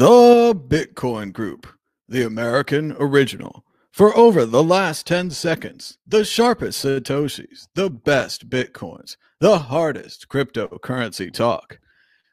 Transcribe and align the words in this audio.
The 0.00 0.54
Bitcoin 0.54 1.30
Group, 1.30 1.66
the 2.08 2.22
American 2.22 2.96
original. 2.98 3.66
For 3.90 4.16
over 4.16 4.46
the 4.46 4.62
last 4.62 5.06
10 5.06 5.28
seconds, 5.28 5.98
the 6.06 6.24
sharpest 6.24 6.82
Satoshis, 6.82 7.68
the 7.74 7.90
best 7.90 8.48
Bitcoins, 8.48 9.18
the 9.40 9.58
hardest 9.58 10.28
cryptocurrency 10.28 11.30
talk. 11.30 11.78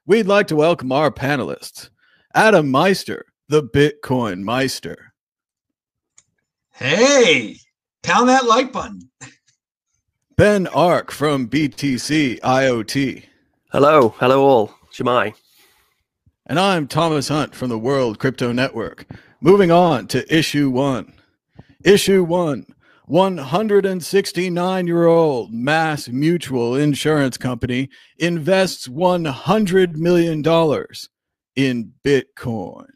We'd 0.06 0.28
like 0.28 0.48
to 0.48 0.56
welcome 0.56 0.93
our 0.93 1.11
panelists 1.11 1.89
Adam 2.34 2.71
Meister, 2.71 3.25
the 3.50 3.64
Bitcoin 3.64 4.43
Meister. 4.43 5.11
Hey, 6.71 7.57
pound 8.02 8.29
that 8.29 8.46
like 8.46 8.71
button. 8.71 9.10
Ben 10.38 10.68
Arc 10.68 11.11
from 11.11 11.50
BTC 11.50 12.39
IoT. 12.39 13.24
Hello, 13.74 14.15
hello 14.20 14.46
all. 14.46 14.74
Shemai. 14.93 15.34
And 16.50 16.61
I'm 16.61 16.87
Thomas 16.87 17.28
Hunt 17.28 17.54
from 17.54 17.68
the 17.68 17.78
World 17.78 18.19
Crypto 18.19 18.54
Network. 18.54 19.05
Moving 19.42 19.69
on 19.69 20.07
to 20.07 20.33
issue 20.33 20.69
one. 20.69 21.11
Issue 21.83 22.24
one 22.24 22.68
169 23.07 24.88
year 24.88 25.05
old 25.07 25.52
Mass 25.52 26.07
Mutual 26.07 26.74
Insurance 26.74 27.38
Company 27.38 27.89
invests 28.18 28.88
$100 28.88 29.96
million 29.96 30.38
in 31.57 31.93
Bitcoin. 32.05 32.88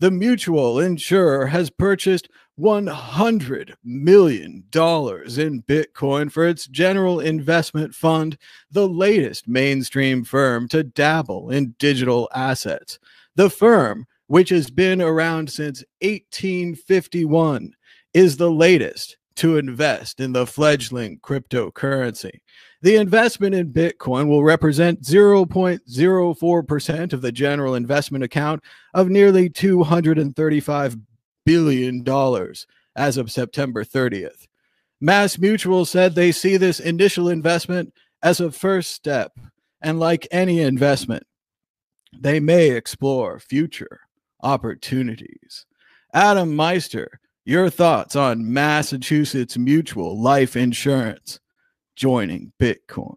The 0.00 0.10
mutual 0.10 0.80
insurer 0.80 1.46
has 1.46 1.70
purchased 1.70 2.28
$100 2.58 3.74
million 3.84 4.64
in 4.72 5.62
Bitcoin 5.62 6.30
for 6.30 6.46
its 6.46 6.66
general 6.66 7.20
investment 7.20 7.94
fund, 7.94 8.36
the 8.70 8.88
latest 8.88 9.48
mainstream 9.48 10.24
firm 10.24 10.68
to 10.68 10.82
dabble 10.82 11.50
in 11.50 11.74
digital 11.78 12.28
assets. 12.34 12.98
The 13.36 13.50
firm, 13.50 14.06
which 14.26 14.50
has 14.50 14.70
been 14.70 15.00
around 15.00 15.50
since 15.50 15.84
1851, 16.00 17.72
is 18.12 18.36
the 18.36 18.50
latest 18.50 19.16
to 19.36 19.58
invest 19.58 20.20
in 20.20 20.32
the 20.32 20.46
fledgling 20.46 21.18
cryptocurrency. 21.18 22.40
The 22.84 22.96
investment 22.96 23.54
in 23.54 23.72
Bitcoin 23.72 24.28
will 24.28 24.44
represent 24.44 25.04
0.04% 25.04 27.12
of 27.14 27.22
the 27.22 27.32
general 27.32 27.74
investment 27.74 28.22
account 28.22 28.62
of 28.92 29.08
nearly 29.08 29.48
235 29.48 30.96
billion 31.46 32.02
dollars 32.02 32.66
as 32.94 33.16
of 33.16 33.32
September 33.32 33.84
30th. 33.84 34.48
Mass 35.00 35.38
Mutual 35.38 35.86
said 35.86 36.14
they 36.14 36.30
see 36.30 36.58
this 36.58 36.78
initial 36.78 37.30
investment 37.30 37.94
as 38.22 38.38
a 38.38 38.52
first 38.52 38.90
step, 38.90 39.32
and 39.80 39.98
like 39.98 40.28
any 40.30 40.60
investment, 40.60 41.26
they 42.12 42.38
may 42.38 42.68
explore 42.68 43.38
future 43.38 44.00
opportunities. 44.42 45.64
Adam 46.12 46.54
Meister, 46.54 47.18
your 47.46 47.70
thoughts 47.70 48.14
on 48.14 48.52
Massachusetts 48.52 49.56
Mutual 49.56 50.20
Life 50.20 50.54
Insurance 50.54 51.40
joining 51.96 52.52
Bitcoin? 52.60 53.16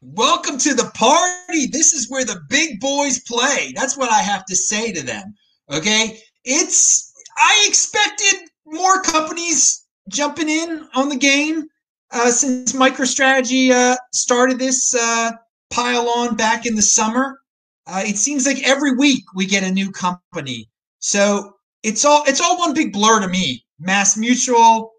Welcome 0.00 0.58
to 0.58 0.74
the 0.74 0.90
party. 0.94 1.66
This 1.66 1.92
is 1.92 2.08
where 2.08 2.24
the 2.24 2.40
big 2.48 2.80
boys 2.80 3.20
play. 3.20 3.72
That's 3.74 3.96
what 3.96 4.10
I 4.10 4.20
have 4.20 4.44
to 4.46 4.56
say 4.56 4.92
to 4.92 5.02
them. 5.02 5.34
Okay. 5.72 6.20
It's 6.44 7.12
I 7.36 7.64
expected 7.68 8.48
more 8.64 9.02
companies 9.02 9.86
jumping 10.08 10.48
in 10.48 10.88
on 10.94 11.08
the 11.08 11.16
game 11.16 11.66
uh, 12.10 12.30
since 12.30 12.72
MicroStrategy 12.72 13.70
uh, 13.70 13.96
started 14.12 14.58
this 14.58 14.94
uh, 14.94 15.32
pile 15.70 16.08
on 16.08 16.36
back 16.36 16.66
in 16.66 16.74
the 16.74 16.82
summer. 16.82 17.40
Uh, 17.86 18.02
it 18.06 18.16
seems 18.16 18.46
like 18.46 18.66
every 18.66 18.96
week 18.96 19.24
we 19.34 19.46
get 19.46 19.62
a 19.62 19.70
new 19.70 19.90
company, 19.90 20.68
so 20.98 21.54
it's 21.82 22.04
all 22.04 22.22
it's 22.26 22.40
all 22.40 22.58
one 22.58 22.74
big 22.74 22.92
blur 22.92 23.20
to 23.20 23.28
me. 23.28 23.64
Mass 23.80 24.16
Mutual, 24.16 24.92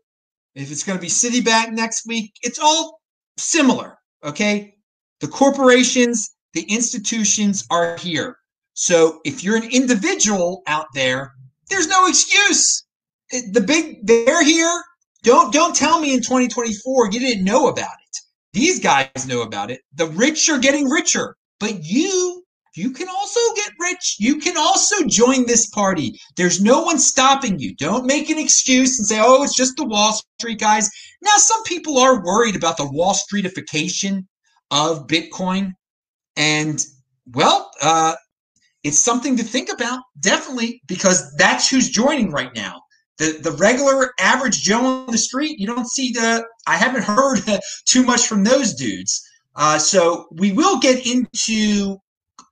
if 0.56 0.72
it's 0.72 0.84
going 0.84 0.98
to 0.98 1.02
be 1.02 1.08
Citibank 1.10 1.72
next 1.74 2.08
week, 2.08 2.32
it's 2.42 2.58
all 2.58 2.99
similar. 3.40 3.98
Okay, 4.24 4.76
the 5.20 5.28
corporations, 5.28 6.36
the 6.54 6.64
institutions 6.64 7.66
are 7.70 7.98
here. 7.98 8.38
So 8.74 9.20
if 9.26 9.44
you're 9.44 9.58
an 9.58 9.70
individual 9.72 10.62
out 10.68 10.88
there 10.94 11.34
there's 11.70 11.88
no 11.88 12.08
excuse. 12.08 12.84
The 13.32 13.62
big 13.62 14.06
they're 14.06 14.44
here. 14.44 14.84
Don't 15.24 15.54
don't 15.54 15.76
tell 15.76 16.00
me 16.00 16.14
in 16.14 16.22
2024 16.22 17.12
you 17.12 17.20
didn't 17.20 17.44
know 17.44 17.68
about 17.68 17.96
it. 18.08 18.18
These 18.54 18.80
guys 18.80 19.28
know 19.28 19.42
about 19.42 19.70
it. 19.70 19.82
The 19.96 20.08
rich 20.08 20.50
are 20.50 20.58
getting 20.58 20.90
richer, 20.90 21.36
but 21.60 21.84
you 21.84 22.44
you 22.80 22.92
can 22.92 23.10
also 23.10 23.40
get 23.56 23.72
rich. 23.80 24.16
You 24.20 24.38
can 24.38 24.56
also 24.58 25.06
join 25.06 25.46
this 25.46 25.68
party. 25.68 26.18
There's 26.38 26.62
no 26.62 26.82
one 26.82 26.98
stopping 26.98 27.60
you. 27.60 27.76
Don't 27.76 28.06
make 28.06 28.30
an 28.30 28.40
excuse 28.40 28.98
and 28.98 29.08
say, 29.08 29.20
"Oh, 29.22 29.44
it's 29.44 29.56
just 29.56 29.76
the 29.76 29.84
Wall 29.84 30.14
Street 30.40 30.60
guys." 30.60 30.90
Now, 31.22 31.36
some 31.38 31.62
people 31.64 31.98
are 31.98 32.24
worried 32.24 32.56
about 32.56 32.78
the 32.78 32.90
Wall 32.90 33.14
Streetification 33.14 34.26
of 34.72 35.08
Bitcoin, 35.08 35.74
and 36.38 36.86
well, 37.34 37.70
uh, 37.82 38.16
it's 38.84 39.00
something 39.00 39.36
to 39.36 39.44
think 39.44 39.70
about, 39.70 40.02
definitely, 40.22 40.82
because 40.88 41.36
that's 41.36 41.70
who's 41.70 41.90
joining 41.90 42.32
right 42.32 42.56
now. 42.56 42.82
The, 43.18 43.38
the 43.44 43.52
regular 43.52 44.14
average 44.20 44.62
Joe 44.62 44.86
on 44.86 45.12
the 45.12 45.18
street, 45.18 45.60
you 45.60 45.68
don't 45.68 45.90
see 45.90 46.12
the, 46.12 46.46
I 46.66 46.78
haven't 46.78 47.04
heard 47.16 47.42
too 47.86 48.04
much 48.04 48.28
from 48.28 48.46
those 48.46 48.74
dudes. 48.74 49.22
Uh, 49.56 49.78
so 49.78 50.28
we 50.32 50.54
will 50.54 50.80
get 50.80 51.06
into 51.06 51.98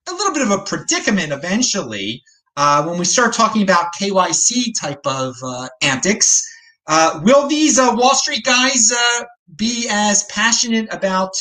a 0.08 0.14
little 0.14 0.34
bit 0.34 0.44
of 0.44 0.52
a 0.52 0.64
predicament 0.64 1.32
eventually 1.32 2.24
uh, 2.56 2.84
when 2.84 2.98
we 2.98 3.06
start 3.06 3.34
talking 3.34 3.62
about 3.62 3.94
KYC 4.00 4.74
type 4.80 5.06
of 5.06 5.36
uh, 5.44 5.70
antics. 5.82 6.44
Uh, 6.88 7.20
will 7.24 7.48
these 7.48 7.78
uh, 7.78 7.94
Wall 7.94 8.16
Street 8.16 8.44
guys 8.46 8.92
uh, 8.92 9.24
be 9.56 9.88
as 9.90 10.24
passionate 10.26 10.92
about 10.94 11.32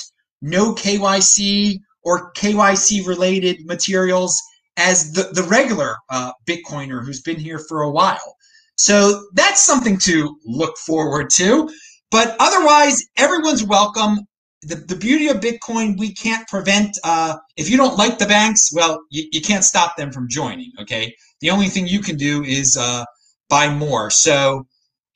no 0.43 0.75
KYC 0.75 1.79
or 2.03 2.33
KYC 2.33 3.07
related 3.07 3.65
materials 3.67 4.41
as 4.77 5.13
the, 5.13 5.31
the 5.33 5.43
regular 5.45 5.97
uh, 6.11 6.33
Bitcoiner 6.47 7.05
who's 7.05 7.23
been 7.23 7.39
here 7.39 7.59
for 7.59 7.83
a 7.83 7.91
while. 7.91 8.37
So 8.77 9.27
that's 9.33 9.63
something 9.63 9.99
to 10.01 10.37
look 10.45 10.77
forward 10.77 11.31
to. 11.35 11.71
But 12.11 12.37
otherwise, 12.39 13.03
everyone's 13.17 13.65
welcome. 13.65 14.19
The, 14.67 14.75
the 14.75 14.97
beauty 14.97 15.29
of 15.29 15.37
Bitcoin, 15.37 15.97
we 15.99 16.13
can't 16.13 16.47
prevent, 16.49 16.99
uh, 17.05 17.37
if 17.57 17.71
you 17.71 17.77
don't 17.77 17.97
like 17.97 18.19
the 18.19 18.27
banks, 18.27 18.73
well, 18.75 19.01
you, 19.11 19.29
you 19.31 19.41
can't 19.41 19.63
stop 19.63 19.97
them 19.97 20.11
from 20.11 20.29
joining, 20.29 20.73
okay? 20.81 21.15
The 21.41 21.51
only 21.51 21.69
thing 21.69 21.87
you 21.87 22.01
can 22.01 22.17
do 22.17 22.43
is 22.43 22.77
uh, 22.77 23.05
buy 23.49 23.73
more. 23.73 24.11
So 24.11 24.67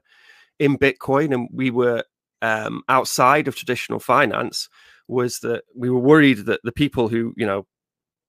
in 0.59 0.77
Bitcoin 0.77 1.33
and 1.33 1.49
we 1.51 1.71
were 1.71 2.03
um, 2.41 2.83
outside 2.87 3.47
of 3.47 3.55
traditional 3.55 3.99
finance 3.99 4.69
was 5.07 5.39
that 5.39 5.63
we 5.75 5.89
were 5.89 5.99
worried 5.99 6.45
that 6.45 6.61
the 6.63 6.71
people 6.71 7.07
who 7.07 7.33
you 7.35 7.45
know 7.45 7.65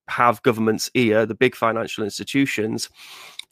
have 0.07 0.41
government's 0.41 0.89
ear, 0.95 1.25
the 1.25 1.35
big 1.35 1.55
financial 1.55 2.03
institutions, 2.03 2.89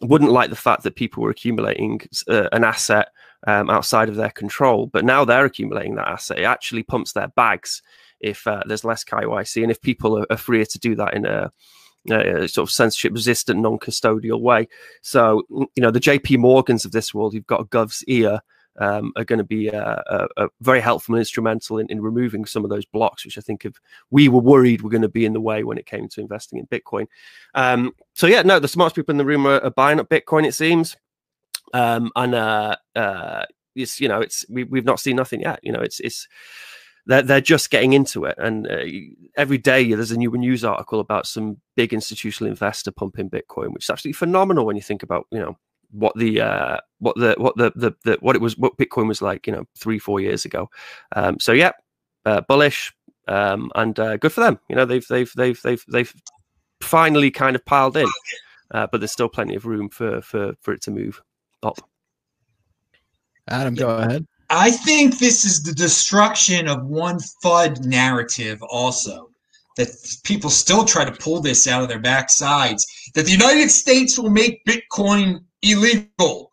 wouldn't 0.02 0.32
like 0.32 0.50
the 0.50 0.56
fact 0.56 0.84
that 0.84 0.96
people 0.96 1.24
were 1.24 1.30
accumulating 1.30 2.02
uh, 2.28 2.48
an 2.52 2.64
asset 2.64 3.10
um, 3.48 3.70
outside 3.70 4.10
of 4.10 4.16
their 4.16 4.32
control. 4.32 4.88
But 4.88 5.06
now 5.06 5.26
they're 5.26 5.46
accumulating 5.46 5.96
that 5.96 6.08
asset. 6.08 6.40
It 6.40 6.44
actually 6.44 6.84
pumps 6.84 7.14
their 7.14 7.28
bags 7.30 7.82
if 8.20 8.46
uh, 8.48 8.64
there's 8.66 8.84
less 8.84 9.04
KYC 9.04 9.62
and 9.62 9.72
if 9.72 9.82
people 9.82 10.18
are, 10.18 10.26
are 10.30 10.38
freer 10.38 10.66
to 10.66 10.80
do 10.80 10.96
that 10.96 11.14
in 11.14 11.26
a, 11.26 11.52
a 12.12 12.48
sort 12.48 12.68
of 12.68 12.72
censorship 12.72 13.14
resistant, 13.14 13.60
non 13.60 13.78
custodial 13.78 14.42
way. 14.42 14.68
So, 15.02 15.44
you 15.50 15.82
know, 15.82 15.92
the 15.92 16.00
JP 16.00 16.40
Morgans 16.40 16.86
of 16.86 16.92
this 16.92 17.14
world, 17.14 17.34
you've 17.34 17.48
got 17.48 17.62
a 17.62 17.66
Gov's 17.66 18.04
ear 18.08 18.42
um, 18.80 19.12
are 19.16 19.26
going 19.26 19.38
to 19.38 19.44
be 19.44 19.70
uh, 19.70 20.02
uh, 20.38 20.48
very 20.62 20.80
helpful 20.80 21.16
and 21.16 21.20
instrumental 21.20 21.78
in, 21.78 21.88
in, 21.90 22.02
removing 22.02 22.46
some 22.46 22.64
of 22.64 22.70
those 22.70 22.86
blocks, 22.86 23.26
which 23.26 23.38
I 23.38 23.42
think 23.42 23.66
of, 23.66 23.76
we 24.10 24.30
were 24.30 24.40
worried 24.40 24.82
were 24.82 24.90
going 24.90 25.02
to 25.02 25.10
be 25.10 25.26
in 25.26 25.34
the 25.34 25.42
way 25.42 25.64
when 25.64 25.78
it 25.78 25.86
came 25.86 26.08
to 26.10 26.22
investing 26.22 26.60
in 26.60 26.68
Bitcoin. 26.68 27.08
Um, 27.54 27.94
so 28.14 28.26
yeah, 28.26 28.42
no, 28.42 28.60
the 28.60 28.68
smartest 28.68 28.96
people 28.96 29.12
in 29.12 29.18
the 29.18 29.26
room 29.26 29.46
are, 29.46 29.60
are 29.60 29.70
buying 29.70 30.00
up 30.00 30.10
Bitcoin, 30.10 30.48
it 30.48 30.54
seems, 30.54 30.96
um, 31.74 32.12
and 32.16 32.34
uh, 32.34 32.76
uh, 32.96 33.46
it's 33.76 34.00
you 34.00 34.08
know 34.08 34.22
it's 34.22 34.46
we, 34.50 34.64
we've 34.64 34.86
not 34.86 35.00
seen 35.00 35.16
nothing 35.16 35.42
yet. 35.42 35.60
You 35.62 35.72
know, 35.72 35.82
it's 35.82 36.00
it's 36.00 36.28
they're, 37.06 37.24
they're 37.24 37.42
just 37.42 37.72
getting 37.72 37.94
into 37.94 38.26
it. 38.26 38.36
And 38.38 38.68
uh, 38.68 38.86
every 39.36 39.58
day 39.58 39.94
there's 39.94 40.12
a 40.12 40.18
new 40.18 40.32
news 40.32 40.64
article 40.64 41.00
about 41.00 41.26
some 41.26 41.58
big 41.76 41.92
institutional 41.92 42.52
investor 42.52 42.92
pumping 42.92 43.30
Bitcoin, 43.30 43.74
which 43.74 43.86
is 43.86 43.90
absolutely 43.90 44.18
phenomenal 44.18 44.66
when 44.66 44.76
you 44.76 44.82
think 44.82 45.02
about, 45.02 45.26
you 45.32 45.40
know, 45.40 45.58
what 45.92 46.16
the 46.16 46.42
uh, 46.42 46.78
what 47.00 47.16
the 47.16 47.36
what 47.38 47.56
the, 47.58 47.72
the, 47.76 47.96
the 48.04 48.18
what 48.22 48.36
it 48.36 48.42
was 48.42 48.58
what 48.58 48.78
Bitcoin 48.78 49.08
was 49.08 49.22
like, 49.22 49.48
you 49.48 49.54
know, 49.54 49.66
three 49.78 50.00
four 50.00 50.20
years 50.20 50.46
ago. 50.46 50.70
Um, 51.16 51.40
so 51.40 51.52
yeah, 51.52 51.72
uh, 52.26 52.42
bullish 52.42 52.94
um, 53.28 53.72
and 53.76 53.98
uh, 54.00 54.18
good 54.18 54.34
for 54.34 54.42
them. 54.42 54.60
You 54.70 54.76
know, 54.76 54.86
they've 54.86 55.08
they've 55.08 55.32
they've 55.36 55.62
they've 55.62 55.84
they've 55.88 56.14
finally 56.82 57.32
kind 57.32 57.56
of 57.56 57.66
piled 57.66 57.98
in, 57.98 58.08
uh, 58.72 58.88
but 58.92 59.00
there's 59.00 59.12
still 59.12 59.30
plenty 59.30 59.56
of 59.56 59.66
room 59.66 59.90
for 59.90 60.22
for 60.22 60.54
for 60.62 60.74
it 60.74 60.82
to 60.84 60.92
move 60.92 61.22
up. 61.64 61.80
Adam, 63.48 63.76
go 63.76 63.90
ahead. 63.98 64.26
I 64.50 64.72
think 64.72 65.20
this 65.20 65.46
is 65.46 65.64
the 65.64 65.74
destruction 65.74 66.68
of 66.68 66.86
one 66.86 67.20
FUD 67.44 67.86
narrative 67.86 68.62
also 68.64 69.30
that 69.80 69.88
people 70.26 70.50
still 70.50 70.84
try 70.84 71.06
to 71.06 71.12
pull 71.24 71.40
this 71.40 71.66
out 71.66 71.82
of 71.82 71.88
their 71.88 72.02
backsides 72.02 72.84
that 73.16 73.26
the 73.26 73.32
United 73.32 73.72
States 73.72 74.20
will 74.20 74.30
make 74.30 74.62
Bitcoin 74.66 75.40
illegal. 75.62 76.52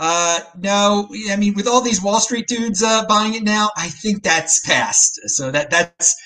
Uh, 0.00 0.40
no, 0.58 1.06
I 1.30 1.36
mean, 1.36 1.52
with 1.54 1.68
all 1.68 1.82
these 1.82 2.02
Wall 2.02 2.20
Street 2.20 2.48
dudes 2.48 2.82
uh, 2.82 3.04
buying 3.06 3.34
it 3.34 3.42
now, 3.42 3.68
I 3.76 3.88
think 3.88 4.22
that's 4.22 4.60
passed. 4.66 5.20
So 5.26 5.50
that 5.50 5.70
that's 5.70 6.16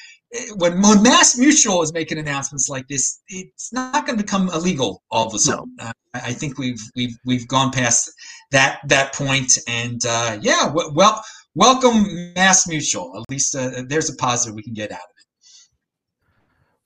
when, 0.55 0.81
when 0.81 1.03
Mass 1.03 1.37
Mutual 1.37 1.83
is 1.83 1.93
making 1.93 2.19
announcements 2.19 2.69
like 2.69 2.87
this, 2.87 3.21
it's 3.29 3.73
not 3.73 4.07
going 4.07 4.17
to 4.17 4.25
become 4.25 4.49
illegal 4.51 5.03
all 5.11 5.27
of 5.27 5.35
a 5.35 5.39
sudden. 5.39 5.75
No. 5.79 5.87
Uh, 5.87 5.93
I 6.15 6.33
think 6.33 6.57
we've 6.57 6.81
we've 6.95 7.17
we've 7.27 7.49
gone 7.49 7.73
past 7.73 8.11
that 8.53 8.79
that 8.87 9.13
point, 9.13 9.59
and 9.67 10.01
uh, 10.07 10.39
yeah, 10.41 10.73
well, 10.73 11.23
welcome 11.57 12.33
Mass 12.37 12.69
Mutual. 12.69 13.13
At 13.17 13.25
least 13.29 13.57
uh, 13.57 13.83
there's 13.89 14.09
a 14.09 14.17
positive 14.17 14.55
we 14.55 14.63
can 14.63 14.75
get 14.75 14.93
out 14.93 14.99
of 14.99 15.17
it. 15.17 15.18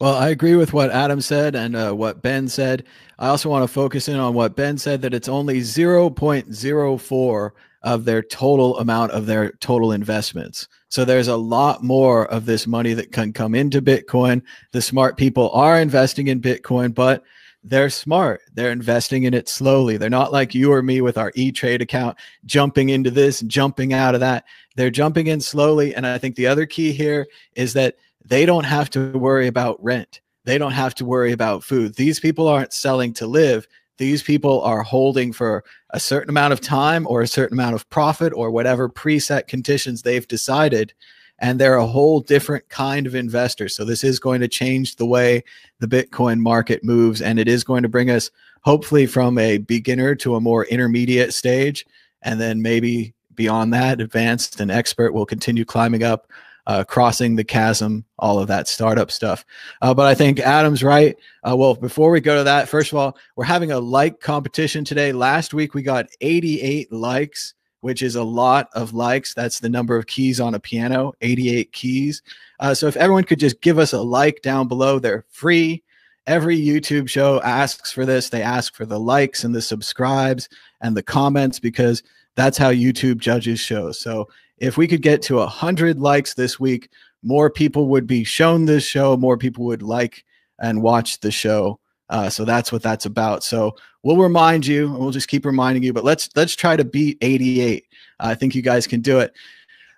Well, 0.03 0.17
I 0.17 0.31
agree 0.31 0.57
with 0.57 0.73
what 0.73 0.91
Adam 0.91 1.21
said 1.21 1.55
and 1.55 1.77
uh, 1.77 1.93
what 1.93 2.23
Ben 2.23 2.49
said. 2.49 2.83
I 3.21 3.29
also 3.29 3.49
want 3.49 3.63
to 3.63 3.73
focus 3.73 4.09
in 4.09 4.17
on 4.17 4.35
what 4.35 4.57
Ben 4.57 4.77
said 4.77 5.01
that 5.03 5.15
it's 5.15 5.29
only 5.29 5.61
0.04 5.61 7.51
of 7.85 8.05
their 8.05 8.23
total 8.25 8.79
amount 8.81 9.13
of 9.13 9.27
their 9.27 9.53
total 9.61 9.93
investments. 9.93 10.67
So 10.89 11.05
there's 11.05 11.29
a 11.29 11.37
lot 11.37 11.85
more 11.85 12.27
of 12.33 12.47
this 12.47 12.67
money 12.67 12.95
that 12.95 13.13
can 13.13 13.33
come 13.33 13.55
into 13.55 13.81
Bitcoin. 13.81 14.43
The 14.73 14.83
smart 14.83 15.17
people 15.17 15.53
are 15.53 15.81
investing 15.81 16.27
in 16.27 16.41
Bitcoin, 16.41 16.93
but 16.93 17.23
they're 17.63 17.89
smart. 17.89 18.41
They're 18.55 18.73
investing 18.73 19.23
in 19.23 19.35
it 19.35 19.49
slowly. 19.49 19.99
They're 19.99 20.11
not 20.11 20.33
like 20.33 20.53
you 20.53 20.73
or 20.73 20.83
me 20.83 21.01
with 21.01 21.17
our 21.17 21.31
E 21.37 21.53
Trade 21.53 21.81
account 21.81 22.19
jumping 22.45 22.89
into 22.89 23.13
this 23.13 23.41
and 23.41 23.49
jumping 23.49 23.93
out 23.93 24.15
of 24.15 24.21
that. 24.21 24.47
They're 24.75 24.91
jumping 24.91 25.29
in 25.29 25.41
slowly. 25.41 25.95
And 25.95 26.05
I 26.05 26.19
think 26.19 26.35
the 26.35 26.49
other 26.49 26.67
key 26.67 26.91
here 26.91 27.29
is 27.55 27.73
that 27.75 27.95
they 28.25 28.47
don't 28.47 28.65
have 28.65 28.91
to 28.91 29.13
worry 29.19 29.47
about 29.47 29.83
rent. 29.83 30.21
They 30.45 30.59
don't 30.59 30.73
have 30.73 30.95
to 30.97 31.05
worry 31.05 31.33
about 31.33 31.65
food. 31.65 31.95
These 31.95 32.21
people 32.21 32.49
aren't 32.49 32.73
selling 32.73 33.13
to 33.15 33.27
live. 33.27 33.67
These 33.99 34.23
people 34.23 34.63
are 34.63 34.83
holding 34.83 35.33
for 35.33 35.65
a 35.91 36.01
certain 36.01 36.31
amount 36.31 36.53
of 36.53 36.61
time 36.61 37.07
or 37.07 37.23
a 37.23 37.29
certain 37.29 37.57
amount 37.57 37.75
of 37.75 37.89
profit 37.91 38.33
or 38.35 38.51
whatever 38.51 38.89
preset 38.89 39.47
conditions 39.47 40.03
they've 40.03 40.27
decided. 40.27 40.93
And 41.39 41.59
they're 41.59 41.77
a 41.77 41.87
whole 41.87 42.21
different 42.21 42.69
kind 42.69 43.07
of 43.07 43.15
investor. 43.15 43.69
So, 43.69 43.85
this 43.85 44.05
is 44.05 44.19
going 44.19 44.41
to 44.41 44.49
change 44.49 44.97
the 44.97 45.07
way 45.07 45.45
the 45.81 45.89
Bitcoin 45.89 46.39
market 46.41 46.85
moves. 46.85 47.21
And 47.21 47.39
it 47.39 47.49
is 47.49 47.65
going 47.65 47.83
to 47.83 47.89
bring 47.89 48.11
us, 48.11 48.31
hopefully, 48.63 49.07
from 49.07 49.39
a 49.39 49.59
beginner 49.59 50.15
to 50.17 50.37
a 50.37 50.41
more 50.41 50.67
intermediate 50.67 51.35
stage. 51.35 51.85
And 52.23 52.41
then 52.41 52.63
maybe 52.63 53.15
beyond 53.35 53.73
that, 53.75 54.01
advanced 54.01 54.61
and 54.61 54.71
expert 54.71 55.13
will 55.13 55.27
continue 55.27 55.65
climbing 55.65 56.05
up 56.05 56.29
uh, 56.67 56.85
crossing 56.85 57.37
the 57.37 57.45
chasm, 57.45 58.05
all 58.19 58.39
of 58.39 58.49
that 58.49 58.69
startup 58.69 59.11
stuff. 59.11 59.45
Uh, 59.81 59.93
but 59.93 60.07
I 60.07 60.15
think 60.15 60.39
Adam's 60.41 60.83
right. 60.83 61.17
Uh, 61.49 61.57
well, 61.57 61.75
before 61.75 62.11
we 62.11 62.21
go 62.21 62.37
to 62.37 62.45
that, 62.45 62.69
first 62.69 62.93
of 62.93 62.99
all, 62.99 63.17
we're 63.37 63.45
having 63.45 63.73
a 63.73 63.81
like 63.81 64.21
competition 64.21 64.85
today. 64.85 65.13
Last 65.13 65.55
week 65.55 65.75
we 65.75 65.83
got 65.83 66.07
88 66.21 66.93
likes, 66.93 67.55
which 67.81 68.03
is 68.03 68.15
a 68.15 68.23
lot 68.23 68.69
of 68.75 68.95
likes. 68.95 69.35
That's 69.35 69.61
the 69.61 69.69
number 69.69 69.97
of 69.97 70.07
keys 70.07 70.41
on 70.41 70.55
a 70.55 70.61
piano, 70.61 71.13
88 71.21 71.73
keys. 71.73 72.23
Uh, 72.61 72.75
so 72.75 72.87
if 72.87 72.97
everyone 72.97 73.25
could 73.25 73.41
just 73.41 73.61
give 73.61 73.79
us 73.79 73.93
a 73.93 74.01
like 74.01 74.41
down 74.43 74.69
below, 74.69 74.99
they're 74.99 75.25
free. 75.31 75.83
Every 76.29 76.57
YouTube 76.57 77.09
show 77.09 77.43
asks 77.43 77.91
for 77.91 78.07
this. 78.07 78.29
They 78.29 78.43
ask 78.43 78.75
for 78.75 78.87
the 78.87 79.01
likes 79.01 79.43
and 79.43 79.53
the 79.53 79.63
subscribes 79.63 80.49
and 80.81 80.97
the 80.97 81.03
comments 81.03 81.59
because 81.59 82.05
that's 82.37 82.57
how 82.57 82.71
YouTube 82.71 83.19
judges 83.19 83.59
shows. 83.59 83.99
So 83.99 84.29
if 84.59 84.77
we 84.77 84.87
could 84.87 85.03
get 85.03 85.23
to 85.23 85.41
a 85.41 85.47
hundred 85.47 86.01
likes 86.01 86.35
this 86.35 86.61
week, 86.61 86.89
more 87.23 87.51
people 87.51 87.89
would 87.89 88.07
be 88.07 88.25
shown 88.25 88.65
this 88.65 88.85
show, 88.85 89.17
more 89.17 89.37
people 89.37 89.65
would 89.65 89.83
like 89.83 90.25
and 90.61 90.83
watch 90.83 91.21
the 91.21 91.31
show. 91.31 91.79
Uh, 92.09 92.29
so 92.29 92.45
that's 92.45 92.71
what 92.71 92.83
that's 92.83 93.07
about. 93.07 93.43
So 93.43 93.75
we'll 94.03 94.19
remind 94.19 94.67
you, 94.67 94.87
and 94.87 94.99
we'll 94.99 95.11
just 95.11 95.29
keep 95.29 95.47
reminding 95.47 95.83
you. 95.83 95.93
But 95.93 96.05
let's 96.05 96.29
let's 96.37 96.55
try 96.55 96.77
to 96.77 96.85
beat 96.85 97.19
88. 97.23 97.87
I 98.21 98.35
think 98.35 98.55
you 98.55 98.63
guys 98.63 98.87
can 98.87 99.01
do 99.01 99.19
it. 99.19 99.33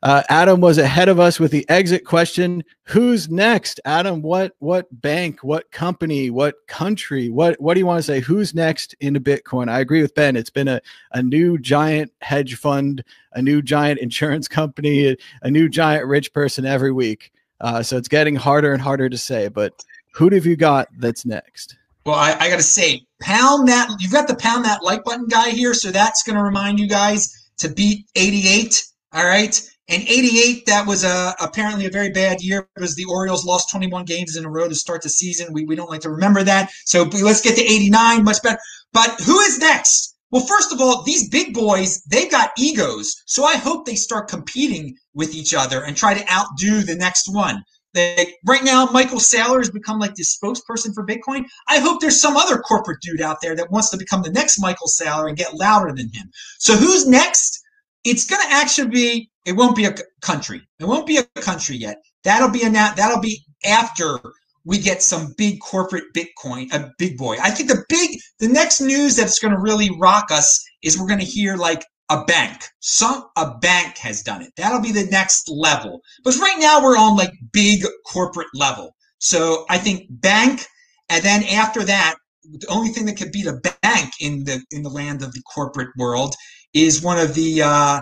Uh, 0.04 0.23
Adam 0.28 0.61
was 0.61 0.76
ahead 0.76 1.08
of 1.08 1.18
us 1.18 1.40
with 1.40 1.50
the 1.50 1.68
exit 1.70 2.04
question. 2.04 2.62
Who's 2.84 3.30
next? 3.30 3.80
Adam, 3.87 4.20
what 4.20 4.54
what 4.58 4.87
bank, 5.00 5.42
what 5.42 5.70
company, 5.73 6.28
what 6.28 6.56
country, 6.66 7.30
what 7.30 7.58
what 7.58 7.73
do 7.73 7.80
you 7.80 7.87
want 7.87 8.00
to 8.00 8.02
say? 8.02 8.20
Who's 8.20 8.54
next 8.54 8.94
into 9.00 9.18
Bitcoin? 9.18 9.70
I 9.70 9.80
agree 9.80 10.02
with 10.02 10.14
Ben. 10.14 10.37
It's 10.37 10.50
been 10.50 10.68
a, 10.68 10.82
a 11.12 11.23
new 11.23 11.56
giant 11.56 12.12
hedge 12.20 12.56
fund, 12.56 13.02
a 13.32 13.40
new 13.40 13.62
giant 13.62 13.99
insurance 13.99 14.46
company, 14.46 15.08
a, 15.08 15.16
a 15.40 15.50
new 15.50 15.70
giant 15.70 16.06
rich 16.06 16.34
person 16.34 16.66
every 16.66 16.92
week. 16.92 17.32
Uh, 17.62 17.82
so 17.82 17.96
it's 17.96 18.08
getting 18.08 18.37
harder 18.37 18.75
and 18.75 18.82
harder 18.82 19.08
to 19.08 19.16
say. 19.16 19.49
But 19.49 19.73
who 20.12 20.28
have 20.28 20.44
you 20.44 20.54
got 20.56 20.88
that's 20.99 21.25
next? 21.25 21.78
Well, 22.04 22.16
I, 22.16 22.37
I 22.38 22.50
got 22.50 22.56
to 22.56 22.62
say, 22.62 23.06
pound 23.23 23.68
that. 23.68 23.88
You've 24.00 24.12
got 24.12 24.28
the 24.28 24.37
pound 24.37 24.66
that 24.66 24.84
like 24.84 25.02
button 25.02 25.28
guy 25.28 25.49
here, 25.49 25.73
so 25.73 25.90
that's 25.90 26.23
going 26.25 26.37
to 26.37 26.42
remind 26.44 26.78
you 26.78 26.87
guys 26.87 27.50
to 27.56 27.70
beat 27.70 28.06
88. 28.14 28.84
All 29.14 29.25
right. 29.25 29.58
And 29.88 30.02
88, 30.02 30.64
that 30.66 30.86
was 30.86 31.04
a, 31.04 31.34
apparently 31.40 31.84
a 31.84 31.90
very 31.90 32.10
bad 32.10 32.40
year 32.40 32.68
because 32.74 32.94
the 32.94 33.04
Orioles 33.04 33.44
lost 33.44 33.70
21 33.70 34.06
games 34.06 34.36
in 34.36 34.44
a 34.46 34.50
row 34.50 34.66
to 34.66 34.74
start 34.74 35.02
the 35.02 35.10
season. 35.10 35.52
We, 35.52 35.64
we 35.64 35.76
don't 35.76 35.90
like 35.90 36.00
to 36.02 36.10
remember 36.10 36.42
that. 36.42 36.70
So 36.86 37.02
let's 37.02 37.42
get 37.42 37.56
to 37.56 37.62
89, 37.62 38.24
much 38.24 38.42
better. 38.42 38.58
But 38.92 39.20
who 39.20 39.38
is 39.40 39.58
next? 39.58 40.16
Well, 40.30 40.46
first 40.46 40.72
of 40.72 40.80
all, 40.80 41.02
these 41.02 41.28
big 41.28 41.52
boys, 41.52 42.02
they've 42.04 42.30
got 42.30 42.52
egos. 42.58 43.22
So 43.26 43.44
I 43.44 43.56
hope 43.56 43.84
they 43.84 43.94
start 43.94 44.28
competing 44.28 44.96
with 45.12 45.34
each 45.34 45.54
other 45.54 45.84
and 45.84 45.96
try 45.96 46.14
to 46.14 46.32
outdo 46.32 46.82
the 46.82 46.96
next 46.96 47.32
one. 47.32 47.62
They, 47.92 48.34
right 48.44 48.64
now, 48.64 48.86
Michael 48.86 49.18
Saylor 49.18 49.58
has 49.58 49.70
become 49.70 50.00
like 50.00 50.14
the 50.14 50.24
spokesperson 50.24 50.92
for 50.92 51.06
Bitcoin. 51.06 51.44
I 51.68 51.78
hope 51.78 52.00
there's 52.00 52.20
some 52.20 52.36
other 52.36 52.58
corporate 52.58 53.00
dude 53.00 53.20
out 53.20 53.40
there 53.40 53.54
that 53.54 53.70
wants 53.70 53.90
to 53.90 53.96
become 53.96 54.22
the 54.22 54.32
next 54.32 54.58
Michael 54.58 54.88
Saylor 54.88 55.28
and 55.28 55.36
get 55.36 55.54
louder 55.54 55.92
than 55.92 56.08
him. 56.12 56.30
So 56.58 56.74
who's 56.74 57.06
next? 57.06 57.63
It's 58.04 58.26
going 58.26 58.42
to 58.42 58.52
actually 58.52 58.88
be. 58.88 59.30
It 59.46 59.52
won't 59.52 59.76
be 59.76 59.84
a 59.84 59.94
country. 60.23 60.62
It 60.80 60.87
won't 60.87 61.06
be 61.06 61.18
a 61.18 61.40
country 61.40 61.76
yet. 61.76 61.99
That'll 62.23 62.50
be 62.50 62.62
a 62.62 62.70
that'll 62.70 63.20
be 63.20 63.44
after 63.64 64.18
we 64.64 64.78
get 64.78 65.02
some 65.02 65.34
big 65.37 65.61
corporate 65.61 66.04
Bitcoin, 66.14 66.73
a 66.73 66.90
big 66.99 67.18
boy. 67.18 67.37
I 67.42 67.50
think 67.50 67.68
the 67.68 67.84
big, 67.88 68.18
the 68.40 68.49
next 68.49 68.80
news 68.80 69.16
that's 69.16 69.38
going 69.38 69.52
to 69.52 69.61
really 69.61 69.90
rock 69.99 70.30
us 70.30 70.64
is 70.82 70.99
we're 70.99 71.06
going 71.06 71.20
to 71.20 71.26
hear 71.26 71.56
like 71.56 71.84
a 72.11 72.25
bank. 72.25 72.62
Some 72.80 73.25
a 73.37 73.58
bank 73.58 73.99
has 73.99 74.23
done 74.23 74.42
it. 74.42 74.52
That'll 74.56 74.80
be 74.80 74.92
the 74.92 75.06
next 75.11 75.49
level. 75.49 76.00
But 76.23 76.37
right 76.38 76.56
now 76.58 76.82
we're 76.82 76.96
on 76.96 77.16
like 77.16 77.32
big 77.52 77.84
corporate 78.06 78.49
level. 78.54 78.94
So 79.18 79.64
I 79.70 79.78
think 79.78 80.06
bank, 80.11 80.66
and 81.08 81.23
then 81.23 81.44
after 81.44 81.82
that, 81.84 82.16
the 82.44 82.66
only 82.68 82.90
thing 82.90 83.06
that 83.06 83.16
could 83.16 83.32
beat 83.32 83.46
a 83.46 83.61
bank 83.82 84.12
in 84.20 84.44
the 84.44 84.62
in 84.70 84.82
the 84.82 84.90
land 84.90 85.23
of 85.23 85.32
the 85.32 85.42
corporate 85.54 85.88
world 85.96 86.34
is 86.75 87.02
one 87.02 87.19
of 87.19 87.35
the 87.35 87.62
uh, 87.62 88.00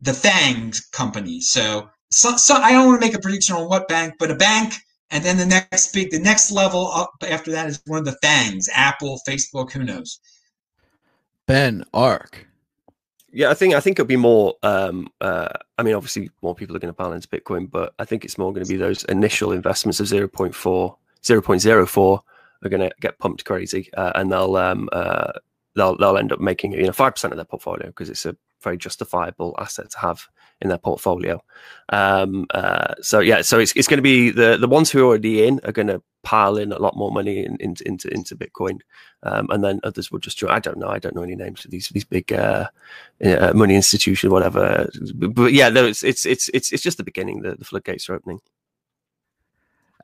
the 0.00 0.12
FANG 0.12 0.74
companies. 0.92 1.50
So, 1.50 1.88
so, 2.10 2.36
so 2.36 2.54
I 2.54 2.72
don't 2.72 2.86
want 2.86 3.00
to 3.00 3.06
make 3.06 3.16
a 3.16 3.20
prediction 3.20 3.56
on 3.56 3.68
what 3.68 3.88
bank, 3.88 4.14
but 4.18 4.30
a 4.30 4.34
bank 4.34 4.74
and 5.12 5.22
then 5.22 5.36
the 5.36 5.46
next 5.46 5.92
big, 5.92 6.10
the 6.10 6.18
next 6.18 6.50
level 6.50 6.90
up 6.90 7.12
after 7.28 7.52
that 7.52 7.68
is 7.68 7.80
one 7.86 7.98
of 7.98 8.06
the 8.06 8.16
fangs, 8.22 8.68
Apple, 8.72 9.20
Facebook, 9.28 9.70
who 9.70 9.84
knows. 9.84 10.18
Ben 11.46 11.84
Arc. 11.92 12.48
Yeah, 13.30 13.50
I 13.50 13.54
think 13.54 13.74
I 13.74 13.80
think 13.80 13.98
it'll 13.98 14.08
be 14.08 14.16
more. 14.16 14.54
Um, 14.62 15.08
uh, 15.20 15.48
I 15.76 15.82
mean, 15.82 15.94
obviously, 15.94 16.30
more 16.40 16.54
people 16.54 16.74
are 16.76 16.78
going 16.78 16.92
to 16.92 16.96
balance 16.96 17.26
Bitcoin, 17.26 17.70
but 17.70 17.94
I 17.98 18.04
think 18.06 18.24
it's 18.24 18.38
more 18.38 18.52
going 18.52 18.64
to 18.64 18.72
be 18.72 18.76
those 18.76 19.04
initial 19.04 19.52
investments 19.52 20.00
of 20.00 20.06
0.4, 20.06 20.52
0.04 20.52 22.20
are 22.64 22.68
going 22.68 22.80
to 22.80 22.90
get 23.00 23.18
pumped 23.18 23.44
crazy, 23.44 23.90
uh, 23.94 24.12
and 24.14 24.32
they'll 24.32 24.56
um, 24.56 24.88
uh, 24.92 25.32
they'll 25.74 25.96
they'll 25.96 26.18
end 26.18 26.32
up 26.32 26.40
making 26.40 26.72
you 26.72 26.86
know 26.86 26.92
five 26.92 27.14
percent 27.14 27.32
of 27.32 27.36
their 27.36 27.44
portfolio 27.44 27.86
because 27.86 28.10
it's 28.10 28.26
a 28.26 28.36
very 28.62 28.76
justifiable 28.76 29.54
asset 29.58 29.90
to 29.90 29.98
have 29.98 30.28
in 30.60 30.68
their 30.68 30.78
portfolio. 30.78 31.42
Um, 31.88 32.46
uh, 32.54 32.94
so 33.00 33.18
yeah, 33.20 33.42
so 33.42 33.58
it's, 33.58 33.72
it's 33.74 33.88
going 33.88 33.98
to 33.98 34.02
be 34.02 34.30
the 34.30 34.56
the 34.56 34.68
ones 34.68 34.90
who 34.90 35.00
are 35.00 35.06
already 35.06 35.46
in 35.46 35.60
are 35.64 35.72
going 35.72 35.88
to 35.88 36.02
pile 36.22 36.56
in 36.56 36.70
a 36.70 36.78
lot 36.78 36.96
more 36.96 37.10
money 37.10 37.44
in, 37.44 37.56
in, 37.56 37.74
into 37.84 38.12
into 38.12 38.36
Bitcoin, 38.36 38.80
um, 39.24 39.48
and 39.50 39.64
then 39.64 39.80
others 39.82 40.10
will 40.10 40.20
just 40.20 40.38
join. 40.38 40.50
I 40.50 40.60
don't 40.60 40.78
know. 40.78 40.88
I 40.88 40.98
don't 40.98 41.14
know 41.14 41.22
any 41.22 41.36
names 41.36 41.64
of 41.64 41.70
these 41.70 41.88
these 41.88 42.04
big 42.04 42.32
uh, 42.32 42.68
uh, 43.24 43.52
money 43.54 43.74
institution, 43.74 44.30
whatever. 44.30 44.88
But, 45.14 45.34
but 45.34 45.52
yeah, 45.52 45.68
no, 45.68 45.84
it's 45.86 46.02
it's 46.04 46.24
it's 46.26 46.48
it's 46.50 46.72
it's 46.72 46.82
just 46.82 46.98
the 46.98 47.04
beginning. 47.04 47.42
The, 47.42 47.56
the 47.56 47.64
floodgates 47.64 48.08
are 48.08 48.14
opening. 48.14 48.40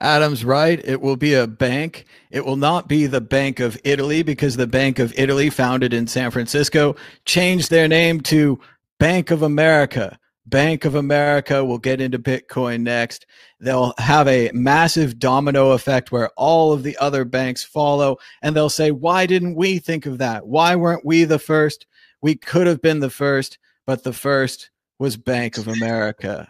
Adam's 0.01 0.45
right. 0.45 0.81
It 0.85 1.01
will 1.01 1.17
be 1.17 1.35
a 1.35 1.47
bank. 1.47 2.07
It 2.31 2.45
will 2.45 2.57
not 2.57 2.89
be 2.89 3.07
the 3.07 3.21
Bank 3.21 3.61
of 3.61 3.79
Italy 3.85 4.23
because 4.23 4.57
the 4.57 4.67
Bank 4.67 4.99
of 4.99 5.13
Italy, 5.17 5.51
founded 5.51 5.93
in 5.93 6.07
San 6.07 6.31
Francisco, 6.31 6.95
changed 7.25 7.71
their 7.71 7.89
name 7.89 8.21
to 8.23 8.61
Bank 8.99 9.31
of 9.31 9.43
America. 9.43 10.19
Bank 10.47 10.85
of 10.85 10.95
America 10.95 11.65
will 11.65 11.79
get 11.79 12.01
into 12.01 12.19
Bitcoin 12.19 12.81
next. 12.81 13.27
They'll 13.61 13.93
have 13.99 14.27
a 14.29 14.51
massive 14.55 15.19
domino 15.19 15.73
effect 15.73 16.11
where 16.11 16.31
all 16.37 16.73
of 16.73 16.83
the 16.83 16.97
other 16.99 17.25
banks 17.25 17.65
follow, 17.65 18.17
and 18.41 18.57
they'll 18.57 18.71
say, 18.71 18.91
Why 18.91 19.27
didn't 19.27 19.57
we 19.57 19.79
think 19.79 20.07
of 20.07 20.19
that? 20.19 20.47
Why 20.47 20.75
weren't 20.77 21.05
we 21.05 21.25
the 21.25 21.39
first? 21.39 21.87
We 22.23 22.35
could 22.35 22.67
have 22.67 22.81
been 22.81 23.01
the 23.01 23.11
first, 23.11 23.59
but 23.85 24.05
the 24.05 24.13
first 24.13 24.71
was 24.99 25.17
Bank 25.17 25.59
of 25.59 25.69
America. 25.69 26.49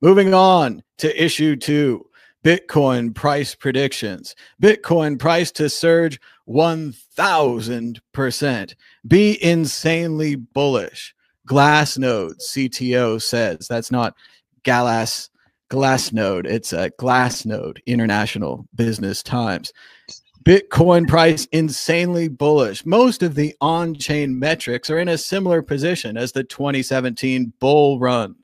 Moving 0.00 0.34
on 0.34 0.82
to 0.98 1.24
issue 1.24 1.56
two 1.56 2.06
Bitcoin 2.44 3.14
price 3.14 3.54
predictions. 3.54 4.34
Bitcoin 4.60 5.16
price 5.18 5.52
to 5.52 5.68
surge 5.68 6.18
1000%. 6.48 8.74
Be 9.06 9.42
insanely 9.42 10.34
bullish. 10.34 11.14
Glassnode 11.48 12.40
CTO 12.40 13.22
says 13.22 13.66
that's 13.68 13.90
not 13.90 14.14
Galas 14.62 15.28
Glassnode. 15.70 16.46
It's 16.46 16.72
a 16.72 16.90
Glassnode 16.90 17.78
International 17.86 18.66
Business 18.74 19.22
Times. 19.22 19.72
Bitcoin 20.44 21.06
price 21.06 21.46
insanely 21.52 22.28
bullish. 22.28 22.84
Most 22.84 23.22
of 23.22 23.36
the 23.36 23.54
on 23.60 23.94
chain 23.94 24.36
metrics 24.36 24.90
are 24.90 24.98
in 24.98 25.08
a 25.08 25.16
similar 25.16 25.62
position 25.62 26.16
as 26.16 26.32
the 26.32 26.42
2017 26.42 27.52
bull 27.60 28.00
run. 28.00 28.34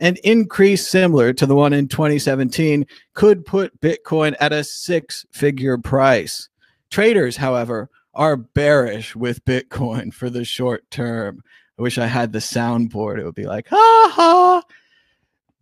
An 0.00 0.16
increase 0.24 0.86
similar 0.86 1.32
to 1.32 1.46
the 1.46 1.54
one 1.54 1.72
in 1.72 1.88
2017 1.88 2.86
could 3.14 3.46
put 3.46 3.80
Bitcoin 3.80 4.34
at 4.40 4.52
a 4.52 4.62
six 4.64 5.24
figure 5.32 5.78
price. 5.78 6.48
Traders, 6.90 7.36
however, 7.36 7.88
are 8.14 8.36
bearish 8.36 9.14
with 9.16 9.44
Bitcoin 9.44 10.12
for 10.12 10.30
the 10.30 10.44
short 10.44 10.90
term. 10.90 11.42
I 11.78 11.82
wish 11.82 11.98
I 11.98 12.06
had 12.06 12.32
the 12.32 12.38
soundboard. 12.38 13.18
It 13.18 13.24
would 13.24 13.34
be 13.34 13.46
like, 13.46 13.68
ha 13.68 14.12
ha. 14.14 14.62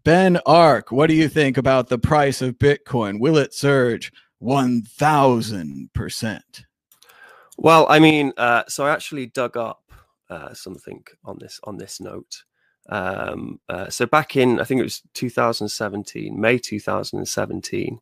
Ben 0.04 0.38
Arc, 0.44 0.92
what 0.92 1.08
do 1.08 1.14
you 1.14 1.28
think 1.28 1.56
about 1.56 1.88
the 1.88 1.98
price 1.98 2.42
of 2.42 2.58
Bitcoin? 2.58 3.18
Will 3.18 3.38
it 3.38 3.54
surge 3.54 4.12
1000%? 4.42 6.40
Well, 7.56 7.86
I 7.88 7.98
mean, 8.00 8.32
uh, 8.36 8.64
so 8.68 8.84
I 8.84 8.90
actually 8.90 9.26
dug 9.26 9.56
up 9.56 9.80
uh, 10.28 10.52
something 10.52 11.04
on 11.24 11.38
this 11.40 11.58
on 11.64 11.78
this 11.78 12.00
note. 12.00 12.44
Um, 12.88 13.60
uh, 13.68 13.88
so 13.88 14.06
back 14.06 14.36
in, 14.36 14.60
I 14.60 14.64
think 14.64 14.80
it 14.80 14.84
was 14.84 15.02
2017, 15.14 16.38
May 16.38 16.58
2017, 16.58 18.00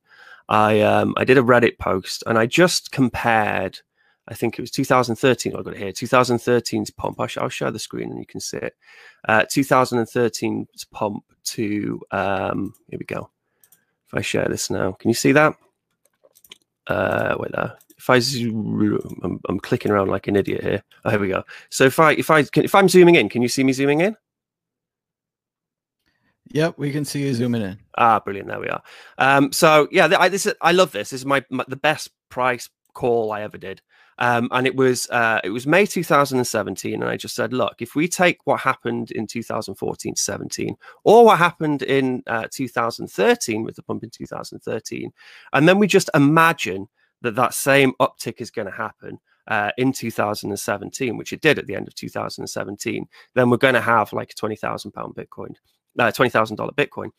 I 0.48 0.80
um, 0.80 1.14
I 1.16 1.24
did 1.24 1.38
a 1.38 1.42
Reddit 1.42 1.78
post 1.78 2.22
and 2.26 2.38
I 2.38 2.46
just 2.46 2.92
compared. 2.92 3.80
I 4.28 4.34
think 4.34 4.58
it 4.58 4.62
was 4.62 4.70
2013. 4.70 5.56
I 5.56 5.62
got 5.62 5.74
it 5.74 5.78
here. 5.78 5.92
2013's 5.92 6.90
pump. 6.90 7.18
I'll, 7.18 7.28
I'll 7.38 7.48
share 7.48 7.70
the 7.70 7.78
screen 7.78 8.10
and 8.10 8.18
you 8.18 8.26
can 8.26 8.40
see 8.40 8.58
it. 8.58 8.76
Uh, 9.28 9.42
2013's 9.42 10.84
pump 10.84 11.24
to 11.44 12.00
um, 12.10 12.74
here 12.88 12.98
we 12.98 13.06
go. 13.06 13.30
If 14.06 14.14
I 14.14 14.20
share 14.20 14.46
this 14.46 14.70
now, 14.70 14.92
can 14.92 15.10
you 15.10 15.14
see 15.14 15.32
that? 15.32 15.56
Uh, 16.86 17.36
wait 17.38 17.52
there. 17.52 17.76
If 17.96 18.10
I 18.10 18.18
zoom, 18.18 18.98
I'm, 19.22 19.40
I'm 19.48 19.60
clicking 19.60 19.90
around 19.90 20.08
like 20.08 20.26
an 20.26 20.36
idiot 20.36 20.62
here. 20.62 20.82
Oh, 21.04 21.10
here 21.10 21.20
we 21.20 21.28
go. 21.28 21.44
So 21.70 21.84
if 21.84 21.98
I 21.98 22.12
if 22.12 22.30
I 22.30 22.42
can, 22.42 22.64
if 22.64 22.74
I'm 22.74 22.88
zooming 22.88 23.14
in, 23.14 23.28
can 23.28 23.42
you 23.42 23.48
see 23.48 23.64
me 23.64 23.72
zooming 23.72 24.00
in? 24.00 24.16
Yep, 26.52 26.74
we 26.76 26.92
can 26.92 27.04
see 27.04 27.22
you 27.22 27.32
zooming 27.34 27.62
in. 27.62 27.78
Ah, 27.96 28.20
brilliant! 28.20 28.48
There 28.48 28.60
we 28.60 28.68
are. 28.68 28.82
Um, 29.16 29.52
so 29.52 29.88
yeah, 29.90 30.08
I, 30.18 30.28
this 30.28 30.44
is, 30.44 30.54
I 30.60 30.72
love 30.72 30.92
this. 30.92 31.10
This 31.10 31.20
is 31.20 31.26
my, 31.26 31.42
my, 31.50 31.64
the 31.66 31.76
best 31.76 32.10
price 32.28 32.68
call 32.92 33.32
I 33.32 33.40
ever 33.40 33.56
did, 33.56 33.80
um, 34.18 34.48
and 34.52 34.66
it 34.66 34.76
was 34.76 35.08
uh, 35.08 35.40
it 35.44 35.48
was 35.48 35.66
May 35.66 35.86
2017, 35.86 36.94
and 36.94 37.04
I 37.04 37.16
just 37.16 37.34
said, 37.34 37.54
look, 37.54 37.76
if 37.80 37.94
we 37.94 38.06
take 38.06 38.38
what 38.44 38.60
happened 38.60 39.12
in 39.12 39.26
2014 39.26 40.14
17, 40.14 40.76
or 41.04 41.24
what 41.24 41.38
happened 41.38 41.82
in 41.82 42.22
uh, 42.26 42.48
2013 42.52 43.62
with 43.64 43.76
the 43.76 43.82
pump 43.82 44.04
in 44.04 44.10
2013, 44.10 45.10
and 45.54 45.68
then 45.68 45.78
we 45.78 45.86
just 45.86 46.10
imagine 46.14 46.86
that 47.22 47.34
that 47.36 47.54
same 47.54 47.94
uptick 47.98 48.40
is 48.40 48.50
going 48.50 48.66
to 48.66 48.76
happen. 48.76 49.18
Uh, 49.48 49.72
in 49.76 49.92
2017, 49.92 51.16
which 51.16 51.32
it 51.32 51.40
did 51.40 51.58
at 51.58 51.66
the 51.66 51.74
end 51.74 51.88
of 51.88 51.94
2017, 51.96 53.08
then 53.34 53.50
we're 53.50 53.56
going 53.56 53.74
to 53.74 53.80
have 53.80 54.12
like 54.12 54.30
a 54.30 54.34
twenty 54.34 54.54
thousand 54.54 54.92
pound 54.92 55.16
Bitcoin 55.16 55.56
uh, 55.98 56.10
twenty 56.12 56.30
thousand 56.30 56.56
dollar 56.56 56.72
Bitcoin. 56.72 57.10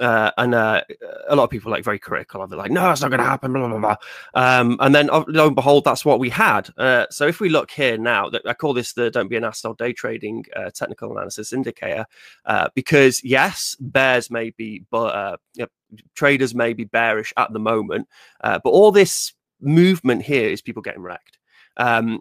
Uh, 0.00 0.32
and 0.38 0.56
uh, 0.56 0.82
a 1.28 1.36
lot 1.36 1.44
of 1.44 1.50
people 1.50 1.70
like 1.70 1.84
very 1.84 2.00
critical 2.00 2.42
of 2.42 2.52
it, 2.52 2.56
like, 2.56 2.72
no, 2.72 2.90
it's 2.90 3.00
not 3.00 3.12
going 3.12 3.20
to 3.20 3.24
happen, 3.24 3.52
blah, 3.52 3.68
blah, 3.68 3.78
blah. 3.78 3.96
Um, 4.34 4.76
and 4.80 4.92
then, 4.92 5.08
oh, 5.12 5.24
lo 5.28 5.46
and 5.46 5.54
behold, 5.54 5.84
that's 5.84 6.04
what 6.04 6.18
we 6.18 6.28
had. 6.30 6.68
Uh, 6.76 7.06
so 7.10 7.28
if 7.28 7.38
we 7.38 7.48
look 7.48 7.70
here 7.70 7.96
now, 7.96 8.28
I 8.44 8.54
call 8.54 8.74
this 8.74 8.94
the 8.94 9.08
Don't 9.08 9.28
Be 9.28 9.36
an 9.36 9.44
Asshole 9.44 9.74
Day 9.74 9.92
Trading 9.92 10.46
uh, 10.56 10.70
Technical 10.70 11.12
Analysis 11.12 11.52
Indicator, 11.52 12.06
uh, 12.44 12.70
because 12.74 13.22
yes, 13.22 13.76
bears 13.78 14.32
may 14.32 14.50
be, 14.50 14.82
but 14.90 15.14
uh, 15.14 15.36
you 15.54 15.62
know, 15.62 15.98
traders 16.16 16.56
may 16.56 16.72
be 16.72 16.82
bearish 16.82 17.32
at 17.36 17.52
the 17.52 17.60
moment, 17.60 18.08
but 18.42 18.64
all 18.64 18.90
this 18.90 19.32
movement 19.60 20.22
here 20.22 20.48
is 20.48 20.60
people 20.60 20.82
getting 20.82 21.02
wrecked. 21.02 21.38
Um, 21.76 22.20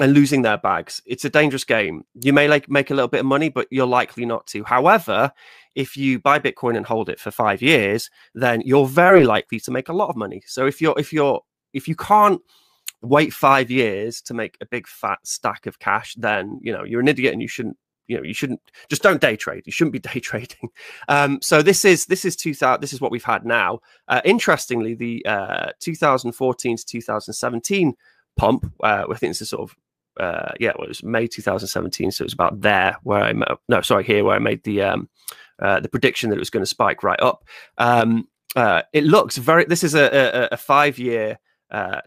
and 0.00 0.14
losing 0.14 0.42
their 0.42 0.58
bags. 0.58 1.02
It's 1.04 1.24
a 1.24 1.30
dangerous 1.30 1.64
game. 1.64 2.04
You 2.14 2.32
may 2.32 2.48
like 2.48 2.68
make 2.68 2.90
a 2.90 2.94
little 2.94 3.08
bit 3.08 3.20
of 3.20 3.26
money, 3.26 3.48
but 3.48 3.68
you're 3.70 3.86
likely 3.86 4.24
not 4.24 4.46
to. 4.48 4.64
However, 4.64 5.32
if 5.74 5.96
you 5.96 6.18
buy 6.18 6.38
Bitcoin 6.38 6.76
and 6.76 6.86
hold 6.86 7.08
it 7.08 7.20
for 7.20 7.30
five 7.30 7.60
years, 7.60 8.10
then 8.34 8.62
you're 8.62 8.86
very 8.86 9.24
likely 9.24 9.60
to 9.60 9.70
make 9.70 9.88
a 9.88 9.92
lot 9.92 10.08
of 10.08 10.16
money. 10.16 10.42
So 10.46 10.66
if 10.66 10.80
you're 10.80 10.98
if 10.98 11.12
you're 11.12 11.40
if 11.72 11.88
you 11.88 11.96
can't 11.96 12.40
wait 13.02 13.32
five 13.32 13.70
years 13.70 14.22
to 14.22 14.34
make 14.34 14.56
a 14.60 14.66
big 14.66 14.86
fat 14.86 15.18
stack 15.24 15.66
of 15.66 15.78
cash, 15.78 16.14
then 16.14 16.58
you 16.62 16.72
know 16.72 16.84
you're 16.84 17.00
an 17.00 17.08
idiot 17.08 17.32
and 17.32 17.42
you 17.42 17.48
shouldn't 17.48 17.76
you 18.08 18.16
know 18.16 18.22
you 18.22 18.34
shouldn't 18.34 18.60
just 18.88 19.02
don't 19.02 19.20
day 19.20 19.36
trade 19.36 19.62
you 19.64 19.72
shouldn't 19.72 19.92
be 19.92 19.98
day 20.10 20.20
trading 20.20 20.68
um 21.08 21.40
so 21.40 21.62
this 21.62 21.84
is 21.84 22.06
this 22.06 22.24
is 22.24 22.34
2000 22.34 22.80
this 22.80 22.92
is 22.92 23.00
what 23.00 23.12
we've 23.12 23.24
had 23.24 23.46
now 23.46 23.78
uh, 24.08 24.20
interestingly 24.24 24.94
the 24.94 25.24
uh 25.24 25.70
2014 25.78 26.76
to 26.76 26.84
2017 26.84 27.94
pump 28.36 28.72
uh, 28.82 29.04
i 29.10 29.14
think 29.14 29.30
it's 29.30 29.40
a 29.40 29.46
sort 29.46 29.62
of 29.62 29.76
uh, 30.18 30.52
yeah, 30.60 30.70
it 30.70 30.78
was 30.78 31.02
May 31.02 31.26
2017, 31.26 32.10
so 32.10 32.22
it 32.22 32.26
was 32.26 32.32
about 32.32 32.60
there 32.60 32.96
where 33.02 33.22
I 33.22 33.32
no, 33.68 33.80
sorry, 33.80 34.04
here 34.04 34.24
where 34.24 34.36
I 34.36 34.40
made 34.40 34.62
the 34.64 34.82
um, 34.82 35.08
uh, 35.58 35.80
the 35.80 35.88
prediction 35.88 36.30
that 36.30 36.36
it 36.36 36.40
was 36.40 36.50
going 36.50 36.62
to 36.62 36.66
spike 36.66 37.02
right 37.02 37.20
up. 37.20 37.44
Um, 37.78 38.28
uh, 38.56 38.82
it 38.92 39.04
looks 39.04 39.38
very. 39.38 39.64
This 39.64 39.84
is 39.84 39.94
a, 39.94 40.04
a, 40.04 40.48
a 40.52 40.56
five 40.56 40.98
year 40.98 41.38
uh, 41.70 42.00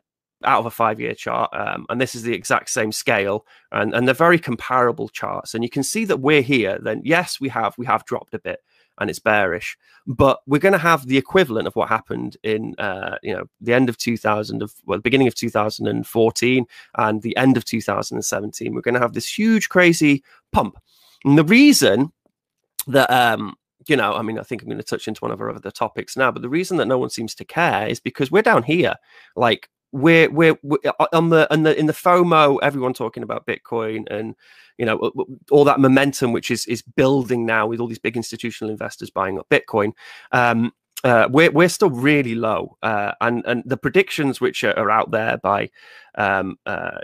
out 0.44 0.60
of 0.60 0.66
a 0.66 0.72
five 0.72 1.00
year 1.00 1.16
chart, 1.16 1.50
um, 1.54 1.86
and 1.90 2.00
this 2.00 2.16
is 2.16 2.24
the 2.24 2.34
exact 2.34 2.70
same 2.70 2.92
scale, 2.92 3.46
and, 3.72 3.94
and 3.94 4.08
they're 4.08 4.14
very 4.14 4.40
comparable 4.40 5.10
charts. 5.10 5.54
And 5.54 5.64
you 5.64 5.70
can 5.70 5.84
see 5.84 6.06
that 6.06 6.20
we're 6.20 6.42
here. 6.42 6.78
Then 6.82 7.02
yes, 7.04 7.40
we 7.40 7.50
have 7.50 7.76
we 7.78 7.86
have 7.86 8.06
dropped 8.06 8.34
a 8.34 8.40
bit, 8.40 8.60
and 9.00 9.10
it's 9.10 9.20
bearish, 9.20 9.78
but 10.08 10.40
we're 10.46 10.60
going 10.60 10.74
to 10.74 10.78
have 10.78 11.08
the 11.08 11.18
equivalent 11.18 11.68
of 11.68 11.76
what 11.76 11.90
happened 11.90 12.38
in 12.44 12.76
uh, 12.78 13.18
you 13.22 13.34
know 13.34 13.46
the 13.62 13.74
end 13.74 13.90
of 13.90 13.98
2000 13.98 14.62
of 14.62 14.74
well, 14.86 14.98
the 14.98 15.04
beginning 15.04 15.28
of 15.28 15.36
2014 15.36 16.66
and 16.98 17.22
the 17.22 17.38
end 17.38 17.58
of 17.58 17.66
2017. 17.66 18.74
We're 18.74 18.82
going 18.82 18.96
to 18.96 19.02
have 19.02 19.14
this 19.14 19.38
huge 19.38 19.70
crazy 19.70 20.24
pump, 20.52 20.78
and 21.24 21.38
the 21.38 21.44
reason 21.44 22.12
that 22.88 23.10
um 23.12 23.56
you 23.88 23.96
know, 23.96 24.14
I 24.14 24.24
mean, 24.24 24.40
I 24.40 24.44
think 24.44 24.62
I'm 24.62 24.68
going 24.68 24.80
to 24.80 24.84
touch 24.84 25.08
into 25.08 25.22
one 25.22 25.32
of 25.32 25.40
our 25.40 25.52
other 25.52 25.70
topics 25.70 26.18
now, 26.18 26.32
but 26.32 26.42
the 26.42 26.50
reason 26.50 26.78
that 26.78 26.88
no 26.88 26.98
one 26.98 27.10
seems 27.10 27.36
to 27.36 27.46
care 27.46 27.88
is 27.88 28.00
because 28.00 28.32
we're 28.32 28.42
down 28.42 28.64
here. 28.64 28.96
Like 29.36 29.70
we're 29.96 30.30
we're, 30.30 30.58
we're 30.62 30.78
uh, 31.00 31.08
on 31.14 31.30
the 31.30 31.52
and 31.52 31.66
the 31.66 31.78
in 31.80 31.86
the 31.86 31.94
FOMO, 31.94 32.60
everyone 32.62 32.94
talking 32.94 33.24
about 33.24 33.48
Bitcoin 33.48 34.06
and 34.12 34.36
you 34.78 34.86
know 34.86 35.12
all 35.52 35.64
that 35.64 35.80
momentum 35.80 36.34
which 36.34 36.52
is 36.52 36.66
is 36.68 36.82
building 36.82 37.46
now 37.46 37.66
with 37.66 37.80
all 37.80 37.88
these 37.88 38.00
big 38.00 38.18
institutional 38.18 38.70
investors 38.70 39.10
buying 39.10 39.40
up 39.40 39.48
Bitcoin. 39.50 39.94
Um, 40.34 40.74
uh, 41.06 41.30
we're 41.32 41.50
we're 41.52 41.70
still 41.70 41.90
really 41.90 42.36
low, 42.36 42.78
uh, 42.84 43.14
and 43.22 43.44
and 43.46 43.64
the 43.66 43.78
predictions 43.78 44.42
which 44.42 44.66
are, 44.66 44.78
are 44.78 44.92
out 44.92 45.12
there 45.12 45.38
by 45.38 45.70
um, 46.16 46.58
uh, 46.66 47.00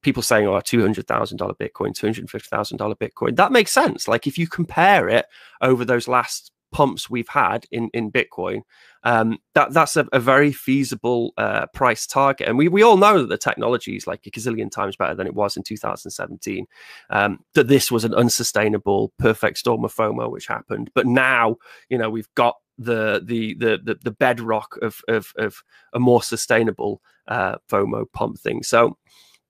people 0.00 0.22
saying, 0.22 0.46
"Oh, 0.46 0.60
two 0.60 0.80
hundred 0.80 1.06
thousand 1.06 1.36
dollar 1.36 1.54
Bitcoin, 1.54 1.94
two 1.94 2.06
hundred 2.06 2.30
fifty 2.30 2.48
thousand 2.48 2.78
dollar 2.78 2.94
Bitcoin," 2.94 3.36
that 3.36 3.52
makes 3.52 3.72
sense. 3.72 4.08
Like 4.08 4.26
if 4.26 4.38
you 4.38 4.46
compare 4.46 5.10
it 5.10 5.26
over 5.60 5.84
those 5.84 6.08
last 6.08 6.52
pumps 6.72 7.10
we've 7.10 7.28
had 7.28 7.66
in 7.70 7.90
in 7.92 8.10
Bitcoin, 8.10 8.62
um, 9.04 9.38
that 9.54 9.72
that's 9.72 9.96
a, 9.96 10.06
a 10.12 10.20
very 10.20 10.52
feasible 10.52 11.32
uh, 11.36 11.66
price 11.74 12.06
target. 12.06 12.48
And 12.48 12.58
we 12.58 12.68
we 12.68 12.82
all 12.82 12.96
know 12.96 13.18
that 13.18 13.28
the 13.28 13.38
technology 13.38 13.96
is 13.96 14.06
like 14.06 14.26
a 14.26 14.30
gazillion 14.30 14.70
times 14.70 14.96
better 14.96 15.14
than 15.14 15.26
it 15.26 15.34
was 15.34 15.56
in 15.56 15.62
2017. 15.62 16.66
Um, 17.10 17.44
that 17.54 17.68
this 17.68 17.90
was 17.90 18.04
an 18.04 18.14
unsustainable 18.14 19.12
perfect 19.18 19.58
storm 19.58 19.84
of 19.84 19.94
FOMO 19.94 20.30
which 20.30 20.46
happened, 20.46 20.90
but 20.94 21.06
now 21.06 21.56
you 21.88 21.98
know 21.98 22.10
we've 22.10 22.32
got 22.34 22.56
the 22.78 23.20
the 23.24 23.54
the 23.54 23.98
the, 24.02 24.10
bedrock 24.10 24.76
of, 24.80 25.02
of 25.06 25.32
of 25.36 25.62
a 25.92 26.00
more 26.00 26.22
sustainable 26.22 27.02
uh, 27.28 27.56
FOMO 27.68 28.10
pump 28.12 28.38
thing. 28.38 28.62
So 28.62 28.96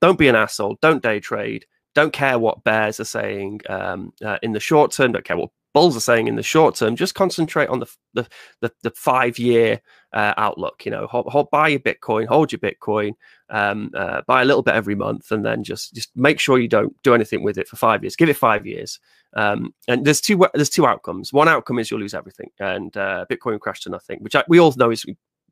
don't 0.00 0.18
be 0.18 0.28
an 0.28 0.34
asshole. 0.34 0.78
Don't 0.82 1.02
day 1.02 1.20
trade. 1.20 1.64
Don't 1.94 2.12
care 2.12 2.38
what 2.38 2.64
bears 2.64 3.00
are 3.00 3.04
saying 3.04 3.60
um, 3.68 4.12
uh, 4.24 4.38
in 4.42 4.52
the 4.52 4.60
short 4.60 4.92
term. 4.92 5.12
Don't 5.12 5.24
care 5.24 5.36
what 5.36 5.50
bulls 5.72 5.96
are 5.96 6.00
saying 6.00 6.28
in 6.28 6.36
the 6.36 6.42
short 6.42 6.74
term. 6.74 6.96
Just 6.96 7.14
concentrate 7.14 7.68
on 7.68 7.80
the 7.80 7.86
the 8.14 8.28
the, 8.60 8.72
the 8.82 8.90
five 8.90 9.38
year 9.38 9.80
uh, 10.12 10.34
outlook. 10.36 10.84
You 10.84 10.90
know, 10.90 11.06
hold, 11.06 11.26
hold, 11.26 11.50
buy 11.50 11.68
your 11.68 11.80
Bitcoin, 11.80 12.26
hold 12.26 12.52
your 12.52 12.58
Bitcoin, 12.58 13.12
um, 13.48 13.90
uh, 13.94 14.22
buy 14.26 14.42
a 14.42 14.44
little 14.44 14.62
bit 14.62 14.74
every 14.74 14.94
month, 14.94 15.30
and 15.30 15.44
then 15.44 15.62
just 15.64 15.94
just 15.94 16.10
make 16.16 16.40
sure 16.40 16.58
you 16.58 16.68
don't 16.68 16.94
do 17.02 17.14
anything 17.14 17.42
with 17.42 17.58
it 17.58 17.68
for 17.68 17.76
five 17.76 18.02
years. 18.02 18.16
Give 18.16 18.28
it 18.28 18.36
five 18.36 18.66
years. 18.66 18.98
Um, 19.34 19.74
and 19.86 20.04
there's 20.04 20.20
two 20.20 20.46
there's 20.54 20.70
two 20.70 20.86
outcomes. 20.86 21.32
One 21.32 21.48
outcome 21.48 21.78
is 21.78 21.90
you'll 21.90 22.00
lose 22.00 22.14
everything, 22.14 22.50
and 22.58 22.96
uh, 22.96 23.26
Bitcoin 23.30 23.60
crash 23.60 23.80
to 23.82 23.90
nothing, 23.90 24.18
which 24.20 24.34
I, 24.34 24.44
we 24.48 24.58
all 24.58 24.74
know 24.76 24.90
is 24.90 25.04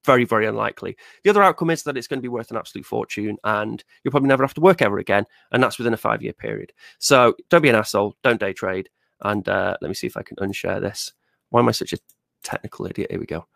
very, 0.05 0.25
very 0.25 0.47
unlikely. 0.47 0.97
The 1.25 1.31
other 1.31 1.43
outcome 1.43 1.71
is 1.71 1.83
that 1.83 1.97
it's 1.97 2.07
going 2.07 2.19
to 2.19 2.23
be 2.23 2.29
worth 2.29 2.51
an 2.51 2.57
absolute 2.57 2.87
fortune 2.87 3.37
and 3.45 3.83
you'll 4.03 4.13
probably 4.13 4.29
never 4.29 4.45
have 4.45 4.55
to 4.55 4.61
work 4.61 4.81
ever 4.81 4.99
again. 4.99 5.27
And 5.53 5.63
that's 5.63 5.77
within 5.77 5.93
a 5.93 5.99
five 5.99 6.23
year 6.23 6.33
period. 6.33 6.73
So 6.99 7.35
don't 7.51 7.63
be 7.63 7.69
an 7.69 7.75
asshole. 7.75 8.17
Don't 8.23 8.41
day 8.41 8.53
trade. 8.53 8.89
And 9.23 9.49
uh, 9.49 9.77
let 9.81 9.89
me 9.89 9.95
see 9.95 10.07
if 10.07 10.17
I 10.17 10.23
can 10.23 10.37
unshare 10.37 10.81
this. 10.81 11.13
Why 11.51 11.61
am 11.61 11.69
I 11.69 11.73
such 11.73 11.93
a 11.93 11.99
technical 12.43 12.87
idiot? 12.87 13.11
Here 13.11 13.21
we 13.21 13.27
go. 13.27 13.47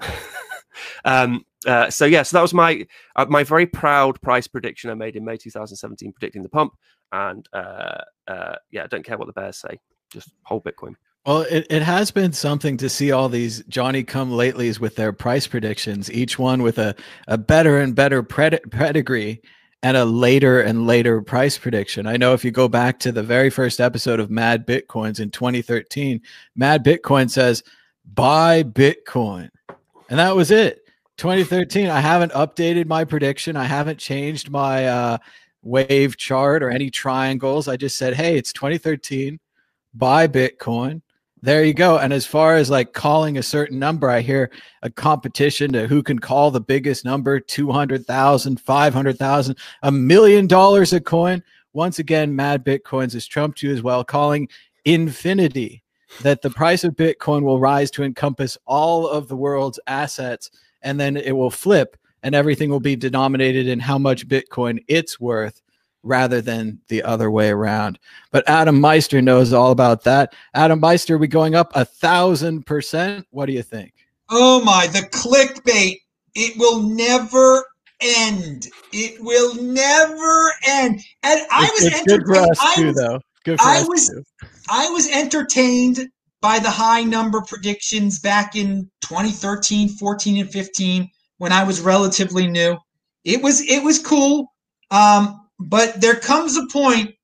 um, 1.04 1.44
uh, 1.66 1.90
so 1.90 2.06
yeah, 2.06 2.22
so 2.22 2.36
that 2.36 2.42
was 2.42 2.54
my 2.54 2.86
uh, 3.16 3.26
my 3.28 3.44
very 3.44 3.66
proud 3.66 4.20
price 4.22 4.46
prediction 4.46 4.90
I 4.90 4.94
made 4.94 5.16
in 5.16 5.24
May 5.24 5.36
2017, 5.36 6.12
predicting 6.12 6.42
the 6.42 6.48
pump. 6.48 6.72
And 7.12 7.46
uh, 7.52 8.02
uh, 8.28 8.56
yeah, 8.70 8.84
I 8.84 8.86
don't 8.86 9.04
care 9.04 9.18
what 9.18 9.26
the 9.26 9.32
bears 9.32 9.58
say. 9.58 9.78
Just 10.10 10.30
hold 10.44 10.64
Bitcoin. 10.64 10.94
Well, 11.26 11.42
it, 11.42 11.66
it 11.68 11.82
has 11.82 12.10
been 12.10 12.32
something 12.32 12.78
to 12.78 12.88
see 12.88 13.12
all 13.12 13.28
these 13.28 13.62
Johnny 13.68 14.04
come 14.04 14.30
latelys 14.30 14.80
with 14.80 14.96
their 14.96 15.12
price 15.12 15.46
predictions, 15.46 16.10
each 16.10 16.38
one 16.38 16.62
with 16.62 16.78
a, 16.78 16.94
a 17.28 17.36
better 17.36 17.78
and 17.78 17.94
better 17.94 18.22
pred- 18.22 18.70
pedigree 18.70 19.42
and 19.82 19.96
a 19.96 20.04
later 20.04 20.60
and 20.60 20.86
later 20.86 21.22
price 21.22 21.56
prediction. 21.56 22.06
I 22.06 22.16
know 22.16 22.34
if 22.34 22.44
you 22.44 22.50
go 22.50 22.68
back 22.68 22.98
to 23.00 23.12
the 23.12 23.22
very 23.22 23.50
first 23.50 23.80
episode 23.80 24.20
of 24.20 24.30
Mad 24.30 24.66
Bitcoins 24.66 25.20
in 25.20 25.30
2013, 25.30 26.20
Mad 26.54 26.84
Bitcoin 26.84 27.30
says, 27.30 27.62
buy 28.14 28.62
Bitcoin. 28.62 29.48
And 30.10 30.18
that 30.18 30.36
was 30.36 30.50
it. 30.50 30.84
2013. 31.16 31.88
I 31.88 32.00
haven't 32.00 32.32
updated 32.32 32.86
my 32.86 33.04
prediction. 33.04 33.56
I 33.56 33.64
haven't 33.64 33.98
changed 33.98 34.50
my 34.50 34.86
uh, 34.86 35.18
wave 35.62 36.16
chart 36.16 36.62
or 36.62 36.70
any 36.70 36.90
triangles. 36.90 37.68
I 37.68 37.76
just 37.76 37.96
said, 37.96 38.14
hey, 38.14 38.36
it's 38.36 38.52
2013. 38.52 39.38
Buy 39.94 40.28
Bitcoin 40.28 41.02
there 41.42 41.64
you 41.64 41.74
go. 41.74 41.98
And 41.98 42.12
as 42.12 42.26
far 42.26 42.56
as 42.56 42.70
like 42.70 42.92
calling 42.92 43.38
a 43.38 43.42
certain 43.42 43.78
number, 43.78 44.10
I 44.10 44.20
hear 44.20 44.50
a 44.82 44.90
competition 44.90 45.72
to 45.72 45.86
who 45.86 46.02
can 46.02 46.18
call 46.18 46.50
the 46.50 46.60
biggest 46.60 47.04
number 47.04 47.40
200,000, 47.40 48.60
500,000, 48.60 49.58
a 49.82 49.92
million 49.92 50.46
dollars 50.46 50.92
a 50.92 51.00
coin. 51.00 51.42
Once 51.72 51.98
again, 51.98 52.34
Mad 52.34 52.64
Bitcoins 52.64 53.12
has 53.12 53.26
trumped 53.26 53.62
you 53.62 53.72
as 53.72 53.82
well, 53.82 54.04
calling 54.04 54.48
infinity 54.84 55.82
that 56.22 56.42
the 56.42 56.50
price 56.50 56.84
of 56.84 56.96
Bitcoin 56.96 57.42
will 57.42 57.60
rise 57.60 57.90
to 57.92 58.02
encompass 58.02 58.58
all 58.66 59.08
of 59.08 59.28
the 59.28 59.36
world's 59.36 59.80
assets 59.86 60.50
and 60.82 60.98
then 60.98 61.16
it 61.16 61.32
will 61.32 61.50
flip 61.50 61.96
and 62.22 62.34
everything 62.34 62.68
will 62.68 62.80
be 62.80 62.96
denominated 62.96 63.66
in 63.66 63.80
how 63.80 63.98
much 63.98 64.28
Bitcoin 64.28 64.82
it's 64.88 65.20
worth 65.20 65.62
rather 66.02 66.40
than 66.40 66.80
the 66.88 67.02
other 67.02 67.30
way 67.30 67.50
around. 67.50 67.98
But 68.30 68.48
Adam 68.48 68.80
Meister 68.80 69.20
knows 69.20 69.52
all 69.52 69.70
about 69.70 70.04
that. 70.04 70.34
Adam 70.54 70.80
Meister, 70.80 71.16
are 71.16 71.18
we 71.18 71.28
going 71.28 71.54
up 71.54 71.72
a 71.74 71.84
thousand 71.84 72.66
percent. 72.66 73.26
What 73.30 73.46
do 73.46 73.52
you 73.52 73.62
think? 73.62 73.92
Oh 74.30 74.62
my, 74.64 74.86
the 74.86 75.00
clickbait. 75.00 75.96
It 76.34 76.56
will 76.58 76.82
never 76.82 77.64
end. 78.00 78.68
It 78.92 79.20
will 79.20 79.54
never 79.62 80.52
end. 80.66 81.00
And 81.22 81.40
I 81.50 81.68
was 81.72 81.86
it's 81.86 82.02
good 82.04 82.22
for 82.24 82.36
us 82.36 82.74
too, 82.76 82.92
though. 82.92 83.20
Good 83.44 83.58
for 83.58 83.66
I 83.66 83.80
us 83.80 83.88
was 83.88 84.08
too. 84.08 84.22
I 84.70 84.88
was 84.90 85.08
entertained 85.08 86.08
by 86.40 86.58
the 86.58 86.70
high 86.70 87.02
number 87.02 87.40
predictions 87.42 88.18
back 88.18 88.56
in 88.56 88.90
2013, 89.02 89.88
14, 89.88 90.38
and 90.38 90.50
15 90.50 91.10
when 91.38 91.52
I 91.52 91.64
was 91.64 91.80
relatively 91.80 92.46
new. 92.46 92.76
It 93.24 93.42
was 93.42 93.60
it 93.62 93.82
was 93.82 93.98
cool. 93.98 94.52
Um, 94.90 95.39
but 95.60 96.00
there 96.00 96.16
comes 96.16 96.56
a 96.56 96.66
point 96.72 97.14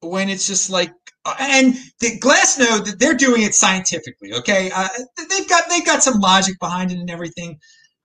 when 0.00 0.28
it's 0.28 0.46
just 0.46 0.68
like, 0.70 0.92
and 1.40 1.74
the 2.00 2.18
Glassnode, 2.20 2.98
they're 2.98 3.14
doing 3.14 3.42
it 3.42 3.54
scientifically. 3.54 4.34
Okay, 4.34 4.70
uh, 4.74 4.88
they've 5.30 5.48
got 5.48 5.64
they've 5.70 5.86
got 5.86 6.02
some 6.02 6.20
logic 6.20 6.58
behind 6.60 6.90
it 6.90 6.98
and 6.98 7.10
everything. 7.10 7.58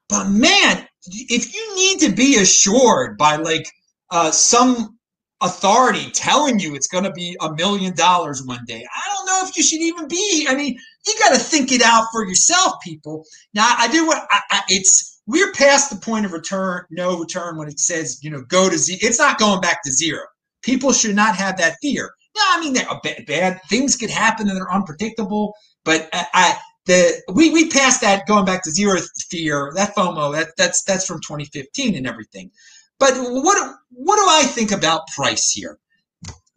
But 0.07 0.29
man, 0.29 0.87
if 1.05 1.53
you 1.53 1.75
need 1.75 1.99
to 1.99 2.11
be 2.11 2.37
assured 2.37 3.17
by 3.17 3.35
like 3.35 3.65
uh, 4.09 4.31
some 4.31 4.97
authority 5.41 6.11
telling 6.11 6.59
you 6.59 6.75
it's 6.75 6.87
going 6.87 7.03
to 7.03 7.11
be 7.11 7.35
a 7.41 7.53
million 7.53 7.93
dollars 7.95 8.41
one 8.45 8.63
day, 8.65 8.85
I 8.95 9.13
don't 9.13 9.25
know 9.25 9.47
if 9.47 9.57
you 9.57 9.63
should 9.63 9.81
even 9.81 10.07
be. 10.07 10.47
I 10.49 10.55
mean, 10.55 10.77
you 11.05 11.15
got 11.19 11.33
to 11.33 11.39
think 11.39 11.73
it 11.73 11.81
out 11.81 12.05
for 12.13 12.25
yourself, 12.25 12.75
people. 12.81 13.25
Now, 13.53 13.75
I 13.77 13.89
do 13.89 14.07
what 14.07 14.25
I 14.31 14.61
it's 14.69 15.08
we're 15.29 15.51
past 15.53 15.91
the 15.91 15.95
point 15.95 16.25
of 16.25 16.33
return, 16.33 16.85
no 16.89 17.19
return 17.19 17.55
when 17.55 17.67
it 17.67 17.79
says, 17.79 18.19
you 18.23 18.31
know, 18.31 18.41
go 18.41 18.67
to 18.67 18.77
zero. 18.77 18.97
It's 19.03 19.19
not 19.19 19.37
going 19.37 19.61
back 19.61 19.83
to 19.83 19.91
zero. 19.91 20.23
People 20.63 20.91
should 20.91 21.15
not 21.15 21.35
have 21.35 21.55
that 21.59 21.75
fear. 21.83 22.09
No, 22.35 22.41
I 22.47 22.59
mean, 22.59 22.73
bad, 22.73 23.25
bad 23.27 23.61
things 23.69 23.95
could 23.95 24.09
happen 24.09 24.49
and 24.49 24.57
they're 24.57 24.73
unpredictable, 24.73 25.53
but 25.85 26.09
I, 26.13 26.25
I 26.33 26.57
the 26.87 27.21
we 27.31 27.51
we 27.51 27.69
passed 27.69 28.01
that 28.01 28.25
going 28.25 28.45
back 28.45 28.63
to 28.63 28.71
zero 28.71 28.99
fear, 29.29 29.71
that 29.75 29.95
FOMO, 29.95 30.33
that 30.33 30.47
that's 30.57 30.83
that's 30.83 31.05
from 31.05 31.21
2015 31.21 31.95
and 31.95 32.07
everything. 32.07 32.49
But 32.97 33.13
what 33.15 33.75
what 33.91 34.15
do 34.15 34.25
I 34.27 34.43
think 34.47 34.71
about 34.71 35.07
price 35.15 35.51
here? 35.51 35.77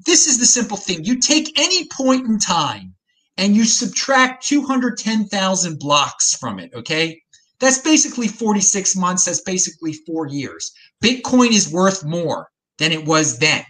This 0.06 0.26
is 0.26 0.38
the 0.38 0.46
simple 0.46 0.78
thing. 0.78 1.04
You 1.04 1.18
take 1.18 1.60
any 1.60 1.88
point 1.88 2.26
in 2.26 2.38
time 2.38 2.94
and 3.36 3.54
you 3.54 3.64
subtract 3.64 4.46
210,000 4.46 5.78
blocks 5.78 6.34
from 6.34 6.58
it, 6.58 6.72
okay? 6.74 7.21
That's 7.62 7.78
basically 7.78 8.26
46 8.26 8.96
months. 8.96 9.24
That's 9.24 9.40
basically 9.40 9.92
four 10.04 10.26
years. 10.26 10.72
Bitcoin 11.02 11.52
is 11.52 11.72
worth 11.72 12.04
more 12.04 12.48
than 12.78 12.90
it 12.90 13.06
was 13.06 13.38
then. 13.38 13.64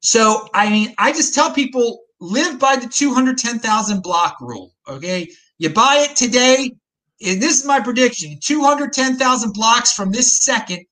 So, 0.00 0.50
I 0.52 0.68
mean, 0.68 0.94
I 0.98 1.12
just 1.12 1.34
tell 1.34 1.50
people 1.50 2.02
live 2.20 2.58
by 2.58 2.76
the 2.76 2.86
210,000 2.86 4.02
block 4.02 4.36
rule. 4.42 4.74
Okay. 4.86 5.30
You 5.56 5.70
buy 5.70 6.06
it 6.08 6.14
today. 6.14 6.72
And 7.26 7.40
this 7.40 7.58
is 7.58 7.64
my 7.64 7.80
prediction 7.80 8.38
210,000 8.42 9.52
blocks 9.54 9.94
from 9.94 10.12
this 10.12 10.36
second, 10.44 10.84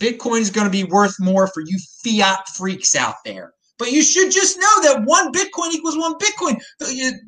Bitcoin 0.00 0.40
is 0.40 0.48
going 0.48 0.66
to 0.66 0.70
be 0.70 0.84
worth 0.84 1.16
more 1.20 1.46
for 1.48 1.60
you 1.60 1.78
fiat 2.02 2.48
freaks 2.56 2.96
out 2.96 3.16
there. 3.26 3.52
But 3.82 3.90
you 3.90 4.04
should 4.04 4.30
just 4.30 4.56
know 4.58 4.82
that 4.82 5.02
one 5.06 5.32
Bitcoin 5.32 5.72
equals 5.72 5.98
one 5.98 6.14
Bitcoin. 6.14 6.62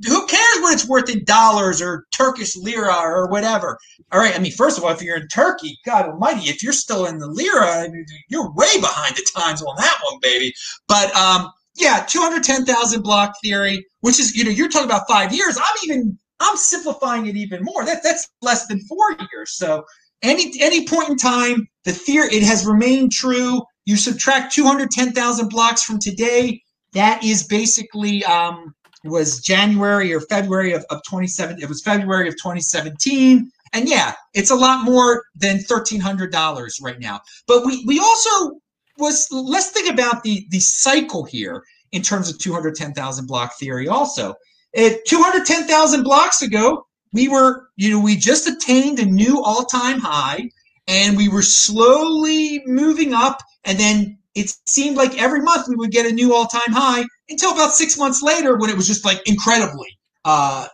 Who 0.06 0.26
cares 0.28 0.60
what 0.60 0.72
it's 0.72 0.88
worth 0.88 1.10
in 1.10 1.24
dollars 1.24 1.82
or 1.82 2.06
Turkish 2.12 2.54
lira 2.54 2.94
or 2.94 3.26
whatever? 3.26 3.76
All 4.12 4.20
right. 4.20 4.36
I 4.36 4.38
mean, 4.38 4.52
first 4.52 4.78
of 4.78 4.84
all, 4.84 4.92
if 4.92 5.02
you're 5.02 5.16
in 5.16 5.26
Turkey, 5.26 5.76
God 5.84 6.06
almighty, 6.06 6.48
if 6.48 6.62
you're 6.62 6.72
still 6.72 7.06
in 7.06 7.18
the 7.18 7.26
lira, 7.26 7.88
you're 8.28 8.52
way 8.52 8.80
behind 8.80 9.16
the 9.16 9.26
times 9.36 9.62
on 9.62 9.74
that 9.78 9.98
one, 10.08 10.20
baby. 10.22 10.54
But, 10.86 11.12
um, 11.16 11.50
yeah, 11.76 12.04
210,000 12.08 13.02
block 13.02 13.34
theory, 13.42 13.84
which 14.02 14.20
is, 14.20 14.36
you 14.36 14.44
know, 14.44 14.50
you're 14.50 14.68
talking 14.68 14.88
about 14.88 15.08
five 15.08 15.34
years. 15.34 15.58
I'm 15.58 15.90
even, 15.90 16.16
I'm 16.38 16.56
simplifying 16.56 17.26
it 17.26 17.34
even 17.34 17.64
more. 17.64 17.84
That, 17.84 18.04
that's 18.04 18.28
less 18.42 18.68
than 18.68 18.78
four 18.82 19.16
years. 19.32 19.56
So 19.56 19.84
any, 20.22 20.52
any 20.60 20.86
point 20.86 21.08
in 21.08 21.16
time, 21.16 21.66
the 21.84 21.92
theory, 21.92 22.28
it 22.28 22.44
has 22.44 22.64
remained 22.64 23.10
true. 23.10 23.60
You 23.86 23.96
subtract 23.96 24.54
210,000 24.54 25.48
blocks 25.48 25.82
from 25.82 25.98
today. 25.98 26.62
That 26.92 27.22
is 27.24 27.46
basically, 27.46 28.24
um, 28.24 28.74
was 29.04 29.40
January 29.40 30.14
or 30.14 30.20
February 30.20 30.72
of, 30.72 30.84
of 30.90 31.02
27. 31.06 31.60
It 31.60 31.68
was 31.68 31.82
February 31.82 32.28
of 32.28 32.34
2017. 32.34 33.50
And 33.74 33.88
yeah, 33.88 34.14
it's 34.32 34.50
a 34.50 34.54
lot 34.56 34.84
more 34.84 35.24
than 35.34 35.58
$1,300 35.58 36.82
right 36.82 37.00
now. 37.00 37.20
But 37.46 37.66
we, 37.66 37.84
we 37.86 37.98
also 37.98 38.60
was 38.98 39.26
let's 39.32 39.70
think 39.70 39.92
about 39.92 40.22
the 40.22 40.46
the 40.50 40.60
cycle 40.60 41.24
here 41.24 41.64
in 41.92 42.02
terms 42.02 42.30
of 42.30 42.38
210,000 42.38 43.26
block 43.26 43.54
theory 43.58 43.88
also. 43.88 44.34
At 44.76 45.04
210,000 45.06 46.02
blocks 46.02 46.42
ago, 46.42 46.86
we 47.12 47.28
were, 47.28 47.68
you 47.76 47.90
know, 47.90 48.00
we 48.00 48.16
just 48.16 48.48
attained 48.48 48.98
a 48.98 49.06
new 49.06 49.40
all-time 49.42 50.00
high 50.00 50.50
and 50.86 51.16
we 51.16 51.28
were 51.28 51.42
slowly 51.42 52.62
moving 52.66 53.14
up 53.14 53.38
and 53.64 53.78
then 53.78 54.18
it 54.34 54.54
seemed 54.66 54.96
like 54.96 55.20
every 55.20 55.40
month 55.40 55.68
we 55.68 55.76
would 55.76 55.90
get 55.90 56.06
a 56.06 56.12
new 56.12 56.34
all-time 56.34 56.72
high 56.72 57.04
until 57.28 57.52
about 57.52 57.72
6 57.72 57.98
months 57.98 58.22
later 58.22 58.56
when 58.56 58.70
it 58.70 58.76
was 58.76 58.86
just 58.86 59.04
like 59.04 59.20
incredibly 59.26 59.88
uh 60.24 60.66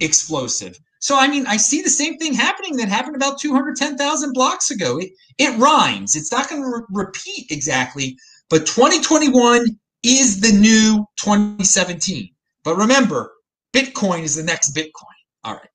explosive. 0.00 0.78
So 1.00 1.18
I 1.18 1.26
mean, 1.26 1.46
I 1.46 1.56
see 1.56 1.82
the 1.82 1.90
same 1.90 2.16
thing 2.16 2.32
happening 2.32 2.76
that 2.76 2.88
happened 2.88 3.16
about 3.16 3.40
210,000 3.40 4.32
blocks 4.32 4.70
ago. 4.70 4.98
It, 4.98 5.10
it 5.38 5.58
rhymes. 5.58 6.14
It's 6.14 6.30
not 6.30 6.48
going 6.48 6.62
to 6.62 6.68
re- 6.68 7.04
repeat 7.04 7.50
exactly, 7.50 8.16
but 8.48 8.66
2021 8.66 9.66
is 10.04 10.40
the 10.40 10.52
new 10.52 11.04
2017. 11.20 12.28
But 12.64 12.76
remember, 12.76 13.32
Bitcoin 13.72 14.22
is 14.22 14.36
the 14.36 14.44
next 14.44 14.76
Bitcoin. 14.76 15.18
All 15.44 15.54
right. 15.54 15.68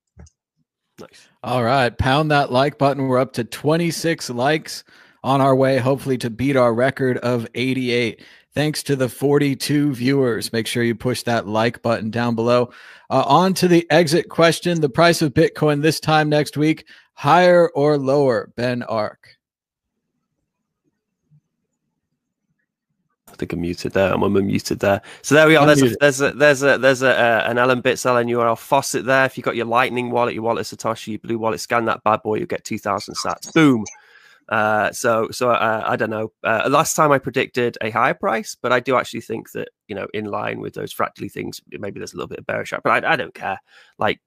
Nice. 1.00 1.30
All 1.44 1.64
right. 1.64 1.96
Pound 1.96 2.32
that 2.32 2.52
like 2.52 2.78
button. 2.78 3.08
We're 3.08 3.20
up 3.20 3.34
to 3.34 3.44
26 3.44 4.32
likes 4.32 4.84
on 5.24 5.42
our 5.42 5.56
way, 5.56 5.78
hopefully, 5.78 6.18
to 6.20 6.30
beat 6.30 6.56
our 6.56 6.74
record 6.74 7.18
of 7.20 7.48
88. 7.54 8.22
Thanks 8.54 8.82
to 8.84 8.96
the 8.96 9.08
42 9.08 9.94
viewers. 9.94 10.52
Make 10.52 10.66
sure 10.66 10.82
you 10.82 10.96
push 10.96 11.22
that 11.24 11.48
like 11.48 11.84
button 11.84 12.10
down 12.10 12.34
below. 12.34 12.72
Uh, 13.12 13.24
on 13.28 13.54
to 13.56 13.68
the 13.68 13.86
exit 13.92 14.30
question 14.30 14.82
the 14.82 14.90
price 14.90 15.22
of 15.22 15.36
Bitcoin 15.36 15.84
this 15.84 16.00
time 16.00 16.30
next 16.30 16.58
week, 16.58 16.88
higher 17.14 17.70
or 17.70 18.00
lower? 18.00 18.52
Ben 18.56 18.82
Arc. 18.82 19.37
Think 23.38 23.54
I'm 23.54 23.62
muted 23.62 23.94
there. 23.94 24.14
I'm 24.14 24.22
unmuted 24.22 24.80
there. 24.80 25.02
So 25.22 25.36
there 25.36 25.48
we 25.48 25.56
are. 25.56 25.66
There's 25.66 25.82
a, 25.82 25.96
there's 26.00 26.22
a, 26.22 26.32
there's 26.32 26.64
a, 26.64 26.78
there's 26.78 27.02
a, 27.02 27.12
uh, 27.12 27.44
an 27.48 27.58
LNbits 27.58 28.06
LNURL 28.06 28.58
faucet 28.58 29.06
there. 29.06 29.26
If 29.26 29.38
you 29.38 29.44
got 29.44 29.56
your 29.56 29.66
Lightning 29.66 30.12
wallet, 30.12 30.34
your 30.34 30.44
wallet 30.44 30.66
Satoshi, 30.66 31.08
your 31.10 31.20
Blue 31.20 31.38
wallet, 31.38 31.60
scan 31.60 31.86
that 31.86 32.04
bad 32.04 32.24
boy, 32.24 32.36
you 32.36 32.46
get 32.46 32.64
2,000 32.64 33.16
sats. 33.16 33.54
Boom. 33.54 33.86
Uh, 34.50 34.92
so, 34.94 35.28
so 35.32 35.50
uh, 35.50 35.84
I 35.86 35.96
don't 35.96 36.10
know. 36.10 36.32
Uh, 36.44 36.68
last 36.70 36.96
time 36.96 37.12
I 37.12 37.20
predicted 37.20 37.78
a 37.82 37.90
higher 37.90 38.14
price, 38.14 38.56
but 38.60 38.72
I 38.72 38.80
do 38.80 38.96
actually 38.96 39.22
think 39.22 39.52
that 39.52 39.70
you 39.88 39.96
know, 39.96 40.08
in 40.14 40.26
line 40.26 40.60
with 40.60 40.74
those 40.74 40.94
fractally 40.94 41.30
things, 41.30 41.62
maybe 41.70 42.00
there's 42.00 42.14
a 42.14 42.16
little 42.16 42.30
bit 42.30 42.40
of 42.40 42.46
bearish, 42.46 42.74
but 42.84 43.04
I, 43.04 43.14
I 43.14 43.16
don't 43.16 43.34
care. 43.34 43.60
Like, 43.98 44.22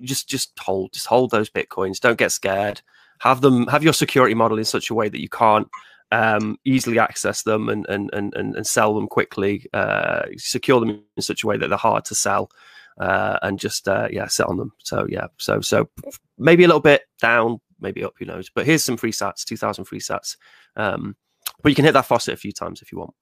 just 0.00 0.28
just 0.28 0.58
hold, 0.58 0.92
just 0.92 1.06
hold 1.06 1.30
those 1.30 1.50
bitcoins. 1.50 2.00
Don't 2.00 2.18
get 2.18 2.32
scared. 2.32 2.80
Have 3.20 3.40
them, 3.40 3.66
have 3.66 3.82
your 3.82 3.92
security 3.92 4.34
model 4.34 4.58
in 4.58 4.64
such 4.64 4.90
a 4.90 4.94
way 4.94 5.08
that 5.08 5.20
you 5.20 5.28
can't 5.28 5.68
um, 6.10 6.58
easily 6.64 6.98
access 6.98 7.42
them 7.42 7.68
and 7.68 7.86
and 7.88 8.10
and 8.12 8.34
and 8.34 8.66
sell 8.66 8.94
them 8.94 9.06
quickly. 9.06 9.66
Uh, 9.72 10.22
secure 10.36 10.80
them 10.80 11.02
in 11.16 11.22
such 11.22 11.44
a 11.44 11.46
way 11.46 11.56
that 11.56 11.68
they're 11.68 11.78
hard 11.78 12.04
to 12.06 12.14
sell. 12.14 12.50
Uh, 12.98 13.38
and 13.42 13.60
just 13.60 13.86
uh, 13.86 14.08
yeah, 14.10 14.26
sit 14.26 14.46
on 14.46 14.56
them. 14.56 14.72
So 14.78 15.06
yeah, 15.08 15.28
so 15.36 15.60
so 15.60 15.88
maybe 16.36 16.64
a 16.64 16.66
little 16.66 16.80
bit 16.80 17.02
down, 17.20 17.60
maybe 17.80 18.02
up, 18.02 18.14
who 18.18 18.24
knows? 18.24 18.50
But 18.52 18.66
here's 18.66 18.82
some 18.82 18.96
free 18.96 19.12
sats, 19.12 19.44
2,000 19.44 19.84
free 19.84 20.00
sats. 20.00 20.36
Um, 20.76 21.16
but 21.62 21.70
you 21.70 21.76
can 21.76 21.84
hit 21.84 21.92
that 21.92 22.06
faucet 22.06 22.34
a 22.34 22.38
few 22.38 22.52
times 22.52 22.82
if 22.82 22.92
you 22.92 22.98
want. 22.98 23.14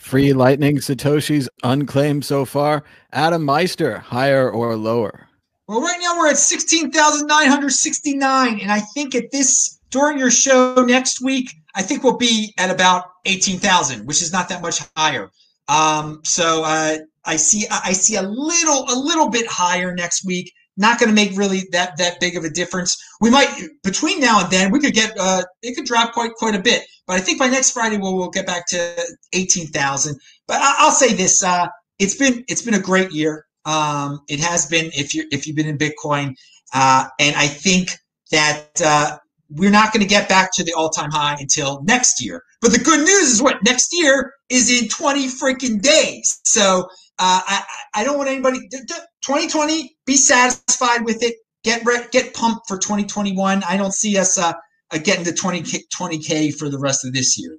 Free 0.00 0.32
Lightning 0.32 0.78
Satoshis 0.78 1.46
unclaimed 1.62 2.24
so 2.24 2.44
far. 2.44 2.82
Adam 3.12 3.44
Meister, 3.44 3.98
higher 3.98 4.50
or 4.50 4.74
lower? 4.76 5.28
Well, 5.68 5.80
right 5.80 6.00
now 6.00 6.18
we're 6.18 6.30
at 6.30 6.36
16,969. 6.36 8.60
And 8.60 8.72
I 8.72 8.80
think 8.80 9.14
at 9.14 9.30
this, 9.30 9.78
during 9.92 10.18
your 10.18 10.30
show 10.30 10.74
next 10.86 11.22
week, 11.22 11.50
I 11.74 11.82
think 11.82 12.02
we'll 12.02 12.16
be 12.16 12.52
at 12.58 12.70
about 12.70 13.04
18,000, 13.26 14.06
which 14.06 14.20
is 14.20 14.32
not 14.32 14.48
that 14.48 14.60
much 14.60 14.80
higher. 14.96 15.30
Um, 15.68 16.20
so 16.24 16.64
uh, 16.64 16.96
I 17.24 17.36
see 17.36 17.66
I 17.70 17.92
see 17.92 18.16
a 18.16 18.22
little 18.22 18.84
a 18.88 18.96
little 18.98 19.30
bit 19.30 19.46
higher 19.46 19.94
next 19.94 20.26
week 20.26 20.52
not 20.76 20.98
going 20.98 21.08
to 21.08 21.14
make 21.14 21.36
really 21.36 21.62
that 21.72 21.96
that 21.98 22.18
big 22.20 22.36
of 22.36 22.44
a 22.44 22.50
difference. 22.50 22.96
We 23.20 23.30
might 23.30 23.48
between 23.84 24.20
now 24.20 24.42
and 24.42 24.50
then 24.50 24.70
we 24.70 24.80
could 24.80 24.94
get 24.94 25.14
uh, 25.18 25.42
it 25.62 25.76
could 25.76 25.84
drop 25.84 26.12
quite 26.12 26.32
quite 26.34 26.54
a 26.54 26.60
bit, 26.60 26.82
but 27.06 27.16
I 27.16 27.20
think 27.20 27.38
by 27.38 27.48
next 27.48 27.70
Friday 27.70 27.98
we'll 27.98 28.16
we'll 28.16 28.30
get 28.30 28.46
back 28.46 28.66
to 28.68 28.96
eighteen 29.32 29.66
thousand. 29.68 30.18
But 30.46 30.60
I, 30.60 30.84
will 30.84 30.92
say 30.92 31.12
this: 31.12 31.42
uh, 31.42 31.68
it's 31.98 32.14
been 32.14 32.44
it's 32.48 32.62
been 32.62 32.74
a 32.74 32.80
great 32.80 33.12
year. 33.12 33.46
Um, 33.64 34.20
it 34.28 34.40
has 34.40 34.66
been 34.66 34.86
if 34.94 35.14
you 35.14 35.26
if 35.30 35.46
you've 35.46 35.56
been 35.56 35.68
in 35.68 35.78
Bitcoin, 35.78 36.34
uh, 36.74 37.06
and 37.20 37.36
I 37.36 37.46
think 37.46 37.98
that 38.30 38.80
uh, 38.84 39.18
we're 39.56 39.70
not 39.70 39.92
going 39.92 40.02
to 40.02 40.08
get 40.08 40.28
back 40.28 40.50
to 40.54 40.64
the 40.64 40.72
all 40.72 40.90
time 40.90 41.10
high 41.10 41.36
until 41.38 41.82
next 41.84 42.24
year. 42.24 42.42
But 42.60 42.72
the 42.72 42.78
good 42.78 43.00
news 43.00 43.32
is 43.32 43.42
what 43.42 43.62
next 43.64 43.88
year 43.92 44.32
is 44.48 44.70
in 44.70 44.88
twenty 44.88 45.26
freaking 45.26 45.80
days. 45.80 46.40
So 46.44 46.88
uh, 47.18 47.40
I, 47.46 47.64
I 47.94 48.04
don't 48.04 48.16
want 48.16 48.28
anybody. 48.28 48.68
2020, 48.68 49.96
be 50.06 50.16
satisfied 50.16 51.04
with 51.04 51.22
it. 51.22 51.36
Get 51.64 51.84
get 52.10 52.34
pumped 52.34 52.66
for 52.66 52.78
2021. 52.78 53.62
I 53.68 53.76
don't 53.76 53.94
see 53.94 54.18
us 54.18 54.36
uh, 54.38 54.52
uh 54.90 54.98
getting 54.98 55.24
to 55.24 55.32
20 55.32 55.62
20k 55.62 56.54
for 56.54 56.68
the 56.68 56.78
rest 56.78 57.04
of 57.04 57.12
this 57.12 57.38
year. 57.38 57.56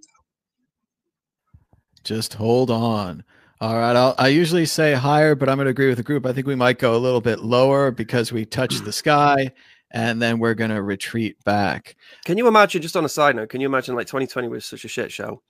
Just 2.04 2.34
hold 2.34 2.70
on. 2.70 3.24
All 3.62 3.78
right, 3.78 3.96
I'll, 3.96 4.14
I 4.18 4.28
usually 4.28 4.66
say 4.66 4.94
higher, 4.94 5.36
but 5.36 5.48
I'm 5.48 5.56
going 5.56 5.68
to 5.68 5.72
agree 5.72 5.88
with 5.88 5.96
the 5.96 6.04
group. 6.04 6.26
I 6.26 6.34
think 6.34 6.46
we 6.46 6.56
might 6.56 6.80
go 6.80 6.96
a 6.96 7.00
little 7.00 7.22
bit 7.22 7.40
lower 7.40 7.92
because 7.92 8.34
we 8.34 8.44
touched 8.44 8.84
the 8.84 8.92
sky, 8.92 9.54
and 9.94 10.22
then 10.22 10.40
we're 10.40 10.56
going 10.56 10.72
to 10.72 10.82
retreat 10.82 11.42
back. 11.44 11.96
Can 12.26 12.38
you 12.38 12.48
imagine? 12.48 12.82
Just 12.82 12.98
on 12.98 13.06
a 13.06 13.10
side 13.10 13.36
note, 13.36 13.50
can 13.50 13.62
you 13.62 13.68
imagine 13.68 13.96
like 13.96 14.08
2020 14.08 14.48
was 14.50 14.66
such 14.66 14.84
a 14.84 14.90
shit 14.90 15.12
show? 15.12 15.42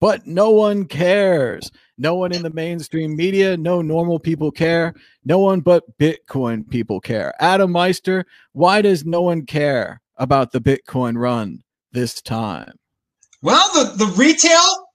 But 0.00 0.26
no 0.26 0.50
one 0.50 0.84
cares. 0.84 1.72
No 1.96 2.14
one 2.14 2.32
in 2.32 2.42
the 2.42 2.50
mainstream 2.50 3.16
media, 3.16 3.56
no 3.56 3.80
normal 3.80 4.20
people 4.20 4.50
care. 4.50 4.94
No 5.24 5.38
one 5.38 5.60
but 5.60 5.98
Bitcoin 5.98 6.68
people 6.68 7.00
care. 7.00 7.32
Adam 7.40 7.72
Meister, 7.72 8.26
why 8.52 8.82
does 8.82 9.06
no 9.06 9.22
one 9.22 9.46
care 9.46 10.02
about 10.18 10.52
the 10.52 10.60
Bitcoin 10.60 11.16
run 11.16 11.64
this 11.90 12.20
time? 12.20 12.78
Well, 13.42 13.68
the, 13.72 14.04
the 14.04 14.12
retail 14.12 14.88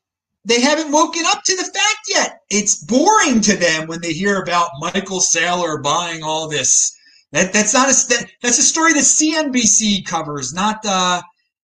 they 0.46 0.60
haven't 0.60 0.92
woken 0.92 1.24
up 1.26 1.44
to 1.44 1.56
the 1.56 1.64
fact 1.64 2.00
yet. 2.10 2.42
It's 2.50 2.84
boring 2.84 3.40
to 3.42 3.56
them 3.56 3.88
when 3.88 4.02
they 4.02 4.12
hear 4.12 4.42
about 4.42 4.72
Michael 4.80 5.22
Saylor 5.22 5.82
buying 5.82 6.22
all 6.24 6.50
this. 6.50 6.94
That 7.32 7.54
that's 7.54 7.74
not 7.74 7.90
a 7.90 8.08
that, 8.10 8.30
that's 8.42 8.60
a 8.60 8.64
story 8.64 8.94
that 8.94 9.00
CNBC 9.00 10.06
covers, 10.06 10.54
not 10.54 10.86
uh 10.86 11.22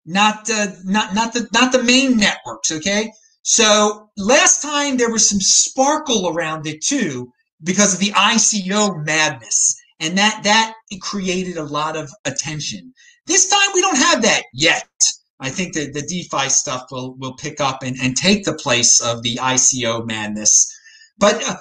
not 0.04 0.50
uh, 0.50 0.68
not 0.84 1.14
not 1.14 1.32
the 1.32 1.48
not 1.52 1.72
the 1.72 1.82
main 1.82 2.16
networks. 2.16 2.72
Okay, 2.72 3.10
so 3.42 4.10
last 4.16 4.62
time 4.62 4.96
there 4.96 5.10
was 5.10 5.28
some 5.28 5.40
sparkle 5.40 6.28
around 6.28 6.66
it 6.66 6.82
too 6.82 7.32
because 7.62 7.94
of 7.94 8.00
the 8.00 8.10
ICO 8.10 9.04
madness, 9.04 9.76
and 10.00 10.18
that 10.18 10.42
that 10.42 10.74
created 11.00 11.56
a 11.56 11.64
lot 11.64 11.96
of 11.96 12.10
attention. 12.24 12.92
This 13.26 13.48
time 13.48 13.70
we 13.74 13.80
don't 13.80 13.96
have 13.96 14.22
that 14.22 14.42
yet. 14.52 14.86
I 15.40 15.50
think 15.50 15.74
that 15.74 15.92
the 15.92 16.02
DeFi 16.02 16.48
stuff 16.48 16.86
will 16.90 17.14
will 17.16 17.34
pick 17.34 17.60
up 17.60 17.82
and, 17.82 17.96
and 18.02 18.16
take 18.16 18.44
the 18.44 18.54
place 18.54 19.00
of 19.00 19.22
the 19.22 19.36
ICO 19.36 20.06
madness. 20.06 20.72
But 21.18 21.46
uh, 21.46 21.56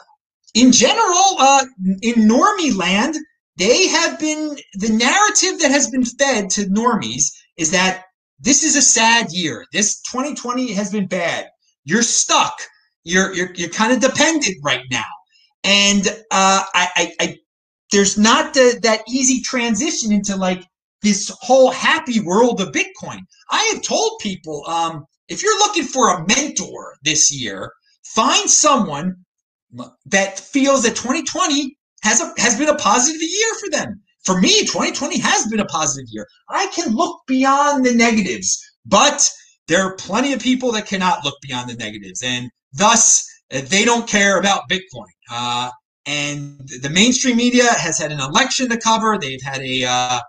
in 0.53 0.71
general, 0.71 1.35
uh, 1.39 1.65
in 2.01 2.27
normie 2.27 2.75
land, 2.75 3.15
they 3.57 3.87
have 3.87 4.19
been 4.19 4.57
the 4.73 4.89
narrative 4.89 5.59
that 5.59 5.71
has 5.71 5.89
been 5.89 6.05
fed 6.05 6.49
to 6.51 6.61
normies 6.65 7.25
is 7.57 7.71
that 7.71 8.05
this 8.39 8.63
is 8.63 8.75
a 8.75 8.81
sad 8.81 9.27
year. 9.31 9.65
This 9.71 10.01
2020 10.01 10.73
has 10.73 10.91
been 10.91 11.07
bad. 11.07 11.47
You're 11.83 12.03
stuck. 12.03 12.61
You're 13.03 13.33
you're 13.33 13.53
you're 13.55 13.69
kind 13.69 13.93
of 13.93 13.99
dependent 13.99 14.57
right 14.63 14.83
now, 14.89 15.03
and 15.63 16.07
uh, 16.31 16.63
I, 16.73 16.89
I, 16.95 17.13
I 17.19 17.37
there's 17.91 18.17
not 18.17 18.53
the, 18.53 18.79
that 18.81 19.03
easy 19.07 19.41
transition 19.41 20.11
into 20.11 20.35
like 20.35 20.65
this 21.05 21.31
whole 21.41 21.69
happy 21.69 22.19
world 22.19 22.59
of 22.59 22.69
Bitcoin. 22.69 23.19
I 23.51 23.71
have 23.71 23.83
told 23.83 24.19
people 24.21 24.65
um, 24.67 25.05
if 25.29 25.43
you're 25.43 25.57
looking 25.59 25.83
for 25.83 26.09
a 26.09 26.25
mentor 26.27 26.95
this 27.03 27.31
year, 27.31 27.71
find 28.03 28.49
someone 28.49 29.15
that 30.07 30.39
feels 30.39 30.81
that 30.83 30.95
2020 30.95 31.77
has 32.01 32.21
a, 32.21 32.33
has 32.37 32.57
been 32.57 32.69
a 32.69 32.75
positive 32.75 33.21
year 33.21 33.53
for 33.59 33.69
them. 33.69 34.01
For 34.23 34.41
me, 34.41 34.61
2020 34.61 35.19
has 35.19 35.45
been 35.45 35.59
a 35.59 35.65
positive 35.65 36.07
year. 36.09 36.25
I 36.49 36.65
can 36.73 36.95
look 36.95 37.21
beyond 37.27 37.85
the 37.85 37.93
negatives, 37.93 38.59
but 38.85 39.29
there 39.67 39.83
are 39.83 39.95
plenty 39.97 40.33
of 40.33 40.39
people 40.39 40.71
that 40.71 40.87
cannot 40.87 41.23
look 41.23 41.35
beyond 41.43 41.69
the 41.69 41.75
negatives, 41.75 42.23
and 42.23 42.49
thus 42.73 43.23
uh, 43.53 43.61
they 43.67 43.85
don't 43.85 44.07
care 44.07 44.39
about 44.39 44.69
Bitcoin. 44.71 45.13
Uh, 45.31 45.69
and 46.07 46.67
the 46.81 46.89
mainstream 46.89 47.37
media 47.37 47.67
has 47.73 47.99
had 47.99 48.11
an 48.11 48.19
election 48.19 48.69
to 48.69 48.77
cover. 48.77 49.17
They've 49.19 49.41
had 49.41 49.61
a 49.61 49.85
uh, 49.85 50.19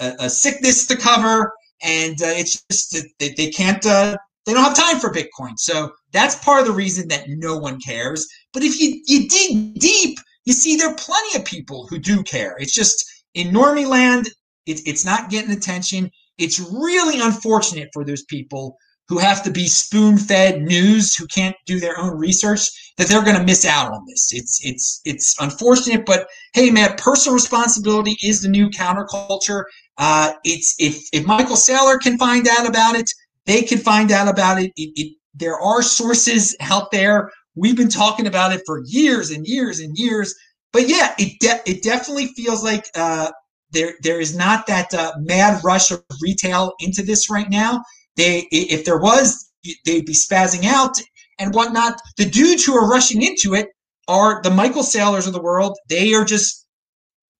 a, 0.00 0.14
a 0.20 0.30
sickness 0.30 0.86
to 0.86 0.96
cover, 0.96 1.52
and 1.82 2.20
uh, 2.22 2.26
it's 2.26 2.62
just 2.70 2.96
they, 3.18 3.30
they 3.36 3.50
can't 3.50 3.84
uh, 3.86 4.16
they 4.44 4.52
don't 4.52 4.62
have 4.62 4.76
time 4.76 4.98
for 4.98 5.12
Bitcoin. 5.12 5.58
So 5.58 5.92
that's 6.12 6.36
part 6.36 6.60
of 6.60 6.66
the 6.66 6.72
reason 6.72 7.08
that 7.08 7.28
no 7.28 7.56
one 7.56 7.80
cares. 7.80 8.26
But 8.52 8.62
if 8.62 8.80
you 8.80 9.02
you 9.06 9.28
dig 9.28 9.74
deep, 9.78 10.18
you 10.44 10.52
see 10.52 10.76
there 10.76 10.90
are 10.90 10.94
plenty 10.94 11.38
of 11.38 11.44
people 11.44 11.86
who 11.88 11.98
do 11.98 12.22
care. 12.22 12.56
It's 12.58 12.74
just 12.74 13.04
in 13.34 13.48
normie 13.48 13.86
land, 13.86 14.28
it, 14.66 14.80
it's 14.86 15.04
not 15.04 15.30
getting 15.30 15.52
attention. 15.52 16.10
It's 16.38 16.60
really 16.60 17.20
unfortunate 17.20 17.90
for 17.92 18.04
those 18.04 18.24
people 18.24 18.76
who 19.08 19.18
have 19.18 19.42
to 19.44 19.50
be 19.50 19.66
spoon 19.66 20.18
fed 20.18 20.62
news, 20.62 21.14
who 21.14 21.26
can't 21.26 21.56
do 21.64 21.78
their 21.78 21.98
own 21.98 22.16
research, 22.18 22.68
that 22.96 23.06
they're 23.06 23.24
going 23.24 23.36
to 23.36 23.44
miss 23.44 23.64
out 23.64 23.92
on 23.92 24.04
this. 24.06 24.32
It's 24.32 24.60
it's 24.64 25.00
it's 25.04 25.36
unfortunate, 25.40 26.04
but 26.04 26.28
hey, 26.54 26.70
man, 26.70 26.94
personal 26.98 27.34
responsibility 27.34 28.16
is 28.22 28.42
the 28.42 28.48
new 28.48 28.68
counterculture. 28.70 29.64
Uh, 29.98 30.32
it's 30.44 30.74
if 30.78 31.08
if 31.12 31.24
Michael 31.24 31.56
Saylor 31.56 32.00
can 32.00 32.18
find 32.18 32.48
out 32.48 32.68
about 32.68 32.96
it, 32.96 33.10
they 33.46 33.62
can 33.62 33.78
find 33.78 34.10
out 34.10 34.28
about 34.28 34.60
it. 34.60 34.72
it, 34.76 34.90
it 34.96 35.16
there 35.34 35.60
are 35.60 35.82
sources 35.82 36.56
out 36.60 36.90
there. 36.90 37.30
We've 37.54 37.76
been 37.76 37.88
talking 37.88 38.26
about 38.26 38.52
it 38.52 38.62
for 38.66 38.82
years 38.86 39.30
and 39.30 39.46
years 39.46 39.80
and 39.80 39.96
years. 39.96 40.34
But 40.72 40.88
yeah, 40.88 41.14
it 41.18 41.38
de- 41.40 41.70
it 41.70 41.82
definitely 41.82 42.28
feels 42.28 42.64
like 42.64 42.86
uh, 42.94 43.30
there 43.70 43.94
there 44.02 44.20
is 44.20 44.36
not 44.36 44.66
that 44.66 44.92
uh, 44.92 45.12
mad 45.18 45.62
rush 45.64 45.90
of 45.90 46.02
retail 46.20 46.72
into 46.80 47.02
this 47.02 47.30
right 47.30 47.48
now. 47.48 47.82
They, 48.16 48.46
if 48.50 48.84
there 48.84 48.98
was, 48.98 49.50
they'd 49.84 50.06
be 50.06 50.14
spazzing 50.14 50.64
out 50.64 50.96
and 51.38 51.54
whatnot. 51.54 52.00
The 52.16 52.24
dudes 52.24 52.64
who 52.64 52.74
are 52.74 52.88
rushing 52.88 53.22
into 53.22 53.54
it 53.54 53.68
are 54.08 54.40
the 54.42 54.50
Michael 54.50 54.82
Saylors 54.82 55.26
of 55.26 55.32
the 55.32 55.42
world. 55.42 55.76
They 55.88 56.14
are 56.14 56.24
just 56.24 56.66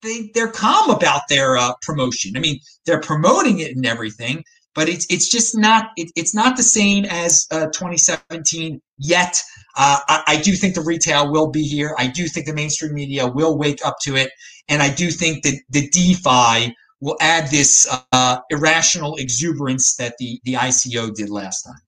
they 0.02 0.30
they're 0.34 0.50
calm 0.50 0.90
about 0.90 1.22
their 1.28 1.56
uh, 1.56 1.72
promotion. 1.82 2.36
I 2.36 2.40
mean, 2.40 2.60
they're 2.84 3.00
promoting 3.00 3.60
it 3.60 3.74
and 3.74 3.86
everything, 3.86 4.44
but 4.74 4.88
it's 4.88 5.06
it's 5.10 5.28
just 5.28 5.56
not 5.56 5.90
it, 5.96 6.10
it's 6.16 6.34
not 6.34 6.56
the 6.56 6.62
same 6.62 7.04
as 7.06 7.46
uh, 7.50 7.66
2017 7.66 8.80
yet. 8.98 9.42
Uh, 9.76 9.98
I, 10.08 10.22
I, 10.26 10.36
do 10.40 10.52
think 10.52 10.74
the 10.74 10.80
retail 10.80 11.30
will 11.30 11.50
be 11.50 11.62
here. 11.62 11.94
I 11.98 12.06
do 12.06 12.28
think 12.28 12.46
the 12.46 12.54
mainstream 12.54 12.94
media 12.94 13.26
will 13.26 13.58
wake 13.58 13.84
up 13.84 13.96
to 14.02 14.16
it, 14.16 14.30
and 14.68 14.82
I 14.82 14.92
do 14.92 15.10
think 15.10 15.44
that 15.44 15.60
the 15.68 15.88
DeFi 15.90 16.74
will 17.06 17.16
add 17.20 17.48
this 17.52 17.86
uh, 18.10 18.38
irrational 18.50 19.14
exuberance 19.14 19.94
that 19.94 20.18
the, 20.18 20.40
the 20.42 20.54
ICO 20.54 21.14
did 21.14 21.30
last 21.30 21.62
time. 21.62 21.78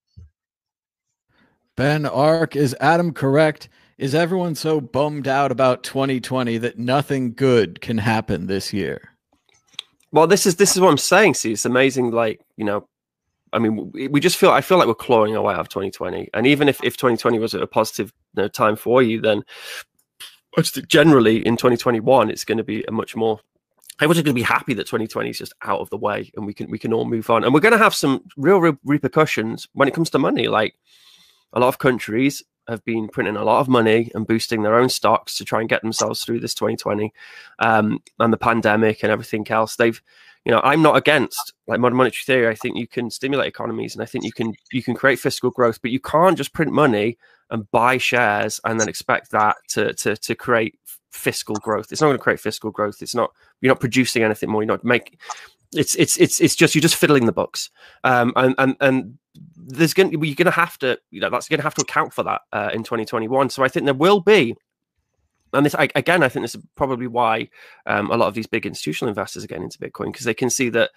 Ben 1.77 2.07
Arc, 2.07 2.55
is 2.55 2.75
Adam 2.81 3.13
correct? 3.13 3.69
Is 3.99 4.15
everyone 4.15 4.55
so 4.55 4.81
bummed 4.81 5.27
out 5.27 5.51
about 5.51 5.83
2020 5.83 6.59
that 6.59 6.79
nothing 6.79 7.35
good 7.35 7.81
can 7.81 7.99
happen 7.99 8.47
this 8.47 8.73
year? 8.73 9.11
Well, 10.13 10.29
this 10.29 10.47
is 10.47 10.55
this 10.55 10.77
is 10.77 10.81
what 10.81 10.89
I'm 10.89 10.97
saying. 10.97 11.35
See, 11.35 11.53
it's 11.53 11.65
amazing. 11.65 12.13
Like 12.13 12.41
you 12.57 12.65
know, 12.65 12.89
I 13.53 13.59
mean, 13.59 13.91
we 13.93 14.21
just 14.21 14.37
feel 14.37 14.51
I 14.51 14.61
feel 14.61 14.79
like 14.79 14.87
we're 14.87 14.95
clawing 14.95 15.37
our 15.37 15.43
way 15.43 15.53
out 15.53 15.61
of 15.61 15.69
2020, 15.69 16.31
and 16.33 16.47
even 16.47 16.69
if 16.69 16.83
if 16.85 16.97
2020 16.97 17.41
was 17.41 17.55
a 17.55 17.67
positive 17.67 18.13
you 18.37 18.43
know, 18.43 18.49
time 18.49 18.77
for 18.77 19.03
you, 19.03 19.21
then 19.21 19.43
generally 20.87 21.47
in 21.47 21.57
2021 21.57 22.31
it's 22.31 22.45
going 22.45 22.59
to 22.59 22.65
be 22.65 22.83
a 22.89 22.91
much 22.91 23.15
more 23.15 23.39
Was 24.01 24.17
going 24.17 24.27
to 24.27 24.33
be 24.33 24.43
happy 24.43 24.75
that 24.75 24.87
2020 24.87 25.31
is 25.31 25.39
just 25.39 25.55
out 25.63 25.81
of 25.81 25.91
the 25.91 25.97
way 25.97 26.31
and 26.37 26.47
we 26.47 26.55
can 26.55 26.71
we 26.71 26.79
can 26.79 26.93
all 26.93 27.05
move 27.05 27.31
on. 27.31 27.43
And 27.43 27.53
we're 27.53 27.61
going 27.61 27.73
to 27.73 27.79
have 27.79 27.95
some 27.95 28.23
real, 28.37 28.59
real 28.59 28.79
repercussions 28.85 29.67
when 29.73 29.89
it 29.89 29.95
comes 29.95 30.11
to 30.11 30.19
money. 30.19 30.47
Like 30.47 30.77
a 31.53 31.61
lot 31.61 31.69
of 31.69 31.79
countries 31.79 32.43
have 32.69 32.85
been 32.85 33.09
printing 33.09 33.37
a 33.37 33.45
lot 33.45 33.61
of 33.61 33.69
money 33.69 34.11
and 34.15 34.27
boosting 34.27 34.63
their 34.63 34.77
own 34.79 34.89
stocks 34.89 35.37
to 35.37 35.45
try 35.45 35.61
and 35.61 35.69
get 35.69 35.83
themselves 35.83 36.23
through 36.23 36.41
this 36.41 36.55
2020 36.55 37.13
um, 37.61 37.99
and 38.19 38.33
the 38.33 38.37
pandemic 38.37 39.03
and 39.03 39.11
everything 39.11 39.49
else. 39.51 39.77
They've, 39.77 40.01
you 40.45 40.53
know, 40.53 40.61
I'm 40.63 40.83
not 40.83 40.97
against 40.97 41.55
like 41.67 41.81
modern 41.81 41.97
monetary 41.97 42.25
theory. 42.25 42.53
I 42.53 42.55
think 42.55 42.77
you 42.77 42.87
can 42.87 43.11
stimulate 43.11 43.49
economies 43.49 43.95
and 43.95 44.03
I 44.03 44.07
think 44.07 44.25
you 44.25 44.33
can 44.33 44.55
you 44.71 44.83
can 44.83 44.95
create 44.95 45.19
fiscal 45.19 45.51
growth, 45.51 45.81
but 45.83 45.91
you 45.91 46.01
can't 46.01 46.37
just 46.37 46.53
print 46.53 46.73
money 46.73 47.19
and 47.51 47.71
buy 47.71 47.99
shares 47.99 48.61
and 48.65 48.79
then 48.79 48.89
expect 48.89 49.31
that 49.31 49.57
to 49.71 49.95
to 49.95 50.17
to 50.17 50.35
create 50.35 50.79
fiscal 51.19 51.57
growth. 51.57 51.93
It's 51.93 52.01
not 52.01 52.09
going 52.09 52.19
to 52.19 52.23
create 52.23 52.41
fiscal 52.41 52.71
growth. 52.71 53.03
It's 53.03 53.15
not 53.15 53.33
you're 53.61 53.71
not 53.71 53.81
producing 53.81 54.23
anything 54.23 54.51
more. 54.51 54.63
You're 54.63 54.69
not 54.73 54.85
making 54.85 55.19
it's 55.73 55.95
it's 55.97 56.17
it's 56.17 56.41
it's 56.41 56.57
just 56.57 56.75
you're 56.75 56.83
just 56.83 56.97
fiddling 56.97 57.27
the 57.27 57.33
books. 57.33 57.71
Um, 58.05 58.33
and 58.37 58.55
and 58.59 58.77
and 58.81 59.19
there's 59.57 59.95
going 59.95 60.11
to, 60.11 60.27
you're 60.27 60.35
going 60.35 60.47
to 60.47 60.51
have 60.51 60.79
to 60.79 60.99
you 61.11 61.21
know 61.21 61.31
that's 61.31 61.49
going 61.49 61.59
to 61.59 61.65
have 61.65 61.75
to 61.75 61.83
account 61.83 62.13
for 62.13 62.23
that 62.25 62.43
uh, 62.53 62.71
in 62.73 62.83
2021. 62.83 63.51
So 63.51 63.63
I 63.63 63.69
think 63.69 63.85
there 63.85 63.95
will 63.95 64.21
be. 64.21 64.57
And 65.55 65.65
this 65.65 65.75
I, 65.75 65.89
again, 65.95 66.23
I 66.23 66.29
think 66.29 66.45
this 66.45 66.55
is 66.55 66.63
probably 66.75 67.07
why 67.07 67.49
um, 67.87 68.11
a 68.11 68.17
lot 68.17 68.29
of 68.29 68.35
these 68.35 68.47
big 68.47 68.67
institutional 68.67 69.09
investors 69.09 69.45
are 69.45 69.47
getting 69.47 69.65
into 69.65 69.79
Bitcoin 69.79 70.07
because 70.07 70.27
they 70.27 70.35
can 70.35 70.51
see 70.51 70.69
that 70.71 70.91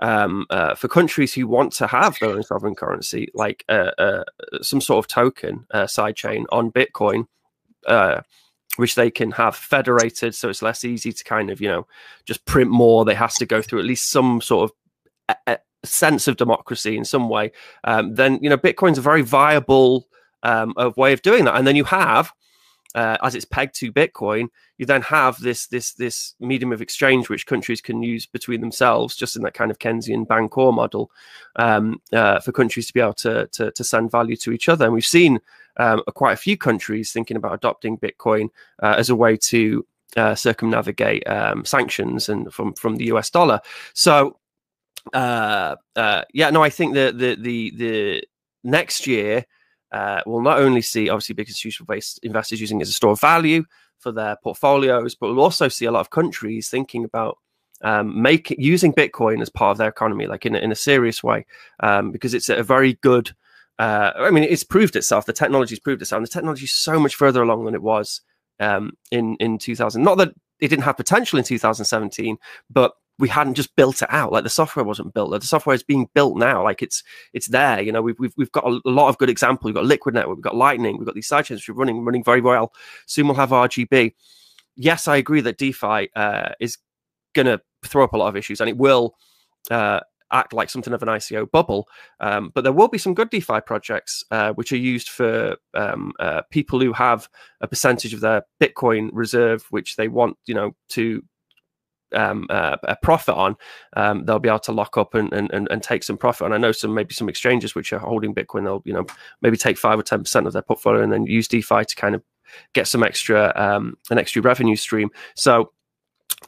um, 0.00 0.44
uh, 0.50 0.74
for 0.74 0.88
countries 0.88 1.32
who 1.32 1.46
want 1.46 1.72
to 1.74 1.86
have 1.86 2.18
their 2.20 2.30
own 2.30 2.42
sovereign 2.42 2.74
currency, 2.74 3.30
like 3.32 3.64
uh, 3.70 3.92
uh, 3.98 4.24
some 4.60 4.82
sort 4.82 5.02
of 5.02 5.08
token 5.08 5.66
uh, 5.70 5.84
sidechain 5.84 6.44
on 6.52 6.70
Bitcoin, 6.70 7.26
uh, 7.86 8.20
which 8.76 8.94
they 8.94 9.10
can 9.10 9.30
have 9.30 9.56
federated 9.56 10.34
so 10.34 10.48
it's 10.48 10.62
less 10.62 10.84
easy 10.84 11.12
to 11.12 11.24
kind 11.24 11.50
of 11.50 11.60
you 11.60 11.68
know 11.68 11.86
just 12.24 12.44
print 12.44 12.70
more. 12.70 13.04
They 13.04 13.14
has 13.14 13.34
to 13.36 13.46
go 13.46 13.62
through 13.62 13.80
at 13.80 13.84
least 13.84 14.10
some 14.10 14.40
sort 14.40 14.70
of 14.70 15.36
a, 15.46 15.52
a 15.52 15.86
sense 15.86 16.28
of 16.28 16.36
democracy 16.36 16.96
in 16.96 17.04
some 17.04 17.28
way. 17.28 17.52
Um, 17.84 18.14
then 18.14 18.38
you 18.42 18.50
know 18.50 18.58
bitcoin's 18.58 18.98
a 18.98 19.02
very 19.02 19.22
viable 19.22 20.08
um, 20.42 20.74
way 20.96 21.12
of 21.12 21.22
doing 21.22 21.44
that. 21.44 21.56
And 21.56 21.66
then 21.66 21.76
you 21.76 21.84
have 21.84 22.32
uh, 22.94 23.16
as 23.22 23.34
it's 23.34 23.44
pegged 23.44 23.74
to 23.76 23.92
Bitcoin, 23.92 24.48
you 24.78 24.86
then 24.86 25.02
have 25.02 25.38
this 25.40 25.66
this 25.66 25.92
this 25.92 26.34
medium 26.40 26.72
of 26.72 26.82
exchange 26.82 27.28
which 27.28 27.46
countries 27.46 27.80
can 27.80 28.02
use 28.02 28.26
between 28.26 28.60
themselves, 28.60 29.16
just 29.16 29.36
in 29.36 29.42
that 29.42 29.54
kind 29.54 29.70
of 29.70 29.78
Keynesian 29.78 30.26
Bancor 30.26 30.72
model, 30.72 31.10
um, 31.56 32.00
uh, 32.12 32.40
for 32.40 32.52
countries 32.52 32.86
to 32.86 32.94
be 32.94 33.00
able 33.00 33.14
to, 33.14 33.46
to, 33.48 33.70
to 33.72 33.84
send 33.84 34.10
value 34.10 34.36
to 34.36 34.52
each 34.52 34.68
other. 34.68 34.84
And 34.84 34.94
we've 34.94 35.04
seen 35.04 35.40
um, 35.78 36.02
quite 36.14 36.32
a 36.32 36.36
few 36.36 36.56
countries 36.56 37.12
thinking 37.12 37.36
about 37.36 37.54
adopting 37.54 37.98
Bitcoin 37.98 38.48
uh, 38.82 38.94
as 38.96 39.10
a 39.10 39.16
way 39.16 39.36
to 39.36 39.86
uh, 40.16 40.34
circumnavigate 40.34 41.26
um, 41.28 41.64
sanctions 41.64 42.28
and 42.28 42.52
from 42.52 42.72
from 42.74 42.96
the 42.96 43.06
US 43.06 43.30
dollar. 43.30 43.60
So 43.94 44.38
uh, 45.12 45.76
uh, 45.94 46.22
yeah, 46.32 46.50
no, 46.50 46.62
I 46.62 46.70
think 46.70 46.94
the 46.94 47.12
the 47.16 47.36
the 47.36 47.72
the 47.76 48.22
next 48.64 49.06
year 49.06 49.44
uh, 49.96 50.20
will 50.26 50.42
not 50.42 50.58
only 50.58 50.82
see 50.82 51.08
obviously 51.08 51.34
big 51.34 51.48
institutional 51.48 51.86
based 51.86 52.20
investors 52.22 52.60
using 52.60 52.78
it 52.78 52.82
as 52.82 52.90
a 52.90 52.92
store 52.92 53.12
of 53.12 53.20
value 53.20 53.64
for 53.98 54.12
their 54.12 54.36
portfolios, 54.42 55.14
but 55.14 55.28
we'll 55.28 55.40
also 55.40 55.68
see 55.68 55.86
a 55.86 55.90
lot 55.90 56.00
of 56.00 56.10
countries 56.10 56.68
thinking 56.68 57.02
about 57.02 57.38
um, 57.82 58.20
make 58.20 58.50
using 58.58 58.92
Bitcoin 58.92 59.40
as 59.40 59.48
part 59.48 59.72
of 59.72 59.78
their 59.78 59.88
economy, 59.88 60.26
like 60.26 60.44
in 60.44 60.54
a, 60.54 60.58
in 60.58 60.70
a 60.70 60.74
serious 60.74 61.24
way, 61.24 61.46
um, 61.80 62.10
because 62.10 62.34
it's 62.34 62.50
a 62.50 62.62
very 62.62 62.94
good. 62.94 63.34
Uh, 63.78 64.12
I 64.16 64.30
mean, 64.30 64.44
it's 64.44 64.64
proved 64.64 64.96
itself. 64.96 65.24
The 65.24 65.32
technology's 65.32 65.80
proved 65.80 66.02
itself. 66.02 66.18
And 66.18 66.26
the 66.26 66.30
technology 66.30 66.64
is 66.64 66.72
so 66.72 66.98
much 66.98 67.14
further 67.14 67.42
along 67.42 67.64
than 67.64 67.74
it 67.74 67.82
was 67.82 68.20
um, 68.60 68.92
in 69.10 69.36
in 69.40 69.56
2000. 69.56 70.02
Not 70.02 70.18
that 70.18 70.34
it 70.60 70.68
didn't 70.68 70.84
have 70.84 70.96
potential 70.98 71.38
in 71.38 71.44
2017, 71.44 72.36
but 72.70 72.92
we 73.18 73.28
hadn't 73.28 73.54
just 73.54 73.74
built 73.76 74.02
it 74.02 74.08
out. 74.10 74.32
Like 74.32 74.44
the 74.44 74.50
software 74.50 74.84
wasn't 74.84 75.14
built. 75.14 75.30
The 75.30 75.46
software 75.46 75.74
is 75.74 75.82
being 75.82 76.08
built 76.14 76.36
now. 76.36 76.62
Like 76.62 76.82
it's 76.82 77.02
it's 77.32 77.48
there. 77.48 77.80
You 77.80 77.92
know 77.92 78.02
we've 78.02 78.18
we've, 78.18 78.34
we've 78.36 78.52
got 78.52 78.64
a, 78.64 78.80
lot 78.84 79.08
of 79.08 79.18
good 79.18 79.30
examples. 79.30 79.66
We've 79.66 79.74
got 79.74 79.84
liquid 79.84 80.14
network 80.14 80.36
we've 80.36 80.44
got 80.44 80.56
lightning 80.56 80.98
we've 80.98 81.06
got 81.06 81.14
these 81.14 81.28
sidechains 81.28 81.68
are 81.68 81.72
running 81.72 82.04
running 82.04 82.24
very 82.24 82.40
well. 82.40 82.72
Soon 83.06 83.26
we'll 83.26 83.36
have 83.36 83.50
rgb 83.50 84.12
yes 84.76 85.08
i 85.08 85.16
agree 85.16 85.40
that 85.40 85.56
defi 85.56 86.10
uh, 86.14 86.50
is 86.60 86.76
going 87.34 87.46
to 87.46 87.60
throw 87.84 88.04
up 88.04 88.12
a 88.12 88.16
lot 88.16 88.28
of 88.28 88.36
issues 88.36 88.60
and 88.60 88.68
it 88.68 88.76
will 88.76 89.14
uh, 89.70 90.00
act 90.32 90.52
like 90.52 90.70
something 90.70 90.92
of 90.92 91.02
an 91.02 91.08
ICO 91.08 91.48
bubble. 91.50 91.88
Um, 92.20 92.50
but 92.54 92.64
there 92.64 92.72
will 92.72 92.88
be 92.88 92.98
some 92.98 93.14
good 93.14 93.30
DeFi 93.30 93.60
projects 93.60 94.24
uh, 94.30 94.52
which 94.54 94.72
are 94.72 94.76
used 94.76 95.08
for 95.08 95.56
um, 95.74 96.12
uh, 96.18 96.42
people 96.50 96.80
who 96.80 96.92
have 96.92 97.28
a 97.60 97.68
percentage 97.68 98.12
of 98.14 98.20
their 98.20 98.42
Bitcoin 98.60 99.10
reserve, 99.12 99.66
which 99.70 99.96
they 99.96 100.08
want, 100.08 100.36
you 100.46 100.54
know, 100.54 100.74
to 100.90 101.22
um, 102.14 102.46
uh, 102.50 102.76
a 102.84 102.96
profit 102.96 103.34
on, 103.34 103.56
um, 103.96 104.24
they'll 104.24 104.38
be 104.38 104.48
able 104.48 104.58
to 104.60 104.72
lock 104.72 104.96
up 104.96 105.14
and, 105.14 105.32
and, 105.32 105.50
and 105.52 105.82
take 105.82 106.02
some 106.02 106.16
profit. 106.16 106.46
And 106.46 106.54
I 106.54 106.58
know 106.58 106.72
some 106.72 106.94
maybe 106.94 107.14
some 107.14 107.28
exchanges 107.28 107.74
which 107.74 107.92
are 107.92 107.98
holding 107.98 108.34
Bitcoin, 108.34 108.64
they'll 108.64 108.82
you 108.84 108.92
know 108.92 109.06
maybe 109.42 109.56
take 109.56 109.78
five 109.78 109.98
or 109.98 110.02
ten 110.02 110.20
percent 110.20 110.46
of 110.46 110.52
their 110.52 110.62
portfolio 110.62 111.02
and 111.02 111.12
then 111.12 111.26
use 111.26 111.48
DeFi 111.48 111.84
to 111.84 111.96
kind 111.96 112.14
of 112.14 112.22
get 112.72 112.86
some 112.86 113.02
extra 113.02 113.52
um, 113.56 113.96
an 114.10 114.18
extra 114.18 114.42
revenue 114.42 114.76
stream. 114.76 115.10
So 115.34 115.72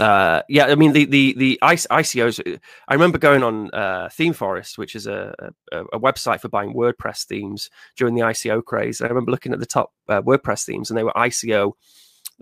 uh, 0.01 0.42
yeah, 0.49 0.66
I 0.66 0.75
mean 0.75 0.92
the 0.92 1.07
the 1.07 1.35
the 1.37 1.59
ICOs. 1.62 2.61
I 2.87 2.94
remember 2.94 3.18
going 3.18 3.42
on 3.42 3.71
uh, 3.73 4.09
ThemeForest, 4.09 4.79
which 4.79 4.94
is 4.94 5.07
a, 5.07 5.35
a, 5.73 5.85
a, 5.85 5.99
website 5.99 6.40
for 6.40 6.49
buying 6.49 6.73
WordPress 6.73 7.25
themes 7.25 7.68
during 7.97 8.14
the 8.14 8.21
ICO 8.21 8.64
craze. 8.64 9.01
I 9.01 9.07
remember 9.07 9.31
looking 9.31 9.53
at 9.53 9.61
the 9.61 9.66
top 9.66 9.92
uh, 10.09 10.23
WordPress 10.23 10.64
themes, 10.64 10.90
and 10.90 10.99
they 10.99 11.03
were 11.03 11.12
ICO 11.16 11.73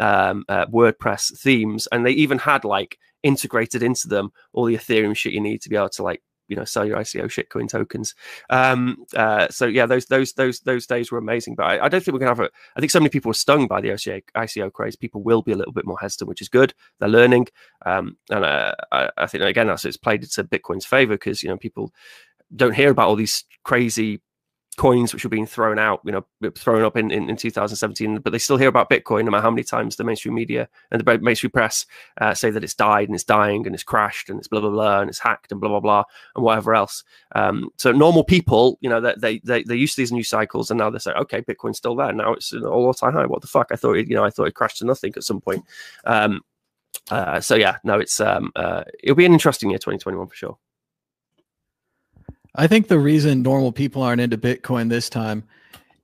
um, 0.01 0.45
uh, 0.49 0.67
WordPress 0.67 1.39
themes, 1.39 1.89
and 1.93 2.05
they 2.05 2.13
even 2.13 2.39
had 2.39 2.65
like 2.65 2.99
integrated 3.23 3.83
into 3.83 4.09
them 4.09 4.31
all 4.53 4.65
the 4.65 4.77
Ethereum 4.77 5.17
shit 5.17 5.33
you 5.33 5.41
need 5.41 5.63
to 5.63 5.69
be 5.69 5.77
able 5.77 5.89
to 5.89 6.03
like 6.03 6.23
you 6.49 6.57
know 6.57 6.65
sell 6.65 6.85
your 6.85 6.99
ICO 6.99 7.25
shitcoin 7.25 7.69
tokens. 7.69 8.15
Um, 8.51 9.05
uh, 9.15 9.49
so 9.49 9.67
yeah, 9.67 9.87
those 9.87 10.07
those 10.07 10.33
those 10.35 10.61
those 10.61 10.87
days 10.87 11.11
were 11.11 11.19
amazing. 11.19 11.55
But 11.55 11.65
I, 11.65 11.85
I, 11.85 11.89
don't 11.89 12.03
think 12.03 12.13
we're 12.13 12.21
gonna 12.21 12.31
have 12.31 12.41
a. 12.41 12.51
I 12.77 12.81
think 12.81 12.91
so 12.91 13.01
many 13.01 13.11
people 13.11 13.31
were 13.31 13.35
stung 13.35 13.67
by 13.67 13.81
the 13.81 13.89
ICO, 13.89 14.23
ICO 14.37 14.73
craze. 14.73 14.97
People 14.97 15.23
will 15.23 15.43
be 15.43 15.53
a 15.53 15.57
little 15.57 15.73
bit 15.73 15.87
more 15.87 15.99
hesitant, 16.01 16.29
which 16.29 16.43
is 16.43 16.49
good. 16.49 16.75
They're 17.01 17.09
learning, 17.09 17.49
um, 17.85 18.17
and 18.31 18.45
uh, 18.45 18.75
I, 18.93 19.11
I, 19.17 19.27
think 19.27 19.45
again 19.45 19.67
that's 19.67 19.85
it's 19.85 19.97
played 19.97 20.23
into 20.23 20.45
Bitcoin's 20.45 20.87
favor 20.87 21.15
because 21.15 21.43
you 21.43 21.49
know 21.49 21.57
people 21.57 21.93
don't 22.55 22.75
hear 22.75 22.91
about 22.91 23.09
all 23.09 23.17
these 23.17 23.45
crazy 23.65 24.21
coins 24.77 25.12
which 25.12 25.25
were 25.25 25.31
being 25.31 25.47
thrown 25.47 25.79
out, 25.79 26.01
you 26.05 26.12
know, 26.12 26.51
thrown 26.53 26.85
up 26.85 26.97
in, 26.97 27.11
in, 27.11 27.31
in 27.31 27.37
2017, 27.37 28.19
but 28.19 28.31
they 28.31 28.39
still 28.39 28.57
hear 28.57 28.69
about 28.69 28.91
Bitcoin 28.91 29.25
no 29.25 29.31
matter 29.31 29.43
how 29.43 29.51
many 29.51 29.65
times 29.65 29.97
the 29.97 30.05
mainstream 30.05 30.35
media 30.35 30.69
and 30.91 31.01
the 31.01 31.19
mainstream 31.19 31.51
press 31.51 31.87
uh, 32.21 32.35
say 32.35 32.51
that 32.51 32.62
it's 32.62 32.75
died 32.75 33.09
and 33.09 33.15
it's 33.15 33.25
dying 33.25 33.67
and 33.67 33.75
it's 33.75 33.85
crashed 33.85 34.29
and 34.29 34.39
it's 34.39 34.49
blah, 34.49 34.61
blah, 34.61 34.71
blah, 34.71 35.01
and 35.01 35.09
it's 35.09 35.19
hacked 35.19 35.51
and 35.51 35.61
blah, 35.61 35.71
blah, 35.71 35.81
blah, 35.81 36.05
and 36.35 36.45
whatever 36.45 36.75
else. 36.75 37.05
Um, 37.35 37.71
so 37.77 37.91
normal 37.91 38.25
people, 38.25 38.79
you 38.81 38.91
know, 38.91 39.01
they, 39.01 39.41
they, 39.45 39.62
they're 39.62 39.77
used 39.77 39.95
to 39.97 40.03
these 40.03 40.12
news 40.12 40.29
cycles 40.29 40.71
and 40.71 40.79
now 40.79 40.91
they 40.91 40.99
say, 40.99 41.12
okay, 41.12 41.41
Bitcoin's 41.43 41.79
still 41.79 41.97
there. 41.97 42.12
Now 42.12 42.35
it's 42.35 42.53
an 42.53 42.65
all 42.65 42.93
time 42.93 43.15
high. 43.15 43.27
What 43.27 43.41
the 43.41 43.49
fuck? 43.49 43.69
I 43.71 43.77
thought, 43.77 43.97
it, 43.97 44.09
you 44.09 44.15
know, 44.15 44.25
I 44.25 44.31
thought 44.31 44.49
it 44.49 44.55
crashed 44.55 44.79
to 44.79 44.85
nothing 44.85 45.15
at 45.17 45.25
some 45.25 45.41
point. 45.41 45.65
Um, 46.05 46.43
uh, 47.11 47.41
so 47.41 47.55
yeah, 47.55 47.77
no, 47.85 47.99
it's, 47.99 48.21
um, 48.21 48.53
uh, 48.57 48.85
it'll 49.03 49.17
be 49.17 49.27
an 49.27 49.33
interesting 49.33 49.71
year, 49.71 49.79
2021 49.79 50.27
for 50.27 50.35
sure. 50.35 50.59
I 52.59 52.66
think 52.66 52.88
the 52.88 52.99
reason 52.99 53.42
normal 53.42 53.71
people 53.71 54.03
aren't 54.03 54.23
into 54.23 54.38
Bitcoin 54.38 54.88
this 54.88 55.11
time 55.11 55.45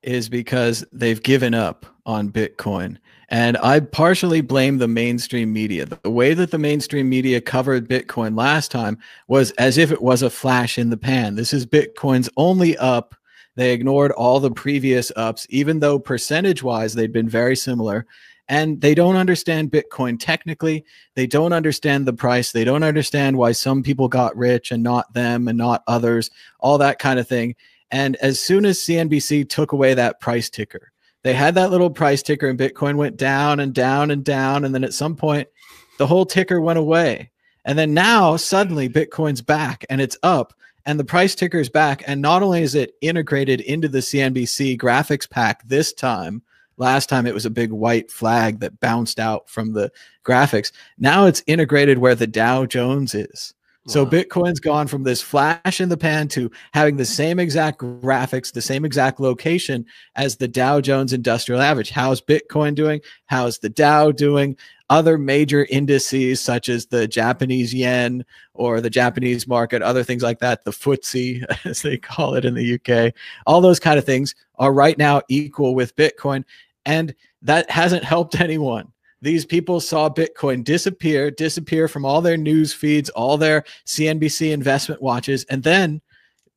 is 0.03 0.29
because 0.29 0.85
they've 0.93 1.23
given 1.23 1.55
up 1.55 1.87
on 2.05 2.31
Bitcoin. 2.31 2.99
And 3.31 3.57
I 3.63 3.81
partially 3.81 4.43
blame 4.43 4.77
the 4.77 4.89
mainstream 4.89 5.51
media. 5.51 5.87
The 5.87 6.11
way 6.11 6.35
that 6.35 6.51
the 6.51 6.59
mainstream 6.59 7.09
media 7.09 7.41
covered 7.41 7.89
Bitcoin 7.89 8.37
last 8.37 8.71
time 8.71 8.99
was 9.29 9.53
as 9.53 9.79
if 9.79 9.91
it 9.91 10.03
was 10.03 10.21
a 10.21 10.29
flash 10.29 10.77
in 10.77 10.91
the 10.91 10.99
pan. 10.99 11.37
This 11.37 11.55
is 11.55 11.65
Bitcoin's 11.65 12.29
only 12.37 12.77
up. 12.77 13.15
They 13.57 13.73
ignored 13.73 14.13
all 14.13 14.39
the 14.39 14.51
previous 14.51 15.11
ups, 15.17 15.47
even 15.49 15.81
though 15.81 15.99
percentage 15.99 16.63
wise 16.63 16.93
they'd 16.93 17.13
been 17.13 17.29
very 17.29 17.57
similar 17.57 18.07
and 18.53 18.83
they 18.83 18.95
don't 18.95 19.17
understand 19.17 19.71
Bitcoin 19.71 20.21
technically. 20.21 20.85
They 21.15 21.27
don't 21.27 21.55
understand 21.55 22.07
the 22.07 22.13
price. 22.13 22.53
They 22.53 22.65
don't 22.65 22.83
understand 22.83 23.39
why 23.39 23.53
some 23.53 23.83
people 23.83 24.09
got 24.09 24.37
rich 24.37 24.71
and 24.71 24.83
not 24.83 25.15
them 25.15 25.49
and 25.49 25.57
not 25.57 25.83
others, 25.87 26.31
all 26.61 26.77
that 26.77 26.99
kind 26.99 27.19
of 27.19 27.27
thing. 27.27 27.57
And 27.91 28.17
as 28.17 28.39
soon 28.39 28.67
as 28.67 28.79
CNBC 28.79 29.49
took 29.49 29.73
away 29.73 29.95
that 29.95 30.21
price 30.21 30.51
ticker, 30.51 30.93
they 31.23 31.33
had 31.33 31.55
that 31.55 31.71
little 31.71 31.89
price 31.89 32.23
ticker 32.23 32.47
and 32.47 32.59
Bitcoin 32.59 32.97
went 32.97 33.17
down 33.17 33.59
and 33.59 33.73
down 33.73 34.11
and 34.11 34.23
down. 34.23 34.67
And 34.67 34.75
then 34.75 34.85
at 34.85 34.93
some 34.93 35.17
point, 35.17 35.49
the 35.97 36.07
whole 36.07 36.27
ticker 36.27 36.61
went 36.61 36.79
away. 36.79 37.31
And 37.65 37.79
then 37.79 37.95
now 37.95 38.37
suddenly 38.37 38.87
Bitcoin's 38.87 39.41
back 39.41 39.87
and 39.89 39.99
it's 39.99 40.19
up 40.23 40.53
and 40.85 41.01
the 41.01 41.05
price 41.05 41.35
ticker 41.35 41.59
is 41.59 41.71
back. 41.71 42.03
And 42.07 42.21
not 42.21 42.43
only 42.43 42.61
is 42.61 42.75
it 42.75 42.97
integrated 43.01 43.63
into 43.63 43.89
the 43.89 44.01
CNBC 44.01 44.77
graphics 44.77 45.31
pack 45.31 45.67
this 45.67 45.95
time, 45.95 46.43
Last 46.77 47.09
time 47.09 47.27
it 47.27 47.35
was 47.35 47.47
a 47.47 47.51
big 47.51 47.71
white 47.71 48.11
flag 48.11 48.61
that 48.61 48.81
bounced 48.81 49.21
out 49.21 49.49
from 49.49 49.73
the 49.73 49.91
graphics. 50.25 50.73
Now 50.99 51.27
it's 51.27 51.43
integrated 51.47 51.99
where 51.99 52.15
the 52.15 52.27
Dow 52.27 52.67
Jones 52.67 53.15
is. 53.15 53.55
Wow. 53.87 53.93
So 53.93 54.07
Bitcoin's 54.07 54.61
gone 54.61 54.87
from 54.87 55.03
this 55.03 55.21
flash 55.21 55.81
in 55.81 55.89
the 55.89 55.97
pan 55.97 56.29
to 56.29 56.51
having 56.73 56.97
the 56.97 57.05
same 57.05 57.41
exact 57.41 57.81
graphics, 57.81 58.53
the 58.53 58.63
same 58.63 58.85
exact 58.85 59.19
location 59.19 59.85
as 60.15 60.37
the 60.37 60.47
Dow 60.47 60.81
Jones 60.81 61.13
Industrial 61.13 61.61
Average. 61.61 61.91
How's 61.91 62.21
Bitcoin 62.21 62.77
doing? 62.77 63.01
How's 63.27 63.59
the 63.59 63.69
Dow 63.69 64.13
doing? 64.13 64.57
Other 64.93 65.17
major 65.17 65.67
indices 65.71 66.39
such 66.39 66.69
as 66.69 66.85
the 66.85 67.09
Japanese 67.09 67.73
yen 67.73 68.27
or 68.53 68.83
the 68.83 68.91
Japanese 68.91 69.49
market, 69.49 69.81
other 69.81 70.05
things 70.05 70.23
like 70.23 70.39
that, 70.41 70.65
the 70.65 70.71
FTSE 70.71 71.47
as 71.65 71.81
they 71.81 71.97
call 71.97 72.35
it 72.35 72.45
in 72.45 72.53
the 72.53 72.75
UK, 72.75 73.15
all 73.47 73.63
those 73.63 73.81
kind 73.81 73.99
of 73.99 74.05
things 74.05 74.35
are 74.59 74.71
right 74.71 74.99
now 74.99 75.23
equal 75.31 75.75
with 75.75 75.97
Bitcoin. 75.97 76.45
And 76.85 77.15
that 77.41 77.71
hasn't 77.71 78.05
helped 78.05 78.39
anyone. 78.41 78.93
These 79.23 79.47
people 79.47 79.81
saw 79.81 80.11
Bitcoin 80.11 80.63
disappear, 80.63 81.31
disappear 81.31 81.89
from 81.89 82.05
all 82.05 82.21
their 82.21 82.37
news 82.37 82.75
feeds, 82.75 83.09
all 83.09 83.39
their 83.39 83.65
CNBC 83.87 84.53
investment 84.53 85.01
watches. 85.01 85.45
And 85.45 85.63
then 85.63 86.03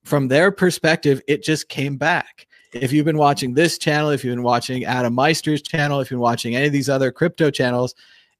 from 0.04 0.28
their 0.28 0.52
perspective, 0.52 1.21
it 1.30 1.41
just 1.41 1.69
came 1.69 1.95
back. 1.95 2.48
If 2.74 2.91
you've 2.91 3.06
been 3.06 3.17
watching 3.17 3.54
this 3.54 3.78
channel, 3.78 4.10
if 4.10 4.26
you've 4.26 4.36
been 4.36 4.43
watching 4.43 4.84
Adam 4.84 5.15
Meister's 5.15 5.62
channel, 5.62 6.02
if 6.02 6.12
you've 6.12 6.17
been 6.17 6.19
watching 6.19 6.58
any 6.58 6.65
of 6.65 6.74
these 6.74 6.89
other 6.89 7.13
crypto 7.13 7.50
channels, 7.50 7.95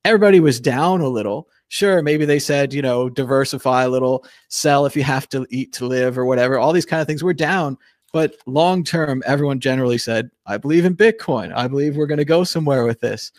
everybody 0.05 0.39
was 0.39 0.59
down 0.61 1.01
a 1.01 1.09
little. 1.09 1.49
Sure, 1.67 2.01
maybe 2.01 2.25
they 2.25 2.39
said, 2.39 2.73
you 2.73 2.81
know, 2.81 3.09
diversify 3.09 3.83
a 3.83 3.89
little, 3.89 4.23
sell 4.47 4.85
if 4.85 4.95
you 4.95 5.03
have 5.03 5.27
to 5.29 5.45
eat 5.49 5.73
to 5.73 5.87
live 5.87 6.17
or 6.17 6.25
whatever. 6.25 6.59
All 6.59 6.71
these 6.71 6.85
kind 6.85 7.01
of 7.01 7.07
things 7.07 7.23
were 7.23 7.33
down. 7.33 7.77
But 8.13 8.35
long 8.45 8.83
term, 8.83 9.23
everyone 9.25 9.59
generally 9.59 9.97
said, 9.97 10.29
I 10.45 10.57
believe 10.57 10.85
in 10.85 10.95
Bitcoin. 10.95 11.51
I 11.53 11.67
believe 11.67 11.97
we're 11.97 12.05
going 12.05 12.19
to 12.19 12.25
go 12.25 12.45
somewhere 12.45 12.85
with 12.85 13.01
this. 13.01 13.31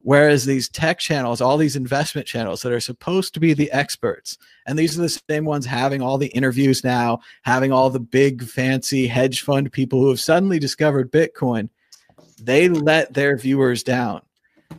Whereas 0.00 0.44
these 0.44 0.68
tech 0.68 0.98
channels, 0.98 1.40
all 1.40 1.56
these 1.56 1.76
investment 1.76 2.26
channels 2.26 2.62
that 2.62 2.72
are 2.72 2.80
supposed 2.80 3.34
to 3.34 3.40
be 3.40 3.52
the 3.52 3.70
experts, 3.72 4.38
and 4.66 4.78
these 4.78 4.98
are 4.98 5.02
the 5.02 5.20
same 5.30 5.44
ones 5.44 5.66
having 5.66 6.02
all 6.02 6.18
the 6.18 6.28
interviews 6.28 6.84
now, 6.84 7.20
having 7.42 7.72
all 7.72 7.90
the 7.90 8.00
big 8.00 8.44
fancy 8.44 9.06
hedge 9.06 9.42
fund 9.42 9.72
people 9.72 10.00
who 10.00 10.08
have 10.08 10.20
suddenly 10.20 10.58
discovered 10.58 11.10
Bitcoin, 11.10 11.68
they 12.40 12.68
let 12.68 13.14
their 13.14 13.36
viewers 13.36 13.82
down. 13.82 14.20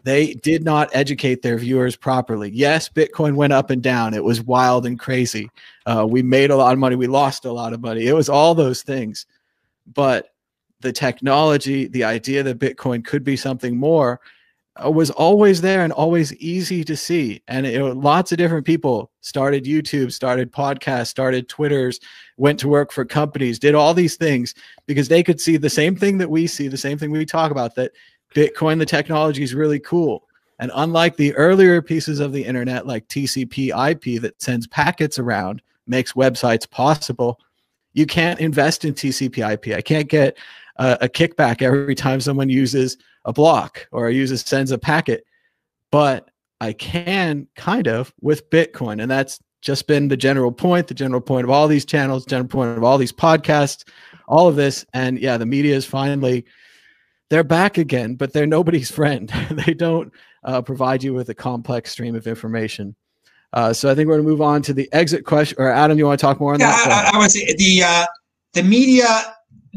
They 0.04 0.34
did 0.36 0.64
not 0.64 0.90
educate 0.94 1.42
their 1.42 1.58
viewers 1.58 1.96
properly. 1.96 2.50
Yes, 2.52 2.90
Bitcoin 2.90 3.36
went 3.36 3.54
up 3.54 3.70
and 3.70 3.82
down. 3.82 4.14
It 4.14 4.24
was 4.24 4.42
wild 4.42 4.86
and 4.86 5.00
crazy. 5.00 5.50
Uh, 5.86 6.06
we 6.08 6.22
made 6.22 6.52
a 6.52 6.56
lot 6.56 6.74
of 6.74 6.80
money. 6.80 6.96
We 6.96 7.08
lost 7.08 7.46
a 7.46 7.52
lot 7.52 7.74
of 7.74 7.82
money. 7.82 8.08
It 8.08 8.14
was 8.14 8.30
all 8.30 8.56
those 8.56 8.82
things. 8.82 9.26
But 9.94 10.34
the 10.82 10.92
technology, 10.92 11.88
the 11.88 12.04
idea 12.04 12.44
that 12.44 12.60
Bitcoin 12.60 13.04
could 13.04 13.24
be 13.24 13.36
something 13.36 13.78
more 13.78 14.22
uh, 14.84 14.90
was 14.90 15.10
always 15.12 15.62
there 15.62 15.84
and 15.84 15.92
always 15.92 16.34
easy 16.36 16.84
to 16.86 16.96
see. 16.96 17.42
And 17.48 17.66
it, 17.66 17.84
lots 17.96 18.32
of 18.32 18.38
different 18.38 18.66
people 18.66 19.12
started 19.22 19.66
YouTube, 19.66 20.12
started 20.14 20.52
podcasts, 20.52 21.08
started 21.08 21.50
Twitters, 21.50 22.00
went 22.38 22.60
to 22.60 22.70
work 22.70 22.92
for 22.92 23.04
companies, 23.04 23.60
did 23.60 23.76
all 23.76 23.94
these 23.94 24.16
things 24.16 24.54
because 24.86 25.08
they 25.08 25.24
could 25.24 25.42
see 25.42 25.58
the 25.58 25.70
same 25.70 25.96
thing 25.96 26.18
that 26.20 26.30
we 26.30 26.48
see, 26.48 26.68
the 26.68 26.78
same 26.78 26.98
thing 26.98 27.12
we 27.12 27.26
talk 27.26 27.52
about 27.52 27.76
that 27.76 27.92
Bitcoin, 28.36 28.80
the 28.80 28.86
technology 28.86 29.44
is 29.44 29.56
really 29.56 29.80
cool. 29.80 30.28
And 30.60 30.72
unlike 30.76 31.16
the 31.16 31.34
earlier 31.36 31.82
pieces 31.82 32.20
of 32.20 32.34
the 32.34 32.44
internet, 32.44 32.86
like 32.86 33.08
TCP 33.08 33.70
IP 33.92 34.22
that 34.22 34.42
sends 34.42 34.68
packets 34.68 35.18
around, 35.18 35.62
makes 35.88 36.14
websites 36.14 36.70
possible, 36.70 37.40
you 37.94 38.06
can't 38.06 38.40
invest 38.40 38.86
in 38.86 38.94
TCP 38.94 39.54
IP. 39.54 39.76
I 39.76 39.82
can't 39.82 40.10
get 40.10 40.38
a, 40.76 40.98
a 41.02 41.10
kickback 41.10 41.62
every 41.62 41.96
time 41.96 42.20
someone 42.20 42.50
uses 42.50 42.98
a 43.26 43.34
block 43.34 43.88
or 43.92 44.10
uses 44.10 44.42
sends 44.42 44.72
a 44.72 44.78
packet, 44.78 45.26
but 45.92 46.30
I 46.62 46.74
can 46.74 47.48
kind 47.56 47.88
of 47.88 48.14
with 48.22 48.50
Bitcoin. 48.50 49.02
And 49.02 49.10
that's 49.10 49.40
just 49.62 49.88
been 49.88 50.08
the 50.08 50.18
general 50.18 50.52
point, 50.52 50.88
the 50.88 50.94
general 50.94 51.22
point 51.22 51.46
of 51.46 51.50
all 51.50 51.68
these 51.68 51.86
channels, 51.86 52.26
general 52.26 52.48
point 52.48 52.78
of 52.78 52.84
all 52.84 52.98
these 52.98 53.12
podcasts, 53.12 53.88
all 54.28 54.48
of 54.48 54.56
this. 54.56 54.86
And 54.94 55.20
yeah, 55.20 55.38
the 55.38 55.46
media 55.46 55.76
is 55.76 55.86
finally 55.86 56.46
they're 57.30 57.44
back 57.44 57.78
again, 57.78 58.16
but 58.16 58.34
they're 58.34 58.48
nobody's 58.48 58.92
friend. 59.00 59.32
they 59.52 59.74
don't 59.74 60.12
uh, 60.44 60.62
provide 60.62 61.04
you 61.04 61.14
with 61.14 61.30
a 61.30 61.36
complex 61.36 61.92
stream 61.92 62.16
of 62.16 62.28
information. 62.28 62.96
Uh, 63.52 63.74
so 63.74 63.90
I 63.90 63.96
think 63.96 64.08
we're 64.08 64.16
going 64.16 64.26
to 64.26 64.30
move 64.30 64.42
on 64.42 64.62
to 64.64 64.74
the 64.74 64.88
exit 64.94 65.26
question. 65.26 65.56
Or 65.60 65.72
Adam, 65.72 65.98
you 65.98 66.06
want 66.06 66.20
to 66.20 66.26
talk 66.26 66.40
more 66.40 66.54
on 66.54 66.60
yeah, 66.60 66.72
that? 66.72 67.12
I, 67.14 67.18
I 67.18 67.20
would 67.20 67.32
say 67.32 67.52
the 67.58 67.84
uh, 67.84 68.06
the 68.54 68.64
media 68.64 69.08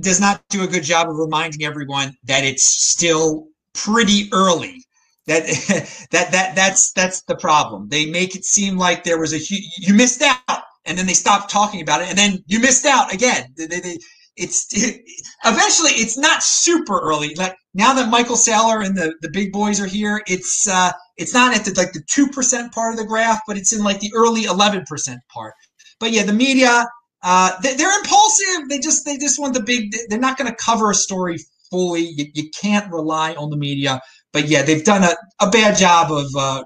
does 0.00 0.20
not 0.20 0.42
do 0.50 0.62
a 0.62 0.66
good 0.66 0.82
job 0.82 1.09
of 1.09 1.16
reminding 1.16 1.64
everyone 1.64 2.14
that 2.24 2.44
it's 2.44 2.66
still 2.66 3.48
pretty 3.72 4.28
early. 4.32 4.84
That 5.26 5.44
that 6.11 6.32
that 6.32 6.55
that's 6.55 6.92
that's 6.92 7.22
the 7.22 7.36
problem. 7.36 7.88
They 7.88 8.07
make 8.07 8.36
it 8.36 8.44
seem 8.44 8.76
like 8.76 9.05
there 9.05 9.18
was 9.18 9.32
a 9.32 9.38
you 9.78 9.94
missed 9.94 10.22
out, 10.22 10.62
and 10.84 10.98
then 10.98 11.07
they 11.07 11.14
stop 11.14 11.48
talking 11.48 11.80
about 11.80 12.03
it, 12.03 12.09
and 12.09 12.18
then 12.18 12.44
you 12.46 12.61
missed 12.61 12.84
out 12.84 13.12
again. 13.12 13.55
They, 13.57 13.66
they, 13.66 13.98
it's 14.37 14.66
it, 14.72 15.03
eventually 15.45 15.93
it's 15.93 16.18
not 16.18 16.43
super 16.43 16.99
early. 17.01 17.35
Like 17.35 17.57
now 17.74 17.93
that 17.95 18.11
Michael 18.11 18.37
Saylor 18.37 18.85
and 18.85 18.97
the, 18.97 19.14
the 19.22 19.30
big 19.30 19.53
boys 19.53 19.80
are 19.80 19.87
here, 19.87 20.22
it's 20.26 20.68
uh, 20.68 20.93
it's 21.16 21.35
not 21.35 21.57
at 21.57 21.64
the 21.64 21.74
like 21.76 21.93
the 21.93 22.03
two 22.11 22.28
percent 22.28 22.72
part 22.72 22.93
of 22.93 22.99
the 22.99 23.07
graph, 23.07 23.41
but 23.47 23.57
it's 23.57 23.72
in 23.72 23.83
like 23.83 24.01
the 24.01 24.12
early 24.14 24.45
eleven 24.45 24.85
percent 24.87 25.20
part. 25.33 25.55
But 26.01 26.12
yeah, 26.12 26.24
the 26.24 26.33
media 26.33 26.87
uh, 27.22 27.53
they, 27.62 27.83
are 27.85 27.99
impulsive. 27.99 28.68
They 28.68 28.78
just 28.78 29.05
they 29.05 29.16
just 29.16 29.39
want 29.39 29.55
the 29.55 29.62
big. 29.62 29.95
They're 30.09 30.18
not 30.18 30.37
going 30.37 30.51
to 30.51 30.57
cover 30.57 30.91
a 30.91 30.95
story 30.95 31.39
fully. 31.70 32.09
You, 32.16 32.26
you, 32.35 32.51
can't 32.61 32.93
rely 32.93 33.35
on 33.35 33.51
the 33.51 33.57
media. 33.57 34.01
But 34.33 34.49
yeah, 34.49 34.62
they've 34.62 34.85
done 34.85 35.05
a, 35.05 35.14
a 35.41 35.49
bad 35.49 35.76
job 35.76 36.11
of 36.11 36.26
uh, 36.37 36.64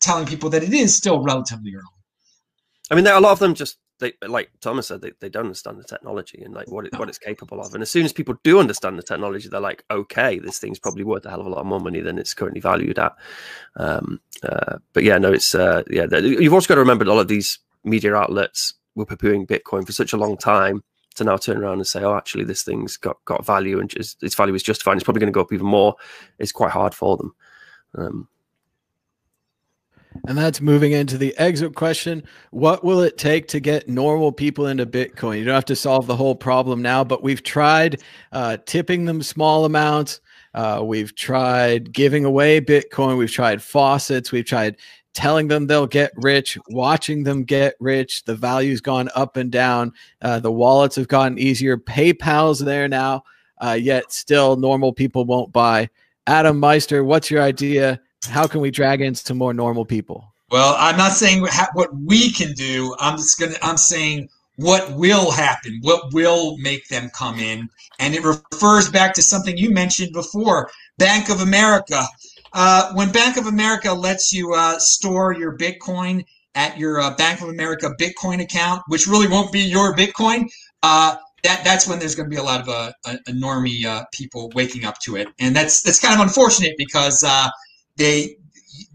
telling 0.00 0.26
people 0.26 0.50
that 0.50 0.62
it 0.62 0.74
is 0.74 0.94
still 0.94 1.22
relatively 1.22 1.74
early. 1.74 1.84
I 2.90 2.94
mean, 2.94 3.06
a 3.06 3.18
lot 3.18 3.32
of 3.32 3.38
them 3.38 3.54
just 3.54 3.78
they 4.04 4.28
like 4.28 4.50
Thomas 4.60 4.88
said, 4.88 5.00
they, 5.00 5.12
they 5.20 5.28
don't 5.28 5.46
understand 5.46 5.78
the 5.78 5.84
technology 5.84 6.42
and 6.42 6.54
like 6.54 6.70
what 6.70 6.86
it, 6.86 6.98
what 6.98 7.08
it's 7.08 7.18
capable 7.18 7.60
of. 7.60 7.74
And 7.74 7.82
as 7.82 7.90
soon 7.90 8.04
as 8.04 8.12
people 8.12 8.36
do 8.42 8.60
understand 8.60 8.98
the 8.98 9.02
technology, 9.02 9.48
they're 9.48 9.60
like, 9.60 9.84
okay, 9.90 10.38
this 10.38 10.58
thing's 10.58 10.78
probably 10.78 11.04
worth 11.04 11.26
a 11.26 11.30
hell 11.30 11.40
of 11.40 11.46
a 11.46 11.50
lot 11.50 11.66
more 11.66 11.80
money 11.80 12.00
than 12.00 12.18
it's 12.18 12.34
currently 12.34 12.60
valued 12.60 12.98
at. 12.98 13.14
Um, 13.76 14.20
uh, 14.42 14.78
but 14.92 15.04
yeah, 15.04 15.18
no, 15.18 15.32
it's 15.32 15.54
uh, 15.54 15.82
yeah. 15.90 16.06
You've 16.18 16.54
also 16.54 16.68
got 16.68 16.74
to 16.74 16.80
remember 16.80 17.04
that 17.04 17.10
all 17.10 17.20
of 17.20 17.28
these 17.28 17.58
media 17.82 18.14
outlets 18.14 18.74
were 18.94 19.06
poo-pooing 19.06 19.46
Bitcoin 19.46 19.84
for 19.84 19.92
such 19.92 20.12
a 20.12 20.16
long 20.16 20.36
time 20.36 20.82
to 21.16 21.24
now 21.24 21.36
turn 21.36 21.58
around 21.58 21.78
and 21.78 21.86
say, 21.86 22.02
oh, 22.02 22.16
actually, 22.16 22.44
this 22.44 22.62
thing's 22.62 22.96
got 22.96 23.16
got 23.24 23.46
value 23.46 23.78
and 23.80 23.90
just, 23.90 24.22
its 24.22 24.34
value 24.34 24.54
is 24.54 24.62
justified. 24.62 24.96
It's 24.96 25.04
probably 25.04 25.20
going 25.20 25.32
to 25.32 25.36
go 25.36 25.42
up 25.42 25.52
even 25.52 25.66
more. 25.66 25.94
It's 26.38 26.52
quite 26.52 26.72
hard 26.72 26.94
for 26.94 27.16
them. 27.16 27.34
Um, 27.96 28.28
and 30.26 30.38
that's 30.38 30.60
moving 30.60 30.92
into 30.92 31.18
the 31.18 31.36
exit 31.38 31.74
question. 31.74 32.22
What 32.50 32.84
will 32.84 33.00
it 33.00 33.18
take 33.18 33.48
to 33.48 33.60
get 33.60 33.88
normal 33.88 34.32
people 34.32 34.66
into 34.66 34.86
Bitcoin? 34.86 35.38
You 35.38 35.44
don't 35.44 35.54
have 35.54 35.64
to 35.66 35.76
solve 35.76 36.06
the 36.06 36.16
whole 36.16 36.34
problem 36.34 36.80
now, 36.82 37.04
but 37.04 37.22
we've 37.22 37.42
tried 37.42 38.00
uh, 38.32 38.58
tipping 38.64 39.04
them 39.04 39.22
small 39.22 39.64
amounts. 39.64 40.20
Uh, 40.54 40.80
we've 40.84 41.14
tried 41.14 41.92
giving 41.92 42.24
away 42.24 42.60
Bitcoin. 42.60 43.18
We've 43.18 43.30
tried 43.30 43.62
faucets. 43.62 44.30
We've 44.30 44.44
tried 44.44 44.76
telling 45.12 45.48
them 45.48 45.66
they'll 45.66 45.86
get 45.86 46.12
rich, 46.16 46.58
watching 46.68 47.22
them 47.22 47.44
get 47.44 47.74
rich. 47.80 48.24
The 48.24 48.34
value's 48.34 48.80
gone 48.80 49.08
up 49.14 49.36
and 49.36 49.50
down. 49.50 49.92
Uh, 50.22 50.40
the 50.40 50.52
wallets 50.52 50.96
have 50.96 51.08
gotten 51.08 51.38
easier. 51.38 51.76
PayPal's 51.76 52.58
there 52.58 52.88
now, 52.88 53.24
uh, 53.60 53.78
yet 53.80 54.12
still 54.12 54.56
normal 54.56 54.92
people 54.92 55.24
won't 55.24 55.52
buy. 55.52 55.88
Adam 56.26 56.58
Meister, 56.58 57.04
what's 57.04 57.30
your 57.30 57.42
idea? 57.42 58.00
How 58.26 58.46
can 58.46 58.60
we 58.60 58.70
drag 58.70 59.00
in 59.00 59.14
some 59.14 59.38
more 59.38 59.54
normal 59.54 59.84
people? 59.84 60.34
Well, 60.50 60.76
I'm 60.78 60.96
not 60.96 61.12
saying 61.12 61.42
what 61.42 61.88
we 61.96 62.30
can 62.30 62.52
do. 62.52 62.94
I'm 63.00 63.16
just 63.16 63.38
gonna. 63.38 63.56
I'm 63.62 63.76
saying 63.76 64.28
what 64.56 64.92
will 64.92 65.30
happen. 65.30 65.78
What 65.82 66.12
will 66.12 66.56
make 66.58 66.88
them 66.88 67.10
come 67.14 67.38
in, 67.38 67.68
and 67.98 68.14
it 68.14 68.22
refers 68.24 68.88
back 68.88 69.14
to 69.14 69.22
something 69.22 69.56
you 69.56 69.70
mentioned 69.70 70.12
before. 70.12 70.70
Bank 70.98 71.28
of 71.28 71.40
America. 71.40 72.04
Uh, 72.52 72.92
when 72.92 73.10
Bank 73.10 73.36
of 73.36 73.46
America 73.46 73.92
lets 73.92 74.32
you 74.32 74.54
uh, 74.54 74.78
store 74.78 75.32
your 75.32 75.58
Bitcoin 75.58 76.24
at 76.54 76.78
your 76.78 77.00
uh, 77.00 77.14
Bank 77.16 77.40
of 77.40 77.48
America 77.48 77.90
Bitcoin 78.00 78.40
account, 78.40 78.82
which 78.86 79.08
really 79.08 79.26
won't 79.26 79.50
be 79.50 79.60
your 79.60 79.96
Bitcoin, 79.96 80.48
uh, 80.84 81.16
that 81.42 81.62
that's 81.64 81.88
when 81.88 81.98
there's 81.98 82.14
going 82.14 82.28
to 82.28 82.34
be 82.34 82.40
a 82.40 82.42
lot 82.42 82.60
of 82.60 82.68
uh, 82.68 82.92
normie 83.28 83.84
uh, 83.84 84.04
people 84.12 84.50
waking 84.54 84.84
up 84.84 84.98
to 85.00 85.16
it, 85.16 85.28
and 85.40 85.54
that's 85.54 85.82
that's 85.82 86.00
kind 86.00 86.14
of 86.14 86.20
unfortunate 86.20 86.74
because 86.78 87.24
uh, 87.24 87.48
they 87.96 88.36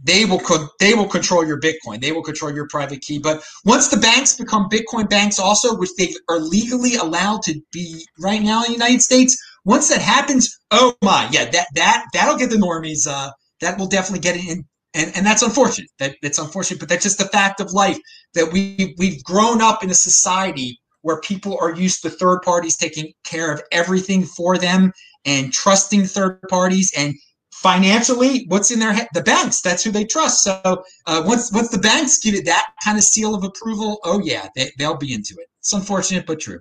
they 0.04 0.26
will 0.26 0.42
they 0.80 0.94
will 0.94 1.08
control 1.08 1.46
your 1.46 1.60
Bitcoin. 1.60 2.02
They 2.02 2.12
will 2.12 2.24
control 2.24 2.54
your 2.54 2.68
private 2.68 3.02
key. 3.02 3.20
But 3.20 3.44
once 3.66 3.90
the 3.90 3.98
banks 3.98 4.36
become 4.36 4.70
Bitcoin 4.70 5.10
banks, 5.10 5.40
also, 5.40 5.76
which 5.76 5.92
they 5.98 6.14
are 6.30 6.40
legally 6.40 6.96
allowed 6.96 7.42
to 7.44 7.62
be 7.72 8.06
right 8.20 8.42
now 8.42 8.64
in 8.64 8.68
the 8.68 8.74
United 8.74 9.02
States, 9.02 9.38
once 9.66 9.90
that 9.90 10.02
happens, 10.02 10.58
oh 10.72 10.94
my, 11.04 11.28
yeah, 11.32 11.50
that 11.50 11.68
that 11.76 12.06
that'll 12.14 12.38
get 12.38 12.50
the 12.50 12.56
normies. 12.56 13.08
Uh, 13.08 13.32
that 13.62 13.78
will 13.78 13.88
definitely 13.88 14.22
get 14.22 14.38
it 14.38 14.46
in, 14.46 14.66
and 14.94 15.12
and 15.16 15.26
that's 15.26 15.42
unfortunate. 15.42 15.90
That 16.00 16.16
it's 16.22 16.40
unfortunate, 16.40 16.80
but 16.80 16.90
that's 16.90 17.04
just 17.04 17.18
the 17.18 17.26
fact 17.26 17.60
of 17.60 17.74
life 17.74 18.00
that 18.34 18.52
we 18.52 18.96
we've 18.98 19.24
grown 19.24 19.62
up 19.62 19.84
in 19.84 19.90
a 19.90 19.96
society 19.96 20.80
where 21.02 21.20
people 21.22 21.58
are 21.62 21.74
used 21.74 22.02
to 22.02 22.10
third 22.10 22.42
parties 22.42 22.76
taking 22.78 23.12
care 23.24 23.54
of 23.54 23.62
everything 23.72 24.24
for 24.24 24.58
them 24.58 24.92
and 25.26 25.54
trusting 25.54 26.06
third 26.06 26.42
parties 26.50 26.94
and 26.98 27.16
financially, 27.62 28.46
what's 28.48 28.72
in 28.72 28.80
their 28.80 28.94
head? 28.94 29.08
The 29.14 29.22
banks. 29.22 29.62
That's 29.62 29.84
who 29.84 29.92
they 29.92 30.06
trust. 30.06 30.44
So 30.44 30.62
uh, 30.64 31.24
once 31.26 31.52
once 31.52 31.70
the 31.70 31.78
banks 31.78 32.18
give 32.18 32.36
it 32.36 32.46
that 32.46 32.68
kind 32.84 32.98
of 32.98 33.04
seal 33.04 33.36
of 33.36 33.44
approval, 33.44 34.00
oh 34.04 34.20
yeah, 34.24 34.48
they, 34.56 34.72
they'll 34.78 34.98
be 34.98 35.14
into 35.14 35.36
it. 35.36 35.48
It's 35.60 35.74
unfortunate 35.74 36.26
but 36.26 36.40
true. 36.40 36.60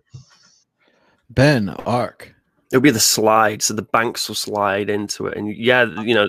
Ben 1.31 1.71
Arc. 1.87 2.35
It'll 2.71 2.83
be 2.83 2.91
the 2.91 3.01
slide, 3.01 3.63
so 3.63 3.73
the 3.73 3.81
banks 3.81 4.29
will 4.29 4.35
slide 4.35 4.91
into 4.91 5.27
it, 5.27 5.39
and 5.39 5.57
yeah, 5.57 5.85
you 6.03 6.15
know, 6.15 6.29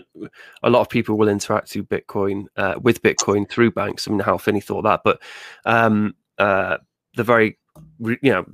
a 0.64 0.70
lot 0.70 0.80
of 0.80 0.88
people 0.88 1.18
will 1.18 1.28
interact 1.28 1.68
through 1.68 1.84
Bitcoin 1.84 2.46
uh, 2.56 2.76
with 2.82 3.02
Bitcoin 3.02 3.50
through 3.50 3.72
banks. 3.72 4.08
I 4.08 4.12
mean, 4.12 4.22
Hal 4.22 4.38
Finney 4.38 4.62
thought 4.62 4.84
that, 4.84 5.02
but 5.04 5.22
um, 5.66 6.16
uh, 6.38 6.78
the 7.18 7.26
very 7.26 7.59
you 8.00 8.32
know 8.32 8.46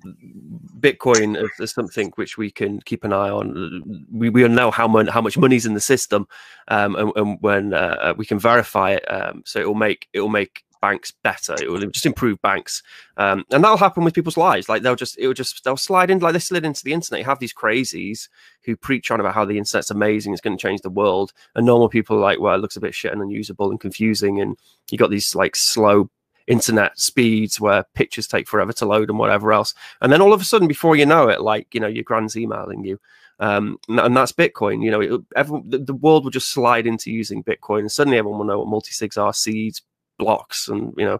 bitcoin 0.79 1.41
is, 1.59 1.71
something 1.71 2.11
which 2.15 2.37
we 2.37 2.51
can 2.51 2.81
keep 2.81 3.03
an 3.03 3.13
eye 3.13 3.29
on. 3.29 4.05
We, 4.11 4.29
we 4.29 4.47
know 4.47 4.71
how 4.71 4.87
much 4.87 5.09
how 5.09 5.21
much 5.21 5.37
money's 5.37 5.65
in 5.65 5.73
the 5.73 5.79
system 5.79 6.27
um, 6.67 6.95
and, 6.95 7.11
and, 7.15 7.37
when 7.41 7.73
uh, 7.73 8.13
we 8.17 8.25
can 8.25 8.39
verify 8.39 8.91
it 8.91 9.11
um, 9.11 9.43
so 9.45 9.59
it 9.59 9.67
will 9.67 9.75
make 9.75 10.07
it 10.13 10.21
will 10.21 10.29
make 10.29 10.63
banks 10.81 11.11
better. 11.23 11.55
It 11.59 11.69
will 11.69 11.79
just 11.89 12.05
improve 12.05 12.41
banks 12.41 12.83
um, 13.17 13.43
and 13.51 13.63
that'll 13.63 13.77
happen 13.77 14.03
with 14.03 14.13
people's 14.13 14.37
lives. 14.37 14.69
Like 14.69 14.81
they'll 14.81 14.95
just 14.95 15.17
it 15.17 15.27
will 15.27 15.33
just 15.33 15.63
they'll 15.63 15.77
slide 15.77 16.11
in 16.11 16.19
like 16.19 16.33
they 16.33 16.39
slid 16.39 16.65
into 16.65 16.83
the 16.83 16.93
internet. 16.93 17.19
You 17.19 17.25
have 17.25 17.39
these 17.39 17.53
crazies 17.53 18.29
who 18.63 18.75
preach 18.75 19.11
on 19.11 19.19
about 19.19 19.35
how 19.35 19.45
the 19.45 19.57
internet's 19.57 19.91
amazing 19.91 20.33
it's 20.33 20.41
going 20.41 20.57
to 20.57 20.61
change 20.61 20.81
the 20.81 20.89
world 20.89 21.33
and 21.55 21.65
normal 21.65 21.89
people 21.89 22.17
are 22.17 22.21
like 22.21 22.39
well 22.39 22.55
it 22.55 22.59
looks 22.59 22.75
a 22.75 22.81
bit 22.81 22.95
shit 22.95 23.11
and 23.11 23.21
unusable 23.21 23.69
and 23.69 23.79
confusing 23.79 24.41
and 24.41 24.57
you 24.91 24.97
got 24.97 25.11
these 25.11 25.35
like 25.35 25.55
slow 25.55 26.09
internet 26.47 26.99
speeds 26.99 27.59
where 27.59 27.85
pictures 27.93 28.27
take 28.27 28.47
forever 28.47 28.73
to 28.73 28.85
load 28.85 29.09
and 29.09 29.19
whatever 29.19 29.51
else. 29.51 29.73
And 30.01 30.11
then 30.11 30.21
all 30.21 30.33
of 30.33 30.41
a 30.41 30.45
sudden, 30.45 30.67
before 30.67 30.95
you 30.95 31.05
know 31.05 31.29
it, 31.29 31.41
like, 31.41 31.73
you 31.73 31.79
know, 31.79 31.87
your 31.87 32.03
grand's 32.03 32.37
emailing 32.37 32.83
you. 32.83 32.99
Um, 33.39 33.77
and 33.89 34.15
that's 34.15 34.31
Bitcoin. 34.31 34.83
You 34.83 34.91
know, 34.91 35.01
it, 35.01 35.21
everyone, 35.35 35.69
the, 35.69 35.79
the, 35.79 35.93
world 35.93 36.23
will 36.23 36.31
just 36.31 36.51
slide 36.51 36.87
into 36.87 37.11
using 37.11 37.43
Bitcoin, 37.43 37.79
and 37.79 37.91
suddenly 37.91 38.17
everyone 38.17 38.39
will 38.39 38.45
know 38.45 38.59
what 38.59 38.69
multi 38.69 38.91
sigs 38.91 39.21
are, 39.21 39.33
seeds, 39.33 39.81
blocks, 40.17 40.69
and 40.69 40.93
you 40.97 41.05
know, 41.05 41.19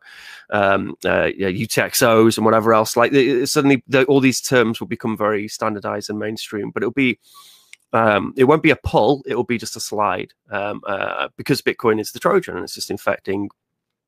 um, 0.50 0.96
uh, 1.04 1.30
yeah, 1.36 1.50
UTXOs 1.50 2.38
and 2.38 2.46
whatever 2.46 2.74
else. 2.74 2.96
Like 2.96 3.12
suddenly, 3.46 3.84
the, 3.88 4.06
all 4.06 4.22
these 4.22 4.40
terms 4.40 4.80
will 4.80 4.88
become 4.88 5.18
very 5.18 5.50
standardized 5.50 6.10
and 6.10 6.18
mainstream. 6.18 6.72
But 6.72 6.84
it'll 6.84 6.94
be 6.94 7.20
um, 7.92 8.34
it 8.38 8.46
won't 8.46 8.64
be 8.64 8.72
a 8.72 8.78
pull; 8.78 9.22
it 9.26 9.36
will 9.36 9.44
be 9.44 9.58
just 9.58 9.76
a 9.76 9.82
slide 9.82 10.34
um, 10.52 10.82
uh, 10.88 11.28
because 11.36 11.62
Bitcoin 11.62 12.00
is 12.00 12.12
the 12.12 12.20
Trojan 12.20 12.56
and 12.56 12.64
it's 12.64 12.76
just 12.76 12.92
infecting 12.92 13.50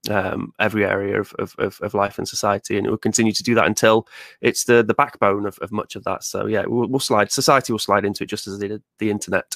um, 0.10 0.54
every 0.60 0.86
area 0.86 1.20
of, 1.20 1.34
of, 1.38 1.80
of, 1.82 1.93
life 1.93 2.18
and 2.18 2.28
society, 2.28 2.78
and 2.78 2.88
it 2.88 2.89
will 2.89 2.98
continue 2.98 3.34
to 3.34 3.43
do 3.43 3.56
that 3.56 3.66
until 3.66 4.08
it's 4.41 4.64
the 4.64 4.84
the 4.84 4.93
backbone 4.93 5.45
of, 5.45 5.58
of 5.60 5.72
much 5.72 5.95
of 5.95 6.04
that. 6.06 6.24
So 6.24 6.45
yeah, 6.45 6.64
we'll, 6.66 6.88
we'll 6.88 7.00
slide. 7.00 7.32
Society 7.32 7.74
will 7.74 7.80
slide 7.80 8.06
into 8.06 8.24
it 8.24 8.28
just 8.28 8.48
as 8.48 8.60
the 8.60 8.82
the 9.00 9.10
internet. 9.10 9.56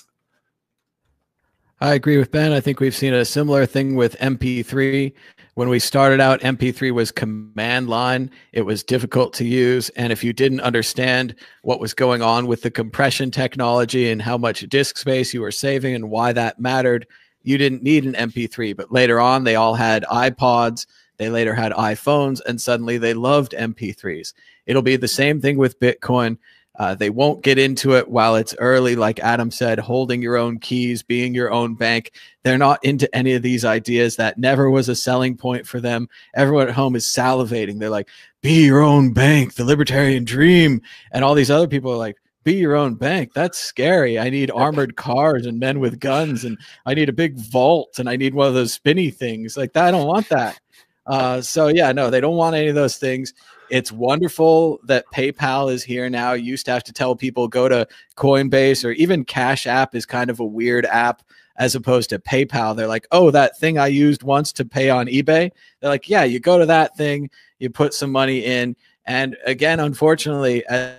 I 1.83 1.95
agree 1.95 2.17
with 2.17 2.29
Ben. 2.29 2.51
I 2.51 2.59
think 2.59 2.79
we've 2.79 2.95
seen 2.95 3.15
a 3.15 3.25
similar 3.25 3.65
thing 3.65 3.95
with 3.95 4.15
MP3. 4.19 5.13
When 5.55 5.67
we 5.67 5.79
started 5.79 6.21
out, 6.21 6.39
MP3 6.41 6.91
was 6.91 7.11
command 7.11 7.89
line. 7.89 8.29
It 8.53 8.61
was 8.61 8.83
difficult 8.83 9.33
to 9.33 9.45
use. 9.45 9.89
And 9.89 10.13
if 10.13 10.23
you 10.23 10.31
didn't 10.31 10.61
understand 10.61 11.33
what 11.63 11.79
was 11.79 11.95
going 11.95 12.21
on 12.21 12.45
with 12.45 12.61
the 12.61 12.69
compression 12.69 13.31
technology 13.31 14.11
and 14.11 14.21
how 14.21 14.37
much 14.37 14.61
disk 14.69 14.95
space 14.95 15.33
you 15.33 15.41
were 15.41 15.51
saving 15.51 15.95
and 15.95 16.11
why 16.11 16.33
that 16.33 16.59
mattered, 16.59 17.07
you 17.43 17.57
didn't 17.57 17.83
need 17.83 18.05
an 18.05 18.13
MP3. 18.13 18.75
But 18.75 18.91
later 18.91 19.19
on, 19.19 19.43
they 19.43 19.55
all 19.55 19.75
had 19.75 20.03
iPods. 20.03 20.85
They 21.17 21.29
later 21.29 21.53
had 21.53 21.71
iPhones, 21.73 22.41
and 22.45 22.59
suddenly 22.59 22.97
they 22.97 23.13
loved 23.13 23.53
MP3s. 23.53 24.33
It'll 24.65 24.81
be 24.81 24.95
the 24.95 25.07
same 25.07 25.39
thing 25.39 25.57
with 25.57 25.79
Bitcoin. 25.79 26.37
Uh, 26.79 26.95
they 26.95 27.09
won't 27.09 27.43
get 27.43 27.59
into 27.59 27.95
it 27.95 28.07
while 28.07 28.35
it's 28.35 28.55
early, 28.57 28.95
like 28.95 29.19
Adam 29.19 29.51
said, 29.51 29.77
holding 29.77 30.21
your 30.21 30.37
own 30.37 30.57
keys, 30.57 31.03
being 31.03 31.33
your 31.33 31.51
own 31.51 31.75
bank. 31.75 32.11
They're 32.43 32.57
not 32.57 32.83
into 32.83 33.13
any 33.13 33.33
of 33.33 33.41
these 33.41 33.65
ideas. 33.65 34.15
That 34.15 34.37
never 34.37 34.69
was 34.69 34.87
a 34.87 34.95
selling 34.95 35.35
point 35.35 35.67
for 35.67 35.79
them. 35.79 36.07
Everyone 36.33 36.69
at 36.69 36.73
home 36.73 36.95
is 36.95 37.05
salivating. 37.05 37.77
They're 37.77 37.89
like, 37.89 38.09
be 38.41 38.65
your 38.65 38.81
own 38.81 39.13
bank, 39.13 39.55
the 39.55 39.65
libertarian 39.65 40.23
dream. 40.23 40.81
And 41.11 41.23
all 41.23 41.35
these 41.35 41.51
other 41.51 41.67
people 41.67 41.91
are 41.91 41.97
like, 41.97 42.17
be 42.43 42.53
your 42.53 42.75
own 42.75 42.95
bank. 42.95 43.33
That's 43.33 43.59
scary. 43.59 44.17
I 44.17 44.29
need 44.29 44.51
armored 44.51 44.95
cars 44.95 45.45
and 45.45 45.59
men 45.59 45.79
with 45.79 45.99
guns, 45.99 46.43
and 46.43 46.57
I 46.85 46.93
need 46.93 47.09
a 47.09 47.13
big 47.13 47.37
vault, 47.37 47.99
and 47.99 48.09
I 48.09 48.15
need 48.15 48.33
one 48.33 48.47
of 48.47 48.53
those 48.53 48.73
spinny 48.73 49.11
things. 49.11 49.57
Like 49.57 49.73
that, 49.73 49.85
I 49.85 49.91
don't 49.91 50.07
want 50.07 50.29
that. 50.29 50.59
Uh, 51.05 51.41
so 51.41 51.67
yeah, 51.67 51.91
no, 51.91 52.09
they 52.09 52.21
don't 52.21 52.35
want 52.35 52.55
any 52.55 52.67
of 52.67 52.75
those 52.75 52.97
things. 52.97 53.33
It's 53.69 53.91
wonderful 53.91 54.79
that 54.85 55.05
PayPal 55.13 55.71
is 55.71 55.83
here 55.83 56.09
now. 56.09 56.33
You 56.33 56.43
used 56.43 56.65
to 56.65 56.71
have 56.71 56.83
to 56.83 56.93
tell 56.93 57.15
people 57.15 57.47
go 57.47 57.69
to 57.69 57.87
Coinbase 58.17 58.85
or 58.85 58.91
even 58.91 59.23
Cash 59.23 59.65
App 59.65 59.95
is 59.95 60.05
kind 60.05 60.29
of 60.29 60.39
a 60.39 60.45
weird 60.45 60.85
app 60.85 61.23
as 61.57 61.75
opposed 61.75 62.09
to 62.09 62.19
PayPal. 62.19 62.75
They're 62.75 62.87
like, 62.87 63.07
oh, 63.11 63.31
that 63.31 63.57
thing 63.57 63.77
I 63.77 63.87
used 63.87 64.23
once 64.23 64.51
to 64.53 64.65
pay 64.65 64.89
on 64.89 65.07
eBay. 65.07 65.51
They're 65.79 65.89
like, 65.89 66.09
yeah, 66.09 66.23
you 66.23 66.39
go 66.39 66.57
to 66.57 66.65
that 66.65 66.97
thing, 66.97 67.29
you 67.59 67.69
put 67.69 67.93
some 67.93 68.11
money 68.11 68.43
in. 68.45 68.75
And 69.05 69.37
again, 69.45 69.79
unfortunately, 69.79 70.65
as 70.67 70.95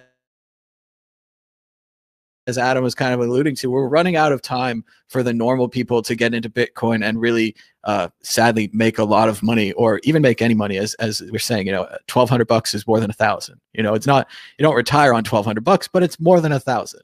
as 2.47 2.59
Adam 2.59 2.82
was 2.82 2.95
kind 2.95 3.14
of 3.14 3.20
alluding 3.20 3.55
to, 3.57 3.70
we're 3.70 3.86
running 3.86 4.16
out 4.16 4.32
of 4.32 4.43
time 4.43 4.84
for 5.09 5.22
the 5.22 5.32
normal 5.32 5.68
people 5.68 6.03
to 6.03 6.14
get 6.14 6.34
into 6.34 6.51
Bitcoin 6.51 7.05
and 7.05 7.20
really, 7.20 7.55
uh, 7.84 8.09
sadly, 8.22 8.68
make 8.72 8.99
a 8.99 9.05
lot 9.05 9.28
of 9.28 9.43
money 9.43 9.72
or 9.72 10.01
even 10.03 10.22
make 10.22 10.43
any 10.43 10.55
money. 10.55 10.76
As 10.76 10.95
as 10.95 11.22
we're 11.30 11.38
saying, 11.38 11.66
you 11.66 11.72
know, 11.72 11.88
twelve 12.07 12.28
hundred 12.28 12.49
bucks 12.49 12.74
is 12.74 12.86
more 12.86 13.01
than 13.01 13.11
a 13.11 13.14
thousand. 13.14 13.61
You 13.72 13.82
know, 13.82 13.95
it's 13.95 14.07
not 14.07 14.28
you 14.59 14.62
don't 14.62 14.74
retire 14.74 15.14
on 15.14 15.24
twelve 15.24 15.47
hundred 15.47 15.64
bucks, 15.64 15.88
but 15.88 16.03
it's 16.03 16.18
more 16.18 16.40
than 16.40 16.53
a 16.53 16.61
thousand, 16.61 17.03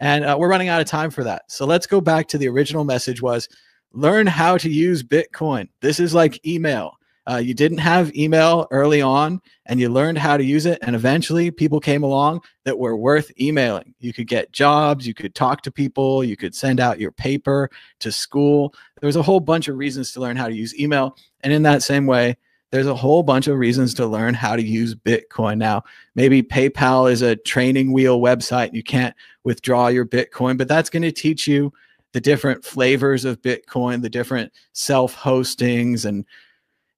and 0.00 0.24
uh, 0.24 0.36
we're 0.38 0.48
running 0.48 0.68
out 0.68 0.80
of 0.80 0.86
time 0.86 1.10
for 1.10 1.22
that. 1.24 1.50
So 1.50 1.64
let's 1.64 1.86
go 1.86 2.00
back 2.00 2.26
to 2.28 2.38
the 2.38 2.48
original 2.48 2.84
message: 2.84 3.22
was 3.22 3.48
learn 3.92 4.26
how 4.26 4.58
to 4.58 4.70
use 4.70 5.02
Bitcoin. 5.02 5.68
This 5.80 6.00
is 6.00 6.14
like 6.14 6.44
email 6.46 6.98
uh, 7.30 7.36
you 7.36 7.54
didn't 7.54 7.78
have 7.78 8.14
email 8.16 8.66
early 8.70 9.00
on 9.00 9.40
and 9.66 9.78
you 9.78 9.88
learned 9.88 10.18
how 10.18 10.36
to 10.36 10.42
use 10.42 10.66
it 10.66 10.78
and 10.82 10.96
eventually 10.96 11.50
people 11.50 11.78
came 11.78 12.02
along 12.02 12.40
that 12.64 12.78
were 12.78 12.96
worth 12.96 13.30
emailing. 13.40 13.94
You 14.00 14.12
could 14.12 14.26
get 14.26 14.50
jobs 14.52 15.06
you 15.06 15.14
could 15.14 15.34
talk 15.34 15.62
to 15.62 15.70
people 15.70 16.24
you 16.24 16.36
could 16.36 16.54
send 16.54 16.80
out 16.80 16.98
your 16.98 17.12
paper 17.12 17.70
to 18.00 18.10
school. 18.10 18.74
There 19.00 19.06
was 19.06 19.16
a 19.16 19.22
whole 19.22 19.40
bunch 19.40 19.68
of 19.68 19.76
reasons 19.76 20.12
to 20.12 20.20
learn 20.20 20.36
how 20.36 20.48
to 20.48 20.54
use 20.54 20.78
email 20.78 21.16
and 21.42 21.52
in 21.52 21.62
that 21.62 21.82
same 21.82 22.06
way 22.06 22.36
there's 22.72 22.86
a 22.86 22.94
whole 22.94 23.22
bunch 23.22 23.48
of 23.48 23.58
reasons 23.58 23.92
to 23.94 24.06
learn 24.06 24.32
how 24.32 24.56
to 24.56 24.62
use 24.62 24.94
bitcoin. 24.94 25.58
Now 25.58 25.84
maybe 26.16 26.42
paypal 26.42 27.10
is 27.10 27.22
a 27.22 27.36
training 27.36 27.92
wheel 27.92 28.20
website 28.20 28.74
you 28.74 28.82
can't 28.82 29.14
withdraw 29.44 29.88
your 29.88 30.06
bitcoin 30.06 30.58
but 30.58 30.68
that's 30.68 30.90
going 30.90 31.02
to 31.02 31.12
teach 31.12 31.46
you 31.46 31.72
the 32.12 32.20
different 32.20 32.64
flavors 32.64 33.24
of 33.24 33.40
bitcoin 33.42 34.02
the 34.02 34.10
different 34.10 34.52
self-hostings 34.72 36.04
and 36.04 36.26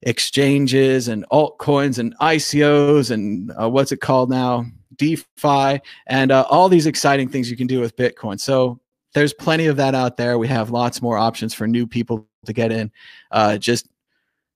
exchanges 0.05 1.07
and 1.07 1.25
altcoins 1.31 1.97
and 1.99 2.17
ICOs 2.19 3.11
and 3.11 3.51
uh, 3.59 3.69
what's 3.69 3.91
it 3.91 4.01
called 4.01 4.29
now? 4.29 4.65
DeFi 4.95 5.81
and 6.07 6.31
uh, 6.31 6.45
all 6.49 6.69
these 6.69 6.85
exciting 6.85 7.27
things 7.27 7.51
you 7.51 7.57
can 7.57 7.67
do 7.67 7.81
with 7.81 7.97
Bitcoin. 7.97 8.39
So 8.39 8.79
there's 9.13 9.33
plenty 9.33 9.65
of 9.65 9.77
that 9.77 9.95
out 9.95 10.17
there. 10.17 10.37
We 10.37 10.47
have 10.47 10.69
lots 10.69 11.01
more 11.01 11.17
options 11.17 11.53
for 11.53 11.67
new 11.67 11.87
people 11.87 12.27
to 12.45 12.53
get 12.53 12.71
in. 12.71 12.91
Uh, 13.31 13.57
just 13.57 13.87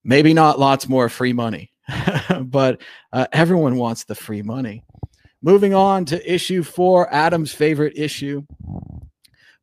maybe 0.04 0.34
not 0.34 0.60
lots 0.60 0.88
more 0.88 1.10
free 1.10 1.34
money, 1.34 1.72
but 2.42 2.82
uh, 3.12 3.28
everyone 3.32 3.76
wants 3.76 4.04
the 4.04 4.16
free 4.16 4.42
money. 4.42 4.84
Moving 5.42 5.74
on 5.74 6.06
to 6.06 6.34
issue 6.34 6.64
four, 6.64 7.12
Adam's 7.14 7.54
favorite 7.54 7.98
issue. 7.98 8.44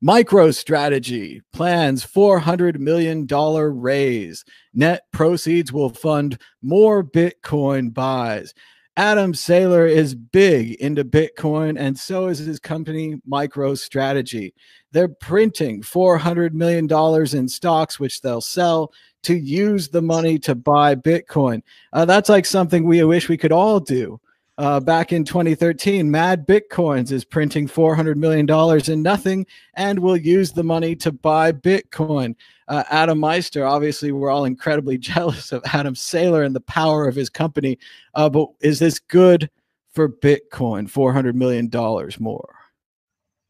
MicroStrategy 0.04 1.40
plans 1.52 2.04
$400 2.04 2.78
million 2.78 3.26
raise. 3.26 4.44
Net 4.74 5.02
proceeds 5.12 5.72
will 5.72 5.90
fund 5.90 6.38
more 6.62 7.02
Bitcoin 7.02 7.94
buys. 7.94 8.52
Adam 8.98 9.32
Saylor 9.32 9.90
is 9.90 10.14
big 10.14 10.72
into 10.74 11.04
Bitcoin, 11.04 11.78
and 11.78 11.98
so 11.98 12.28
is 12.28 12.38
his 12.38 12.58
company, 12.58 13.16
MicroStrategy. 13.30 14.52
They're 14.92 15.08
printing 15.08 15.82
$400 15.82 16.52
million 16.52 16.90
in 17.36 17.48
stocks, 17.48 18.00
which 18.00 18.20
they'll 18.20 18.40
sell 18.40 18.92
to 19.24 19.34
use 19.34 19.88
the 19.88 20.02
money 20.02 20.38
to 20.40 20.54
buy 20.54 20.94
Bitcoin. 20.94 21.62
Uh, 21.92 22.04
that's 22.04 22.28
like 22.28 22.46
something 22.46 22.84
we 22.84 23.02
wish 23.04 23.28
we 23.28 23.36
could 23.36 23.52
all 23.52 23.80
do 23.80 24.20
uh, 24.58 24.80
back 24.80 25.12
in 25.12 25.24
2013, 25.24 26.10
Mad 26.10 26.46
Bitcoins 26.46 27.12
is 27.12 27.24
printing 27.24 27.68
$400 27.68 28.16
million 28.16 28.48
in 28.90 29.02
nothing 29.02 29.46
and 29.74 29.98
will 29.98 30.16
use 30.16 30.52
the 30.52 30.62
money 30.62 30.96
to 30.96 31.12
buy 31.12 31.52
Bitcoin. 31.52 32.34
Uh, 32.68 32.82
Adam 32.90 33.18
Meister, 33.18 33.64
obviously, 33.64 34.12
we're 34.12 34.30
all 34.30 34.46
incredibly 34.46 34.96
jealous 34.98 35.52
of 35.52 35.62
Adam 35.72 35.94
Saylor 35.94 36.44
and 36.44 36.54
the 36.54 36.60
power 36.60 37.06
of 37.06 37.14
his 37.14 37.28
company. 37.28 37.78
Uh, 38.14 38.30
but 38.30 38.48
is 38.60 38.78
this 38.78 38.98
good 38.98 39.50
for 39.92 40.08
Bitcoin? 40.08 40.90
$400 40.90 41.34
million 41.34 41.70
more. 42.18 42.54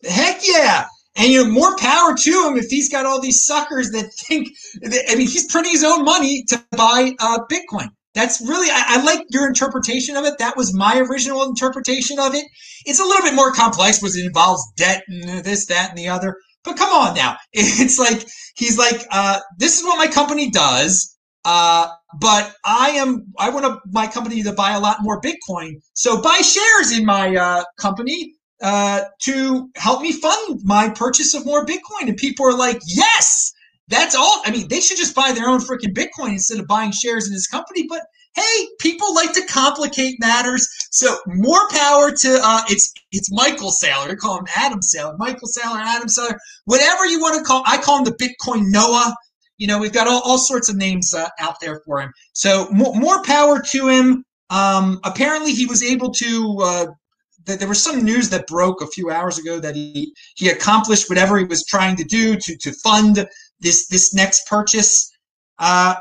Heck 0.04 0.40
yeah. 0.46 0.86
And 1.16 1.32
you 1.32 1.44
know, 1.44 1.50
more 1.50 1.76
power 1.78 2.14
to 2.14 2.30
him 2.30 2.56
if 2.56 2.66
he's 2.66 2.90
got 2.90 3.06
all 3.06 3.20
these 3.20 3.42
suckers 3.42 3.90
that 3.92 4.12
think. 4.12 4.48
That, 4.82 5.04
I 5.08 5.14
mean, 5.14 5.28
he's 5.28 5.50
printing 5.50 5.72
his 5.72 5.84
own 5.84 6.04
money 6.04 6.44
to 6.48 6.62
buy 6.76 7.12
uh, 7.20 7.38
Bitcoin. 7.50 7.88
That's 8.16 8.40
really, 8.40 8.68
I, 8.70 8.82
I, 8.86 9.02
like 9.02 9.26
your 9.28 9.46
interpretation 9.46 10.16
of 10.16 10.24
it. 10.24 10.38
That 10.38 10.56
was 10.56 10.74
my 10.74 10.98
original 10.98 11.42
interpretation 11.42 12.18
of 12.18 12.34
it. 12.34 12.46
It's 12.86 12.98
a 12.98 13.04
little 13.04 13.22
bit 13.22 13.34
more 13.34 13.52
complex 13.52 13.98
because 13.98 14.16
it 14.16 14.24
involves 14.24 14.64
debt 14.74 15.02
and 15.06 15.44
this, 15.44 15.66
that, 15.66 15.90
and 15.90 15.98
the 15.98 16.08
other. 16.08 16.38
But 16.64 16.78
come 16.78 16.90
on 16.90 17.14
now. 17.14 17.36
It's 17.52 17.98
like, 17.98 18.26
he's 18.56 18.78
like, 18.78 19.06
uh, 19.10 19.40
this 19.58 19.78
is 19.78 19.84
what 19.84 19.98
my 19.98 20.06
company 20.06 20.50
does. 20.50 21.14
Uh, 21.44 21.88
but 22.18 22.54
I 22.64 22.92
am, 22.92 23.26
I 23.38 23.50
want 23.50 23.80
my 23.92 24.06
company 24.06 24.42
to 24.44 24.52
buy 24.54 24.72
a 24.72 24.80
lot 24.80 24.96
more 25.02 25.20
Bitcoin. 25.20 25.74
So 25.92 26.22
buy 26.22 26.38
shares 26.38 26.98
in 26.98 27.04
my 27.04 27.36
uh, 27.36 27.64
company 27.78 28.32
uh, 28.62 29.02
to 29.24 29.68
help 29.76 30.00
me 30.00 30.12
fund 30.12 30.60
my 30.64 30.88
purchase 30.88 31.34
of 31.34 31.44
more 31.44 31.66
Bitcoin. 31.66 32.08
And 32.08 32.16
people 32.16 32.46
are 32.46 32.56
like, 32.56 32.80
yes, 32.86 33.52
that's 33.88 34.14
all. 34.14 34.42
I 34.44 34.50
mean, 34.50 34.68
they 34.68 34.80
should 34.80 34.96
just 34.96 35.14
buy 35.14 35.32
their 35.32 35.48
own 35.48 35.60
freaking 35.60 35.94
Bitcoin 35.94 36.30
instead 36.30 36.58
of 36.58 36.66
buying 36.66 36.90
shares 36.90 37.26
in 37.26 37.32
this 37.32 37.46
company. 37.46 37.86
But 37.88 38.02
hey, 38.34 38.68
people 38.80 39.14
like 39.14 39.32
to 39.32 39.44
complicate 39.46 40.20
matters. 40.20 40.68
So 40.90 41.16
more 41.26 41.68
power 41.70 42.10
to 42.10 42.40
uh, 42.42 42.62
it's 42.68 42.92
it's 43.12 43.32
Michael 43.32 43.70
Saylor. 43.70 44.10
I 44.10 44.14
call 44.14 44.38
him 44.38 44.46
Adam 44.54 44.80
Saylor, 44.80 45.18
Michael 45.18 45.48
Saylor, 45.48 45.80
Adam 45.80 46.08
Saylor, 46.08 46.36
whatever 46.64 47.06
you 47.06 47.20
want 47.20 47.38
to 47.38 47.44
call. 47.44 47.62
I 47.66 47.78
call 47.78 47.98
him 47.98 48.04
the 48.04 48.12
Bitcoin 48.12 48.64
Noah. 48.70 49.14
You 49.58 49.66
know, 49.66 49.78
we've 49.78 49.92
got 49.92 50.06
all, 50.06 50.20
all 50.20 50.38
sorts 50.38 50.68
of 50.68 50.76
names 50.76 51.14
uh, 51.14 51.28
out 51.40 51.56
there 51.60 51.80
for 51.86 52.00
him. 52.00 52.12
So 52.34 52.68
more, 52.70 52.94
more 52.94 53.22
power 53.22 53.60
to 53.60 53.88
him. 53.88 54.22
Um, 54.50 55.00
apparently, 55.04 55.52
he 55.52 55.66
was 55.66 55.82
able 55.82 56.10
to. 56.12 56.56
Uh, 56.60 56.86
there 57.46 57.68
was 57.68 57.82
some 57.82 58.02
news 58.02 58.28
that 58.30 58.48
broke 58.48 58.82
a 58.82 58.88
few 58.88 59.08
hours 59.10 59.38
ago 59.38 59.60
that 59.60 59.76
he 59.76 60.12
he 60.34 60.48
accomplished 60.48 61.08
whatever 61.08 61.38
he 61.38 61.44
was 61.44 61.64
trying 61.64 61.96
to 61.96 62.04
do 62.04 62.36
to 62.36 62.56
to 62.56 62.72
fund 62.82 63.26
this 63.60 63.86
this 63.88 64.14
next 64.14 64.46
purchase. 64.48 65.10
Uh, 65.58 65.94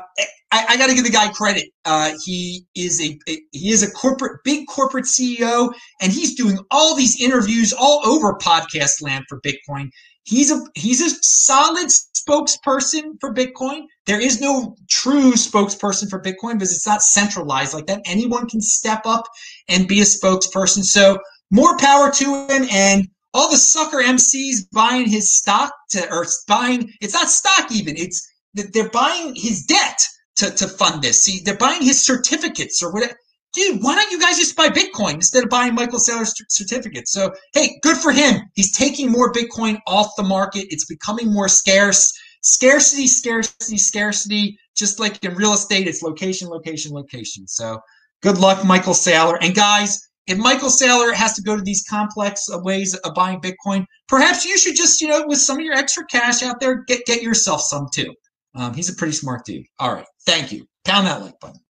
I, 0.52 0.64
I 0.70 0.76
got 0.76 0.88
to 0.88 0.94
give 0.94 1.04
the 1.04 1.10
guy 1.10 1.28
credit. 1.28 1.70
Uh, 1.84 2.12
he 2.24 2.66
is 2.74 3.00
a, 3.00 3.18
a, 3.28 3.38
he 3.52 3.70
is 3.70 3.82
a 3.82 3.90
corporate 3.90 4.42
big 4.44 4.66
corporate 4.66 5.06
CEO, 5.06 5.72
and 6.00 6.12
he's 6.12 6.34
doing 6.34 6.58
all 6.70 6.94
these 6.94 7.20
interviews 7.20 7.72
all 7.72 8.06
over 8.06 8.34
podcast 8.34 9.02
land 9.02 9.24
for 9.28 9.40
Bitcoin. 9.40 9.90
He's 10.24 10.50
a 10.50 10.60
he's 10.74 11.00
a 11.00 11.16
solid 11.22 11.88
spokesperson 11.88 13.12
for 13.20 13.32
Bitcoin. 13.32 13.82
There 14.06 14.20
is 14.20 14.40
no 14.40 14.76
true 14.88 15.32
spokesperson 15.32 16.10
for 16.10 16.20
Bitcoin 16.20 16.54
because 16.54 16.74
it's 16.74 16.86
not 16.86 17.02
centralized 17.02 17.74
like 17.74 17.86
that. 17.86 18.02
Anyone 18.06 18.48
can 18.48 18.60
step 18.60 19.02
up 19.04 19.24
and 19.68 19.88
be 19.88 20.00
a 20.00 20.04
spokesperson. 20.04 20.84
So 20.84 21.18
more 21.50 21.76
power 21.78 22.10
to 22.10 22.24
him. 22.24 22.66
And 22.70 23.08
all 23.36 23.50
the 23.50 23.56
sucker 23.56 23.98
MCs 23.98 24.70
buying 24.72 25.08
his 25.08 25.36
stock 25.36 25.72
to 25.90 26.10
or 26.10 26.26
buying 26.48 26.90
it's 27.00 27.14
not 27.14 27.28
stock 27.28 27.70
even 27.70 27.94
it's 27.96 28.26
they're 28.54 28.90
buying 28.90 29.34
his 29.34 29.66
debt 29.66 30.00
to, 30.36 30.50
to 30.50 30.68
fund 30.68 31.02
this. 31.02 31.22
See, 31.22 31.40
they're 31.44 31.56
buying 31.56 31.82
his 31.82 32.02
certificates 32.02 32.82
or 32.82 32.92
whatever. 32.92 33.14
Dude, 33.52 33.82
why 33.82 33.94
don't 33.94 34.10
you 34.10 34.20
guys 34.20 34.38
just 34.38 34.56
buy 34.56 34.68
Bitcoin 34.68 35.14
instead 35.14 35.44
of 35.44 35.50
buying 35.50 35.74
Michael 35.74 35.98
Saylor's 35.98 36.34
certificates? 36.48 37.10
So, 37.10 37.32
hey, 37.54 37.78
good 37.82 37.96
for 37.96 38.12
him. 38.12 38.42
He's 38.54 38.76
taking 38.76 39.10
more 39.10 39.32
Bitcoin 39.32 39.78
off 39.86 40.08
the 40.16 40.22
market. 40.22 40.66
It's 40.68 40.84
becoming 40.84 41.32
more 41.32 41.48
scarce. 41.48 42.12
Scarcity, 42.42 43.06
scarcity, 43.06 43.78
scarcity. 43.78 44.58
Just 44.74 45.00
like 45.00 45.24
in 45.24 45.34
real 45.34 45.54
estate, 45.54 45.88
it's 45.88 46.02
location, 46.02 46.48
location, 46.48 46.92
location. 46.92 47.46
So, 47.46 47.80
good 48.22 48.36
luck, 48.38 48.62
Michael 48.64 48.92
Saylor. 48.92 49.38
And 49.40 49.54
guys, 49.54 50.05
if 50.26 50.38
Michael 50.38 50.68
Saylor 50.68 51.14
has 51.14 51.34
to 51.34 51.42
go 51.42 51.56
to 51.56 51.62
these 51.62 51.84
complex 51.88 52.48
ways 52.62 52.94
of 52.94 53.14
buying 53.14 53.40
Bitcoin, 53.40 53.86
perhaps 54.08 54.44
you 54.44 54.58
should 54.58 54.76
just, 54.76 55.00
you 55.00 55.08
know, 55.08 55.24
with 55.26 55.38
some 55.38 55.58
of 55.58 55.64
your 55.64 55.74
extra 55.74 56.04
cash 56.06 56.42
out 56.42 56.60
there, 56.60 56.82
get 56.84 57.06
get 57.06 57.22
yourself 57.22 57.60
some 57.60 57.88
too. 57.92 58.12
Um, 58.54 58.74
he's 58.74 58.88
a 58.88 58.96
pretty 58.96 59.12
smart 59.12 59.44
dude. 59.44 59.66
All 59.78 59.94
right. 59.94 60.06
Thank 60.24 60.50
you. 60.50 60.66
Pound 60.84 61.06
that 61.06 61.22
like 61.22 61.38
button. 61.40 61.60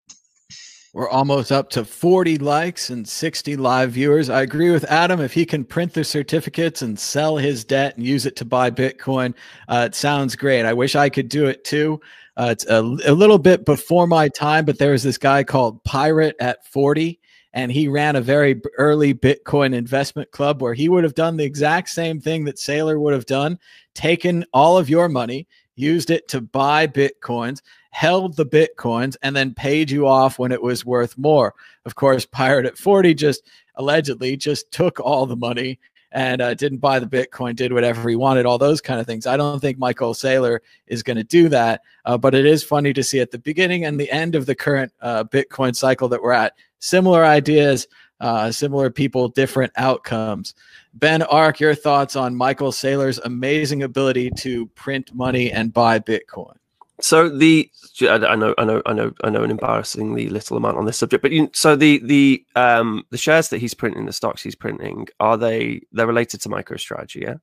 We're 0.94 1.11
almost 1.11 1.52
up 1.52 1.68
to 1.70 1.84
40 1.84 2.38
likes 2.38 2.88
and 2.88 3.07
60 3.07 3.57
live 3.57 3.90
viewers. 3.90 4.30
I 4.30 4.40
agree 4.40 4.70
with 4.70 4.84
Adam. 4.84 5.20
If 5.20 5.34
he 5.34 5.44
can 5.44 5.62
print 5.62 5.92
the 5.92 6.04
certificates 6.04 6.80
and 6.80 6.98
sell 6.98 7.36
his 7.36 7.64
debt 7.64 7.98
and 7.98 8.07
use 8.07 8.24
it 8.24 8.34
to 8.36 8.46
buy 8.46 8.70
Bitcoin, 8.70 9.34
uh, 9.68 9.88
it 9.90 9.94
sounds 9.94 10.36
great. 10.36 10.64
I 10.64 10.72
wish 10.72 10.96
I 10.96 11.11
could 11.11 11.28
do 11.28 11.46
it 11.46 11.64
too. 11.64 12.00
Uh, 12.38 12.48
it's 12.50 12.64
a, 12.66 12.78
a 12.80 13.12
little 13.12 13.38
bit 13.38 13.66
before 13.66 14.07
my 14.07 14.28
time, 14.28 14.64
but 14.64 14.78
there 14.78 14.92
was 14.92 15.02
this 15.02 15.18
guy 15.18 15.44
called 15.44 15.84
Pirate 15.84 16.36
at 16.40 16.66
40 16.66 17.20
and 17.57 17.72
he 17.72 17.88
ran 17.88 18.16
a 18.16 18.20
very 18.20 18.61
early 18.76 19.14
Bitcoin 19.14 19.74
investment 19.74 20.30
club 20.30 20.61
where 20.61 20.74
he 20.74 20.90
would 20.90 21.04
have 21.04 21.14
done 21.14 21.38
the 21.38 21.44
exact 21.44 21.88
same 21.88 22.20
thing 22.20 22.44
that 22.44 22.57
Saylor 22.57 23.00
would 23.00 23.14
have 23.14 23.24
done, 23.24 23.59
taken 23.94 24.44
all 24.52 24.76
of 24.76 24.90
your 24.90 25.09
money, 25.09 25.48
used 25.74 26.11
it 26.11 26.28
to 26.28 26.42
buy 26.42 26.86
Bitcoins, 26.86 27.62
held 27.92 28.36
the 28.36 28.44
Bitcoins, 28.44 29.16
and 29.22 29.34
then 29.34 29.54
paid 29.54 29.90
you 29.90 30.07
off 30.07 30.38
when 30.38 30.52
it 30.52 30.61
was 30.61 30.84
worth 30.84 31.16
more. 31.16 31.54
Of 31.86 31.94
course, 31.94 32.26
Pirate 32.26 32.66
at 32.66 32.76
40 32.76 33.14
just 33.14 33.48
allegedly 33.76 34.36
just 34.36 34.70
took 34.70 35.00
all 35.00 35.24
the 35.24 35.34
money 35.34 35.78
and 36.12 36.42
uh, 36.42 36.54
didn't 36.54 36.78
buy 36.78 36.98
the 36.98 37.07
Bitcoin, 37.07 37.57
did 37.57 37.72
whatever 37.72 38.09
he 38.09 38.16
wanted, 38.16 38.44
all 38.44 38.59
those 38.59 38.82
kind 38.82 39.00
of 39.00 39.07
things. 39.07 39.26
I 39.26 39.36
don't 39.36 39.61
think 39.61 39.78
Michael 39.78 40.14
Saylor 40.14 40.61
is 40.86 41.02
going 41.02 41.16
to 41.16 41.24
do 41.24 41.48
that, 41.48 41.82
uh, 42.04 42.18
but 42.18 42.34
it 42.34 42.46
is 42.46 42.62
funny 42.62 42.92
to 42.92 43.02
see 43.02 43.20
at 43.20 43.30
the 43.30 43.38
beginning 43.38 43.84
and 43.86 43.98
the 43.98 44.11
end 44.11 44.34
of 44.34 44.46
the 44.46 44.54
current 44.54 44.92
uh, 45.00 45.24
Bitcoin 45.24 45.74
cycle 45.74 46.09
that 46.09 46.22
we're 46.22 46.32
at, 46.32 46.54
similar 46.79 47.24
ideas, 47.24 47.87
uh, 48.20 48.51
similar 48.51 48.91
people, 48.91 49.29
different 49.29 49.72
outcomes. 49.77 50.55
Ben 50.95 51.22
Arc, 51.22 51.61
your 51.61 51.74
thoughts 51.74 52.16
on 52.16 52.35
Michael 52.35 52.72
Saylor's 52.72 53.18
amazing 53.18 53.83
ability 53.83 54.31
to 54.39 54.66
print 54.68 55.14
money 55.14 55.53
and 55.53 55.72
buy 55.72 55.99
Bitcoin? 55.99 56.57
So 57.01 57.29
the 57.29 57.70
I 58.03 58.37
know 58.37 58.55
I 58.57 58.64
know 58.64 58.83
I 58.87 58.95
know 58.95 59.12
I 59.22 59.29
know 59.29 59.43
an 59.43 59.51
embarrassingly 59.51 60.31
little 60.31 60.57
amount 60.57 60.79
on 60.79 60.87
this 60.87 60.97
subject, 60.97 61.20
but 61.20 61.31
you, 61.31 61.51
so 61.53 61.77
the 61.77 61.99
the 61.99 62.45
um 62.57 63.05
the 63.11 63.18
shares 63.18 63.51
that 63.51 63.59
he's 63.59 63.74
printing, 63.74 64.07
the 64.07 64.14
stocks 64.14 64.43
he's 64.43 64.55
printing, 64.55 65.07
are 65.20 65.37
they 65.37 65.83
they're 65.93 66.07
related 66.07 66.41
to 66.41 66.49
MicroStrategy? 66.49 67.22
Yeah. 67.22 67.35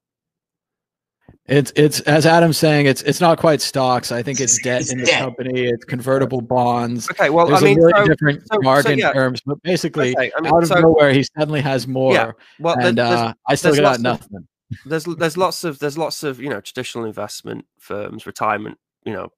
It's 1.45 1.73
it's 1.75 1.99
as 2.01 2.25
Adam's 2.25 2.57
saying, 2.57 2.85
it's 2.85 3.01
it's 3.01 3.19
not 3.19 3.37
quite 3.37 3.61
stocks. 3.61 4.11
I 4.13 4.23
think 4.23 4.39
it's 4.39 4.61
debt 4.61 4.89
in 4.91 4.99
the 4.99 5.11
company. 5.11 5.63
It's 5.67 5.83
convertible 5.83 6.39
bonds. 6.41 7.09
Okay, 7.11 7.29
well, 7.29 7.47
There's 7.47 7.61
I 7.61 7.65
mean, 7.65 7.79
a 7.79 7.85
really 7.85 7.93
so, 7.93 8.05
different 8.07 8.41
so, 8.51 8.61
jargon 8.61 8.83
so, 8.83 9.07
yeah. 9.07 9.11
terms, 9.11 9.41
but 9.45 9.61
basically, 9.61 10.15
okay, 10.15 10.31
I 10.37 10.41
mean, 10.41 10.53
out 10.53 10.63
of 10.63 10.69
nowhere, 10.69 11.11
he 11.11 11.23
suddenly 11.37 11.59
has 11.59 11.85
more, 11.85 12.13
Yeah, 12.13 12.31
well, 12.59 12.79
and 12.79 12.97
there's- 12.97 13.11
uh, 13.11 13.33
I 13.47 13.55
still 13.55 13.75
got 13.75 13.83
lots 13.83 13.97
of- 13.97 14.03
nothing. 14.03 14.47
there's 14.85 15.03
there's 15.03 15.35
lots 15.37 15.63
of 15.65 15.79
there's 15.79 15.97
lots 15.97 16.23
of 16.23 16.39
you 16.39 16.49
know 16.49 16.61
traditional 16.61 17.03
investment 17.03 17.65
firms, 17.77 18.25
retirement 18.25 18.77
you 19.05 19.11
know 19.11 19.29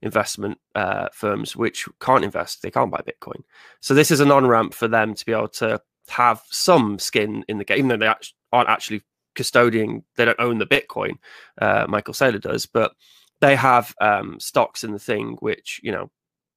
investment 0.00 0.58
uh, 0.74 1.08
firms 1.12 1.54
which 1.54 1.86
can't 2.00 2.24
invest, 2.24 2.62
they 2.62 2.70
can't 2.70 2.90
buy 2.90 3.00
Bitcoin. 3.06 3.42
So 3.80 3.92
this 3.94 4.10
is 4.10 4.20
an 4.20 4.30
on 4.32 4.46
ramp 4.46 4.72
for 4.74 4.88
them 4.88 5.14
to 5.14 5.26
be 5.26 5.32
able 5.32 5.48
to 5.48 5.80
have 6.08 6.40
some 6.50 6.98
skin 6.98 7.44
in 7.46 7.58
the 7.58 7.64
game, 7.64 7.78
even 7.78 7.88
though 7.88 7.96
they 7.98 8.06
act- 8.08 8.32
aren't 8.52 8.68
actually 8.70 9.02
custodian, 9.34 10.04
they 10.16 10.24
don't 10.24 10.40
own 10.40 10.58
the 10.58 10.66
Bitcoin. 10.66 11.12
Uh, 11.60 11.86
Michael 11.88 12.14
Saylor 12.14 12.40
does, 12.40 12.66
but 12.66 12.92
they 13.40 13.56
have 13.56 13.94
um, 14.00 14.38
stocks 14.40 14.84
in 14.84 14.92
the 14.92 14.98
thing 14.98 15.36
which 15.40 15.80
you 15.82 15.92
know 15.92 16.10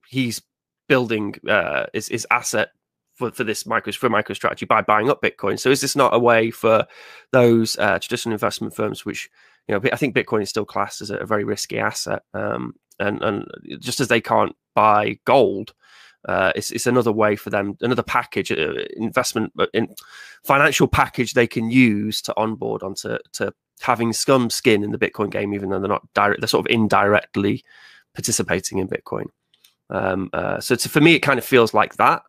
he's 0.07 0.41
building 0.88 1.36
uh, 1.49 1.86
his, 1.93 2.07
his 2.07 2.28
asset 2.30 2.69
for, 3.15 3.32
for 3.32 3.43
this 3.43 3.65
micro 3.65 3.91
for 3.93 4.09
MicroStrategy 4.09 4.67
by 4.67 4.82
buying 4.82 5.09
up 5.09 5.21
Bitcoin. 5.21 5.59
So 5.59 5.71
is 5.71 5.82
this 5.82 5.95
not 5.95 6.13
a 6.13 6.19
way 6.19 6.51
for 6.51 6.86
those 7.32 7.78
uh, 7.78 7.99
traditional 7.99 8.34
investment 8.34 8.76
firms, 8.76 9.05
which 9.05 9.30
you 9.67 9.73
know 9.73 9.82
I 9.91 9.95
think 9.95 10.15
Bitcoin 10.15 10.43
is 10.43 10.49
still 10.49 10.65
classed 10.65 11.01
as 11.01 11.09
a, 11.09 11.17
a 11.17 11.26
very 11.26 11.43
risky 11.43 11.80
asset, 11.80 12.23
um, 12.34 12.76
and 12.99 13.21
and 13.23 13.47
just 13.80 13.99
as 13.99 14.07
they 14.07 14.21
can't 14.21 14.55
buy 14.76 15.19
gold. 15.26 15.73
Uh, 16.28 16.51
it's, 16.55 16.71
it's 16.71 16.88
another 16.88 17.11
way 17.11 17.36
for 17.36 17.49
them, 17.49 17.78
another 17.82 18.03
package, 18.03 18.51
uh, 18.51 18.73
investment 18.95 19.53
uh, 19.59 19.67
in 19.73 19.93
financial 20.43 20.88
package 20.88 21.34
they 21.34 21.47
can 21.47 21.69
use 21.69 22.21
to 22.21 22.34
onboard 22.36 22.82
onto 22.82 23.17
to 23.34 23.53
having 23.82 24.13
some 24.13 24.49
skin 24.49 24.84
in 24.84 24.91
the 24.91 24.97
Bitcoin 24.97 25.30
game, 25.30 25.53
even 25.53 25.69
though 25.69 25.80
they're 25.80 25.88
not 25.88 26.11
direct, 26.13 26.41
they're 26.41 26.47
sort 26.47 26.65
of 26.65 26.71
indirectly 26.71 27.63
participating 28.15 28.80
in 28.80 28.88
Bitcoin. 28.88 29.26
Um, 29.89 30.30
uh, 30.34 30.59
so 30.59 30.76
to, 30.76 30.89
for 30.89 31.01
me, 31.01 31.13
it 31.13 31.19
kind 31.19 31.38
of 31.38 31.45
feels 31.45 31.73
like 31.73 31.95
that. 31.97 32.23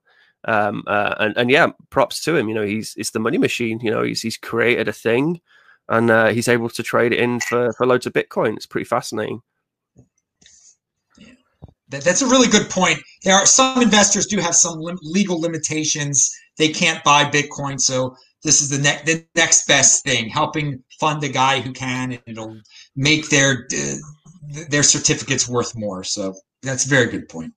Um, 0.44 0.84
uh, 0.86 1.14
and, 1.18 1.36
and 1.36 1.51
yeah, 1.51 1.68
props 1.90 2.22
to 2.24 2.36
him. 2.36 2.49
You 2.49 2.55
know, 2.55 2.66
he's 2.66 2.94
it's 2.97 3.11
the 3.11 3.18
money 3.18 3.38
machine. 3.38 3.80
You 3.80 3.90
know, 3.90 4.03
he's 4.03 4.22
he's 4.22 4.36
created 4.36 4.88
a 4.88 4.92
thing, 4.92 5.40
and 5.88 6.11
uh, 6.11 6.28
he's 6.28 6.49
able 6.49 6.68
to 6.70 6.82
trade 6.82 7.12
it 7.12 7.20
in 7.20 7.40
for 7.40 7.72
for 7.72 7.86
loads 7.86 8.07
of 8.07 8.12
Bitcoin. 8.12 8.57
It's 8.57 8.66
pretty 8.66 8.84
fascinating. 8.84 9.40
That, 11.89 12.03
that's 12.03 12.22
a 12.22 12.26
really 12.26 12.49
good 12.49 12.68
point. 12.68 12.99
There 13.22 13.34
are 13.34 13.47
some 13.47 13.82
investors 13.82 14.26
do 14.26 14.39
have 14.39 14.55
some 14.55 14.78
lim- 14.80 14.99
legal 15.03 15.41
limitations. 15.41 16.30
They 16.59 16.68
can't 16.68 17.03
buy 17.05 17.24
Bitcoin, 17.24 17.80
so 17.80 18.16
this 18.43 18.62
is 18.62 18.70
the 18.70 18.78
next 18.78 19.07
the 19.07 19.24
next 19.34 19.66
best 19.66 20.05
thing, 20.05 20.28
helping 20.28 20.82
fund 21.01 21.22
a 21.24 21.28
guy 21.28 21.61
who 21.61 21.72
can, 21.72 22.12
and 22.12 22.22
it'll 22.26 22.57
make 22.95 23.28
their 23.28 23.66
uh, 23.76 23.95
their 24.70 24.82
certificates 24.82 25.49
worth 25.49 25.76
more. 25.76 26.05
So 26.05 26.34
that's 26.62 26.87
a 26.87 26.89
very 26.89 27.07
good 27.07 27.28
point. 27.28 27.53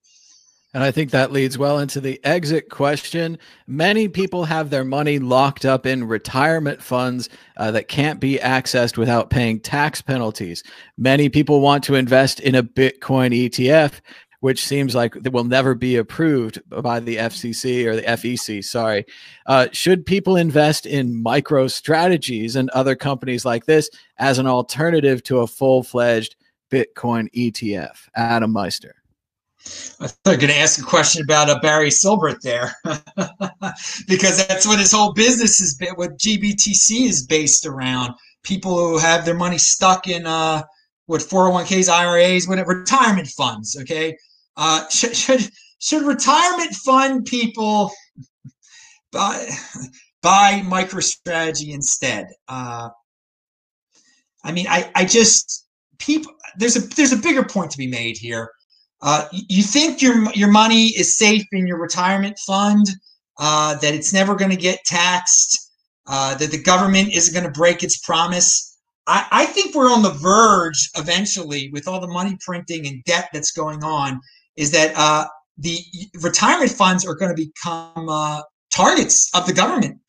And 0.74 0.84
I 0.84 0.92
think 0.92 1.10
that 1.12 1.32
leads 1.32 1.58
well 1.58 1.80
into 1.80 2.00
the 2.00 2.24
exit 2.24 2.70
question. 2.70 3.40
Many 3.66 4.08
people 4.08 4.46
have 4.46 4.70
their 4.70 4.86
money 4.86 5.18
locked 5.18 5.66
up 5.66 5.88
in 5.88 6.04
retirement 6.08 6.84
funds 6.84 7.28
uh, 7.58 7.72
that 7.72 7.88
can't 7.88 8.20
be 8.20 8.38
accessed 8.38 8.96
without 8.96 9.32
paying 9.32 9.60
tax 9.60 10.00
penalties. 10.02 10.64
Many 10.96 11.28
people 11.28 11.62
want 11.62 11.84
to 11.86 11.96
invest 11.96 12.40
in 12.40 12.54
a 12.54 12.62
Bitcoin 12.62 13.50
ETF, 13.50 14.00
which 14.42 14.64
seems 14.64 14.94
like 14.94 15.16
it 15.16 15.34
will 15.34 15.44
never 15.44 15.74
be 15.74 15.96
approved 15.96 16.62
by 16.70 17.00
the 17.00 17.18
FCC 17.18 17.86
or 17.86 17.96
the 17.96 18.04
FEC. 18.04 18.64
Sorry. 18.64 19.06
Uh, 19.48 19.70
should 19.72 20.06
people 20.06 20.36
invest 20.36 20.86
in 20.86 21.24
micro 21.24 21.68
strategies 21.68 22.56
and 22.56 22.70
other 22.70 22.96
companies 22.96 23.44
like 23.44 23.66
this 23.66 23.90
as 24.20 24.38
an 24.38 24.46
alternative 24.46 25.24
to 25.24 25.40
a 25.40 25.48
full 25.48 25.82
fledged 25.82 26.36
Bitcoin 26.72 27.28
ETF? 27.34 28.08
Adam 28.16 28.54
Meister. 28.54 28.99
I 30.00 30.08
thought 30.08 30.18
were 30.26 30.38
going 30.38 30.54
to 30.54 30.58
ask 30.58 30.80
a 30.80 30.86
question 30.86 31.22
about 31.22 31.50
uh, 31.50 31.60
Barry 31.60 31.90
Silbert 31.90 32.42
there, 32.42 32.74
because 34.08 34.46
that's 34.48 34.66
what 34.66 34.80
his 34.80 34.92
whole 34.92 35.14
business 35.14 35.60
is, 35.60 35.78
what 35.96 36.18
GBTC 36.18 37.08
is 37.08 37.26
based 37.28 37.66
around. 37.66 38.14
People 38.44 38.76
who 38.78 38.98
have 38.98 39.26
their 39.26 39.36
money 39.36 39.58
stuck 39.58 40.08
in 40.08 40.26
uh, 40.26 40.64
what 41.08 41.22
401ks, 41.22 41.90
IRAs, 41.90 42.48
whatever, 42.48 42.80
retirement 42.80 43.28
funds. 43.28 43.78
Okay, 43.82 44.18
uh, 44.56 44.88
should, 44.90 45.16
should 45.16 45.50
should 45.80 46.04
retirement 46.04 46.74
fund 46.76 47.26
people 47.26 47.92
buy 49.12 49.50
buy 50.22 50.62
MicroStrategy 50.66 51.74
instead? 51.74 52.28
Uh, 52.48 52.90
I 54.44 54.54
mean, 54.54 54.68
I 54.70 54.90
I 54.96 55.04
just 55.04 55.68
people 55.98 56.32
there's 56.58 56.78
a 56.78 56.80
there's 56.96 57.12
a 57.12 57.18
bigger 57.18 57.44
point 57.44 57.72
to 57.72 57.78
be 57.78 57.88
made 57.88 58.18
here 58.18 58.50
uh, 59.02 59.28
you 59.32 59.64
think 59.64 60.02
your 60.02 60.32
your 60.34 60.52
money 60.52 60.88
is 60.88 61.18
safe 61.18 61.46
in 61.52 61.66
your 61.66 61.80
retirement 61.80 62.38
fund, 62.46 62.86
uh, 63.38 63.76
that 63.76 63.94
it's 63.94 64.12
never 64.12 64.36
going 64.36 64.52
to 64.52 64.58
get 64.58 64.84
taxed, 64.86 65.72
uh, 66.08 66.36
that 66.36 66.52
the 66.52 66.62
government 66.62 67.14
isn't 67.14 67.34
going 67.34 67.46
to 67.46 67.58
break 67.58 67.84
its 67.84 67.98
promise. 67.98 68.78
I, 69.08 69.26
I, 69.32 69.46
think 69.46 69.74
we're 69.74 69.92
on 69.92 70.04
the 70.04 70.12
verge 70.12 70.90
eventually, 70.96 71.70
with 71.72 71.88
all 71.88 72.00
the 72.00 72.08
money 72.08 72.38
printing 72.46 72.86
and 72.86 73.04
debt 73.06 73.30
that's 73.34 73.52
going 73.52 73.84
on, 73.84 74.20
is 74.56 74.72
that 74.72 74.94
uh, 74.96 75.26
the 75.58 75.80
retirement 76.22 76.72
funds 76.72 77.08
are 77.08 77.16
going 77.16 77.36
to 77.36 77.50
become 77.50 78.10
uh, 78.10 78.42
targets 78.72 79.30
of 79.34 79.48
the 79.48 79.54
government. 79.54 80.00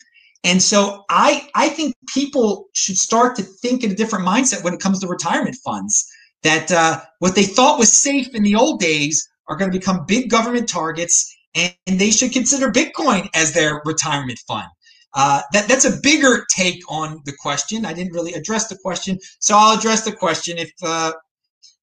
And 0.43 0.61
so 0.61 1.05
I 1.11 1.49
I 1.55 1.68
think 1.68 1.95
people 2.12 2.66
should 2.74 2.97
start 2.97 3.36
to 3.36 3.43
think 3.43 3.84
in 3.84 3.93
a 3.93 3.95
different 3.95 4.26
mindset 4.26 4.64
when 4.64 4.74
it 4.74 4.80
comes 4.80 4.99
to 5.01 5.07
retirement 5.07 5.57
funds 5.64 6.11
that 6.43 6.70
uh, 6.72 7.01
what 7.18 7.34
they 7.34 7.45
thought 7.45 7.78
was 7.78 7.93
safe 7.93 8.34
in 8.34 8.43
the 8.43 8.55
old 8.55 8.80
days 8.80 9.28
are 9.49 9.57
going 9.57 9.70
to 9.70 9.78
become 9.78 10.05
big 10.07 10.30
government 10.30 10.68
targets, 10.68 11.36
and, 11.55 11.74
and 11.86 11.99
they 11.99 12.11
should 12.11 12.32
consider 12.32 12.70
Bitcoin 12.70 13.28
as 13.34 13.53
their 13.53 13.82
retirement 13.84 14.38
fund. 14.47 14.68
Uh, 15.14 15.43
that 15.53 15.66
that's 15.66 15.84
a 15.84 16.01
bigger 16.03 16.47
take 16.55 16.80
on 16.91 17.20
the 17.24 17.32
question. 17.41 17.84
I 17.84 17.93
didn't 17.93 18.12
really 18.12 18.32
address 18.34 18.68
the 18.68 18.78
question, 18.78 19.18
so 19.41 19.57
I'll 19.57 19.76
address 19.76 20.05
the 20.05 20.12
question. 20.12 20.57
If 20.57 20.70
uh, 20.84 21.12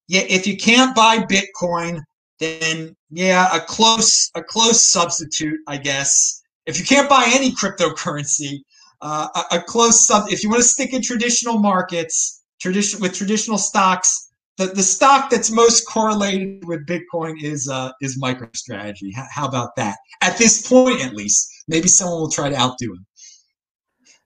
yeah, 0.08 0.22
if 0.22 0.46
you 0.46 0.56
can't 0.56 0.96
buy 0.96 1.18
Bitcoin, 1.18 2.00
then 2.40 2.96
yeah, 3.10 3.54
a 3.54 3.60
close 3.60 4.30
a 4.34 4.42
close 4.42 4.86
substitute, 4.86 5.60
I 5.66 5.76
guess. 5.76 6.42
If 6.64 6.78
you 6.78 6.84
can't 6.84 7.08
buy 7.08 7.30
any 7.32 7.52
cryptocurrency, 7.52 8.60
uh, 9.00 9.28
a, 9.34 9.56
a, 9.56 9.62
close 9.62 10.06
sub. 10.06 10.30
If 10.30 10.42
you 10.42 10.50
want 10.50 10.62
to 10.62 10.68
stick 10.68 10.92
in 10.92 11.02
traditional 11.02 11.58
markets, 11.58 12.42
tradition 12.60 13.00
with 13.00 13.14
traditional 13.14 13.58
stocks, 13.58 14.27
the, 14.58 14.66
the 14.66 14.82
stock 14.82 15.30
that's 15.30 15.50
most 15.50 15.86
correlated 15.86 16.64
with 16.66 16.86
Bitcoin 16.86 17.42
is 17.42 17.68
uh, 17.68 17.92
is 18.02 18.20
MicroStrategy. 18.20 19.14
How, 19.14 19.26
how 19.30 19.48
about 19.48 19.76
that? 19.76 19.96
At 20.22 20.36
this 20.36 20.66
point, 20.66 21.00
at 21.00 21.14
least, 21.14 21.48
maybe 21.68 21.88
someone 21.88 22.20
will 22.20 22.30
try 22.30 22.50
to 22.50 22.56
outdo 22.56 22.92
him. 22.92 23.06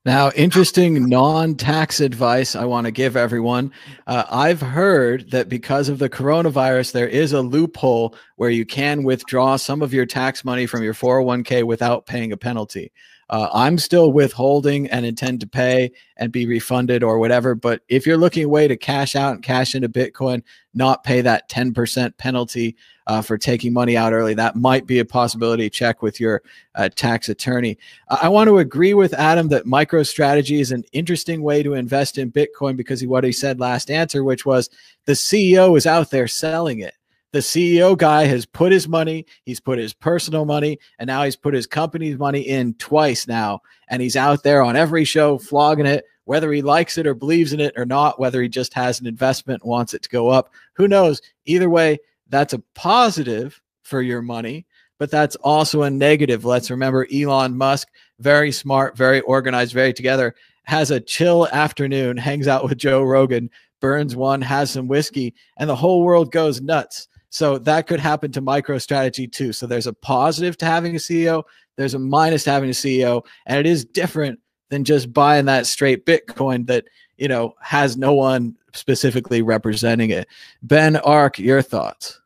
Now, 0.05 0.33
interesting 0.35 1.09
non 1.09 1.55
tax 1.55 2.01
advice 2.01 2.57
I 2.57 2.65
want 2.65 2.87
to 2.87 2.91
give 2.91 3.17
everyone. 3.17 3.73
Uh, 4.07 4.25
I've 4.29 4.61
heard 4.61 5.31
that 5.31 5.49
because 5.49 5.89
of 5.89 6.01
the 6.01 6.09
coronavirus, 6.09 6.91
there 6.91 7.07
is 7.07 7.33
a 7.33 7.41
loophole 7.41 8.17
where 8.35 8.51
you 8.51 8.67
can 8.67 9.05
withdraw 9.05 9.55
some 9.55 9.81
of 9.81 9.95
your 9.95 10.07
tax 10.07 10.45
money 10.45 10.67
from 10.67 10.83
your 10.83 10.95
401k 10.95 11.63
without 11.63 12.07
paying 12.07 12.33
a 12.33 12.37
penalty. 12.37 12.91
Uh, 13.33 13.49
I'm 13.55 13.79
still 13.79 14.13
withholding 14.13 14.91
and 14.91 15.07
intend 15.07 15.41
to 15.41 15.47
pay 15.47 15.91
and 16.19 16.31
be 16.31 16.45
refunded 16.45 17.03
or 17.03 17.19
whatever. 17.19 17.55
But 17.55 17.81
if 17.89 18.07
you're 18.07 18.19
looking 18.19 18.45
a 18.45 18.49
way 18.49 18.69
to 18.69 18.77
cash 18.77 19.17
out 19.17 19.33
and 19.33 19.43
cash 19.43 19.75
into 19.75 19.89
Bitcoin, 19.89 20.43
not 20.75 21.03
pay 21.03 21.23
that 21.23 21.49
10% 21.49 22.15
penalty 22.19 22.77
uh, 23.07 23.23
for 23.23 23.39
taking 23.39 23.73
money 23.73 23.97
out 23.97 24.13
early, 24.13 24.35
that 24.35 24.55
might 24.55 24.87
be 24.87 24.99
a 24.99 25.05
possibility. 25.07 25.71
Check 25.71 26.03
with 26.03 26.21
your 26.21 26.43
uh, 26.75 26.91
tax 26.95 27.31
attorney. 27.31 27.79
I 28.11 28.29
want 28.29 28.49
to 28.49 28.59
agree 28.59 28.93
with 28.93 29.15
Adam 29.15 29.49
that 29.49 29.65
MicroStrategy 29.65 30.61
is 30.61 30.71
an 30.71 30.85
interesting 30.93 31.43
way 31.43 31.63
to 31.63 31.73
invest 31.73 32.19
in 32.19 32.31
Bitcoin 32.31 32.77
because 32.77 33.03
of 33.03 33.09
what 33.09 33.25
he 33.25 33.33
said 33.33 33.59
last 33.59 33.91
answer, 33.91 34.25
which 34.25 34.45
was 34.45 34.69
the 35.07 35.13
CEO 35.15 35.75
is 35.79 35.87
out 35.87 36.11
there 36.11 36.29
selling 36.29 36.81
it 36.81 36.95
the 37.33 37.39
CEO 37.39 37.97
guy 37.97 38.25
has 38.25 38.45
put 38.45 38.73
his 38.73 38.87
money, 38.87 39.25
he's 39.45 39.61
put 39.61 39.79
his 39.79 39.95
personal 39.95 40.45
money, 40.45 40.79
and 40.99 41.09
now 41.09 41.25
he's 41.25 41.37
put 41.37 41.55
his 41.55 41.67
company's 41.67 42.19
money 42.19 42.43
in 42.43 42.75
twice 42.75 43.27
now. 43.27 43.61
And 43.89 44.03
he's 44.03 44.17
out 44.17 44.43
there 44.43 44.63
on 44.63 44.77
every 44.77 45.05
show 45.05 45.39
flogging 45.39 45.87
it, 45.87 46.05
whether 46.25 46.53
he 46.53 46.63
likes 46.63 46.99
it 46.99 47.07
or 47.07 47.15
believes 47.15 47.53
in 47.53 47.61
it 47.61 47.73
or 47.77 47.87
not, 47.87 48.21
whether 48.21 48.43
he 48.43 48.49
just 48.49 48.75
has 48.75 49.01
an 49.01 49.07
investment, 49.07 49.63
and 49.63 49.71
wants 49.71 49.95
it 49.95 50.03
to 50.03 50.09
go 50.11 50.29
up. 50.29 50.53
Who 50.75 50.87
knows? 50.87 51.23
Either 51.47 51.71
way, 51.71 51.99
that's 52.29 52.53
a 52.53 52.63
positive 52.75 53.61
for 53.83 54.03
your 54.03 54.23
money, 54.23 54.67
but 54.99 55.11
that's 55.11 55.37
also 55.37 55.83
a 55.83 55.91
negative. 55.91 56.45
Let's 56.45 56.71
remember 56.71 57.07
Elon 57.13 57.57
Musk, 57.57 57.89
very 58.21 58.53
smart, 58.53 58.97
very 58.97 59.21
organized, 59.23 59.73
very 59.73 59.93
together, 59.93 60.35
has 60.65 60.91
a 60.91 61.01
chill 61.01 61.49
afternoon, 61.49 62.17
hangs 62.17 62.47
out 62.47 62.63
with 62.65 62.79
Joe 62.79 63.03
Rogan, 63.03 63.51
burns 63.81 64.15
one, 64.15 64.41
has 64.43 64.71
some 64.71 64.87
whiskey, 64.87 65.35
and 65.57 65.69
the 65.69 65.77
whole 65.77 66.03
world 66.03 66.31
goes 66.31 66.61
nuts. 66.61 67.09
So 67.33 67.57
that 67.57 67.87
could 67.87 67.99
happen 67.99 68.31
to 68.33 68.43
MicroStrategy 68.43 69.33
too. 69.33 69.55
So 69.55 69.67
there's 69.67 69.87
a 69.87 69.95
positive 69.95 70.59
to 70.59 70.67
having 70.67 70.95
a 70.95 70.99
CEO, 70.99 71.45
there's 71.77 71.95
a 71.95 71.99
minus 71.99 72.45
to 72.45 72.51
having 72.51 72.69
a 72.69 72.75
CEO, 72.75 73.25
and 73.47 73.59
it 73.59 73.65
is 73.65 73.87
different 73.87 74.39
than 74.69 74.85
just 74.85 75.15
buying 75.15 75.47
that 75.47 75.67
straight 75.67 76.05
Bitcoin 76.05 76.67
that 76.67 76.85
you 77.17 77.29
know 77.29 77.55
has 77.63 77.97
no 77.97 78.13
one 78.13 78.55
specifically 78.75 79.41
representing 79.41 80.11
it. 80.11 80.29
Ben 80.63 80.97
Arc, 80.97 81.39
your 81.39 81.63
thoughts? 81.63 82.21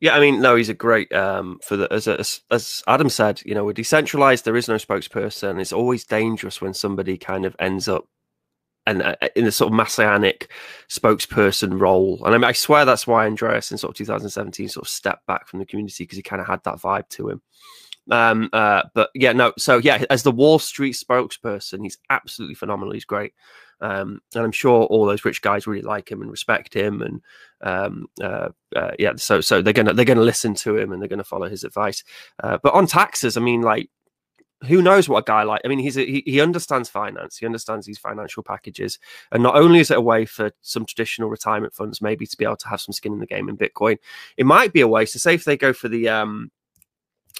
Yeah, 0.00 0.16
I 0.16 0.20
mean, 0.20 0.40
no, 0.40 0.56
he's 0.56 0.70
a 0.70 0.74
great 0.74 1.12
um, 1.12 1.60
for 1.62 1.76
the 1.76 1.92
as, 1.92 2.08
as 2.08 2.40
as 2.50 2.82
Adam 2.86 3.10
said. 3.10 3.42
You 3.44 3.54
know, 3.54 3.66
we're 3.66 3.74
decentralized. 3.74 4.46
There 4.46 4.56
is 4.56 4.68
no 4.68 4.76
spokesperson. 4.76 5.60
It's 5.60 5.74
always 5.74 6.06
dangerous 6.06 6.62
when 6.62 6.72
somebody 6.72 7.18
kind 7.18 7.44
of 7.44 7.54
ends 7.58 7.88
up 7.88 8.08
and 8.90 9.02
uh, 9.02 9.14
in 9.36 9.44
the 9.44 9.52
sort 9.52 9.72
of 9.72 9.76
messianic 9.76 10.50
spokesperson 10.88 11.80
role. 11.80 12.20
And 12.24 12.34
I, 12.34 12.38
mean, 12.38 12.44
I 12.44 12.52
swear 12.52 12.84
that's 12.84 13.06
why 13.06 13.26
Andreas 13.26 13.70
in 13.70 13.78
sort 13.78 13.92
of 13.92 13.96
2017 13.96 14.68
sort 14.68 14.84
of 14.84 14.90
stepped 14.90 15.26
back 15.26 15.46
from 15.46 15.60
the 15.60 15.66
community 15.66 16.04
because 16.04 16.16
he 16.16 16.22
kind 16.22 16.42
of 16.42 16.48
had 16.48 16.62
that 16.64 16.78
vibe 16.78 17.08
to 17.10 17.30
him. 17.30 17.42
Um, 18.10 18.50
uh, 18.52 18.82
but 18.92 19.10
yeah, 19.14 19.32
no. 19.32 19.52
So 19.56 19.78
yeah, 19.78 20.04
as 20.10 20.24
the 20.24 20.32
Wall 20.32 20.58
Street 20.58 20.96
spokesperson, 20.96 21.82
he's 21.82 21.98
absolutely 22.08 22.56
phenomenal. 22.56 22.92
He's 22.92 23.04
great, 23.04 23.34
um, 23.80 24.20
and 24.34 24.42
I'm 24.42 24.52
sure 24.52 24.84
all 24.84 25.06
those 25.06 25.24
rich 25.24 25.42
guys 25.42 25.66
really 25.66 25.82
like 25.82 26.10
him 26.10 26.20
and 26.20 26.30
respect 26.30 26.74
him. 26.74 27.02
And 27.02 27.22
um, 27.60 28.06
uh, 28.20 28.48
uh, 28.74 28.92
yeah, 28.98 29.12
so 29.16 29.40
so 29.40 29.62
they're 29.62 29.72
gonna 29.72 29.92
they're 29.92 30.04
gonna 30.04 30.22
listen 30.22 30.54
to 30.54 30.76
him 30.76 30.92
and 30.92 31.00
they're 31.00 31.08
gonna 31.08 31.22
follow 31.22 31.48
his 31.48 31.62
advice. 31.62 32.02
Uh, 32.42 32.58
but 32.60 32.74
on 32.74 32.86
taxes, 32.88 33.36
I 33.36 33.40
mean, 33.40 33.62
like 33.62 33.90
who 34.66 34.82
knows 34.82 35.08
what 35.08 35.18
a 35.18 35.24
guy 35.24 35.42
like? 35.42 35.60
I 35.64 35.68
mean, 35.68 35.78
he's 35.78 35.96
a, 35.96 36.04
he, 36.04 36.22
he 36.26 36.40
understands 36.40 36.88
finance. 36.88 37.38
He 37.38 37.46
understands 37.46 37.86
these 37.86 37.98
financial 37.98 38.42
packages, 38.42 38.98
and 39.32 39.42
not 39.42 39.56
only 39.56 39.80
is 39.80 39.90
it 39.90 39.96
a 39.96 40.02
way 40.02 40.26
for 40.26 40.50
some 40.60 40.84
traditional 40.84 41.30
retirement 41.30 41.74
funds 41.74 42.02
maybe 42.02 42.26
to 42.26 42.36
be 42.36 42.44
able 42.44 42.56
to 42.56 42.68
have 42.68 42.80
some 42.80 42.92
skin 42.92 43.12
in 43.12 43.20
the 43.20 43.26
game 43.26 43.48
in 43.48 43.56
Bitcoin, 43.56 43.98
it 44.36 44.46
might 44.46 44.72
be 44.72 44.80
a 44.80 44.88
way. 44.88 45.06
So, 45.06 45.18
say 45.18 45.34
if 45.34 45.44
they 45.44 45.56
go 45.56 45.72
for 45.72 45.88
the 45.88 46.08
um, 46.08 46.50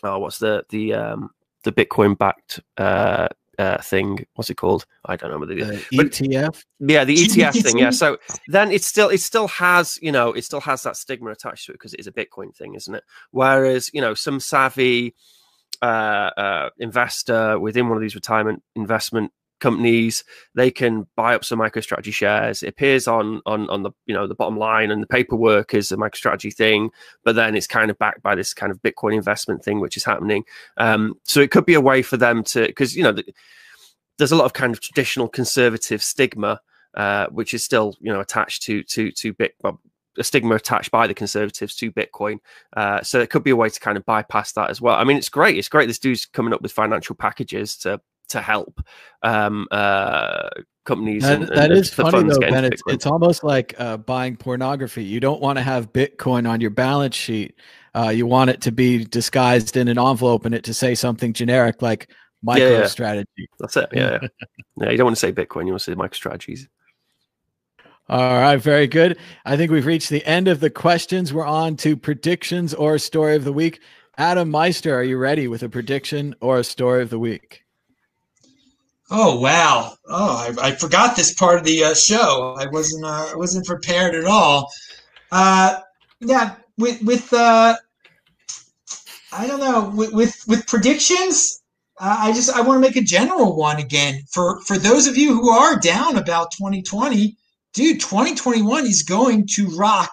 oh, 0.02 0.18
what's 0.18 0.38
the 0.38 0.64
the 0.70 0.94
um 0.94 1.30
the 1.64 1.72
Bitcoin 1.72 2.16
backed 2.16 2.60
uh 2.78 3.28
uh, 3.60 3.76
thing. 3.82 4.24
What's 4.34 4.48
it 4.48 4.54
called? 4.54 4.86
I 5.04 5.16
don't 5.16 5.30
know 5.30 5.38
what 5.38 5.50
it 5.50 5.58
is. 5.58 5.68
Uh, 5.68 5.82
ETF. 5.92 6.64
Yeah, 6.78 7.04
the 7.04 7.14
ETF 7.14 7.62
thing. 7.62 7.78
Yeah. 7.78 7.90
So 7.90 8.16
then 8.48 8.70
it 8.70 8.82
still 8.82 9.10
it 9.10 9.20
still 9.20 9.48
has 9.48 9.98
you 10.00 10.10
know 10.10 10.32
it 10.32 10.44
still 10.44 10.62
has 10.62 10.82
that 10.84 10.96
stigma 10.96 11.30
attached 11.30 11.66
to 11.66 11.72
it 11.72 11.74
because 11.74 11.92
it 11.92 12.00
is 12.00 12.06
a 12.06 12.12
Bitcoin 12.12 12.56
thing, 12.56 12.74
isn't 12.74 12.94
it? 12.94 13.04
Whereas 13.32 13.90
you 13.92 14.00
know 14.00 14.14
some 14.14 14.40
savvy 14.40 15.14
uh, 15.82 16.30
uh, 16.36 16.70
investor 16.78 17.58
within 17.58 17.88
one 17.88 17.96
of 17.96 18.02
these 18.02 18.14
retirement 18.14 18.62
investment 18.74 19.32
companies 19.60 20.24
they 20.54 20.70
can 20.70 21.06
buy 21.16 21.34
up 21.34 21.44
some 21.44 21.58
microstrategy 21.58 22.12
shares. 22.12 22.62
It 22.62 22.68
appears 22.68 23.06
on 23.06 23.40
on 23.46 23.68
on 23.70 23.82
the 23.82 23.92
you 24.06 24.14
know 24.14 24.26
the 24.26 24.34
bottom 24.34 24.58
line 24.58 24.90
and 24.90 25.02
the 25.02 25.06
paperwork 25.06 25.74
is 25.74 25.92
a 25.92 25.96
microstrategy 25.96 26.52
thing 26.52 26.90
but 27.24 27.36
then 27.36 27.54
it's 27.54 27.66
kind 27.66 27.90
of 27.90 27.98
backed 27.98 28.22
by 28.22 28.34
this 28.34 28.54
kind 28.54 28.72
of 28.72 28.82
bitcoin 28.82 29.14
investment 29.14 29.62
thing 29.62 29.80
which 29.80 29.96
is 29.96 30.04
happening. 30.04 30.44
Um, 30.78 31.14
so 31.24 31.40
it 31.40 31.50
could 31.50 31.66
be 31.66 31.74
a 31.74 31.80
way 31.80 32.02
for 32.02 32.16
them 32.16 32.42
to 32.44 32.66
because 32.66 32.96
you 32.96 33.02
know 33.02 33.12
the, 33.12 33.24
there's 34.18 34.32
a 34.32 34.36
lot 34.36 34.46
of 34.46 34.52
kind 34.54 34.72
of 34.72 34.80
traditional 34.80 35.28
conservative 35.28 36.02
stigma 36.02 36.60
uh, 36.94 37.26
which 37.26 37.54
is 37.54 37.62
still 37.62 37.94
you 38.00 38.12
know 38.12 38.20
attached 38.20 38.62
to 38.62 38.82
to 38.84 39.12
to 39.12 39.32
bit 39.34 39.54
a 40.18 40.24
stigma 40.24 40.54
attached 40.54 40.90
by 40.90 41.06
the 41.06 41.14
conservatives 41.14 41.74
to 41.76 41.92
Bitcoin. 41.92 42.38
Uh, 42.76 43.02
so 43.02 43.20
it 43.20 43.30
could 43.30 43.44
be 43.44 43.50
a 43.50 43.56
way 43.56 43.68
to 43.68 43.80
kind 43.80 43.96
of 43.96 44.04
bypass 44.04 44.52
that 44.52 44.70
as 44.70 44.80
well. 44.80 44.96
I 44.96 45.04
mean, 45.04 45.16
it's 45.16 45.28
great. 45.28 45.56
It's 45.56 45.68
great. 45.68 45.86
This 45.86 45.98
dude's 45.98 46.26
coming 46.26 46.52
up 46.52 46.62
with 46.62 46.72
financial 46.72 47.14
packages 47.14 47.76
to 47.78 48.00
to 48.30 48.40
help 48.40 48.80
um, 49.22 49.66
uh, 49.70 50.48
companies. 50.84 51.22
That, 51.22 51.40
and, 51.40 51.48
that 51.48 51.70
and 51.70 51.72
is 51.72 51.92
funny 51.92 52.28
though, 52.28 52.38
Ben. 52.38 52.64
It's, 52.64 52.82
it's, 52.86 53.06
almost 53.06 53.44
like 53.44 53.74
uh, 53.78 53.96
buying 53.98 54.36
pornography. 54.36 55.04
You 55.04 55.20
don't 55.20 55.40
want 55.40 55.58
to 55.58 55.62
have 55.62 55.92
Bitcoin 55.92 56.48
on 56.48 56.60
your 56.60 56.70
balance 56.70 57.16
sheet. 57.16 57.54
Uh, 57.94 58.08
you 58.08 58.26
want 58.26 58.50
it 58.50 58.60
to 58.62 58.72
be 58.72 59.04
disguised 59.04 59.76
in 59.76 59.88
an 59.88 59.98
envelope 59.98 60.44
and 60.44 60.54
it 60.54 60.64
to 60.64 60.74
say 60.74 60.94
something 60.94 61.32
generic 61.32 61.82
like 61.82 62.08
MicroStrategy. 62.46 63.24
Yeah, 63.36 63.44
yeah. 63.44 63.46
That's 63.58 63.76
it. 63.76 63.88
Yeah, 63.92 64.18
yeah. 64.22 64.28
yeah. 64.80 64.90
You 64.90 64.96
don't 64.96 65.06
want 65.06 65.16
to 65.16 65.20
say 65.20 65.32
Bitcoin. 65.32 65.66
You 65.66 65.72
want 65.72 65.82
to 65.82 65.90
say 65.90 65.94
MicroStrategies. 65.94 66.68
All 68.10 68.40
right, 68.40 68.56
very 68.56 68.88
good. 68.88 69.18
I 69.44 69.56
think 69.56 69.70
we've 69.70 69.86
reached 69.86 70.10
the 70.10 70.26
end 70.26 70.48
of 70.48 70.58
the 70.58 70.68
questions. 70.68 71.32
We're 71.32 71.46
on 71.46 71.76
to 71.76 71.96
predictions 71.96 72.74
or 72.74 72.98
story 72.98 73.36
of 73.36 73.44
the 73.44 73.52
week. 73.52 73.78
Adam 74.18 74.50
Meister, 74.50 74.92
are 74.92 75.04
you 75.04 75.16
ready 75.16 75.46
with 75.46 75.62
a 75.62 75.68
prediction 75.68 76.34
or 76.40 76.58
a 76.58 76.64
story 76.64 77.02
of 77.02 77.10
the 77.10 77.20
week? 77.20 77.62
Oh 79.12 79.38
wow! 79.38 79.94
Oh, 80.08 80.54
I, 80.58 80.70
I 80.70 80.74
forgot 80.74 81.14
this 81.14 81.34
part 81.34 81.60
of 81.60 81.64
the 81.64 81.84
uh, 81.84 81.94
show. 81.94 82.56
I 82.58 82.66
wasn't 82.66 83.04
uh, 83.04 83.28
I 83.32 83.36
wasn't 83.36 83.64
prepared 83.64 84.16
at 84.16 84.24
all. 84.24 84.72
Uh, 85.30 85.78
yeah, 86.18 86.56
with 86.78 87.00
with 87.02 87.32
uh, 87.32 87.76
I 89.32 89.46
don't 89.46 89.60
know 89.60 89.92
with 89.94 90.12
with, 90.12 90.44
with 90.48 90.66
predictions. 90.66 91.62
Uh, 92.00 92.16
I 92.18 92.32
just 92.32 92.50
I 92.50 92.60
want 92.60 92.76
to 92.76 92.80
make 92.80 92.96
a 92.96 93.06
general 93.06 93.54
one 93.54 93.78
again 93.78 94.22
for 94.32 94.60
for 94.62 94.78
those 94.78 95.06
of 95.06 95.16
you 95.16 95.32
who 95.32 95.50
are 95.50 95.78
down 95.78 96.16
about 96.16 96.50
2020 96.50 97.36
dude, 97.74 98.00
2021 98.00 98.86
is 98.86 99.02
going 99.02 99.46
to 99.54 99.66
rock 99.76 100.12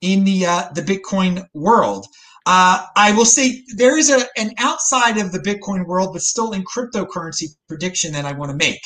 in 0.00 0.24
the 0.24 0.46
uh, 0.46 0.68
the 0.74 0.82
Bitcoin 0.82 1.44
world. 1.54 2.06
Uh, 2.46 2.84
I 2.96 3.12
will 3.12 3.26
say 3.26 3.62
there 3.76 3.98
is 3.98 4.10
a, 4.10 4.26
an 4.38 4.52
outside 4.58 5.18
of 5.18 5.32
the 5.32 5.38
Bitcoin 5.38 5.86
world, 5.86 6.14
but 6.14 6.22
still 6.22 6.52
in 6.52 6.64
cryptocurrency 6.64 7.48
prediction 7.68 8.12
that 8.12 8.24
I 8.24 8.32
want 8.32 8.50
to 8.50 8.56
make. 8.56 8.80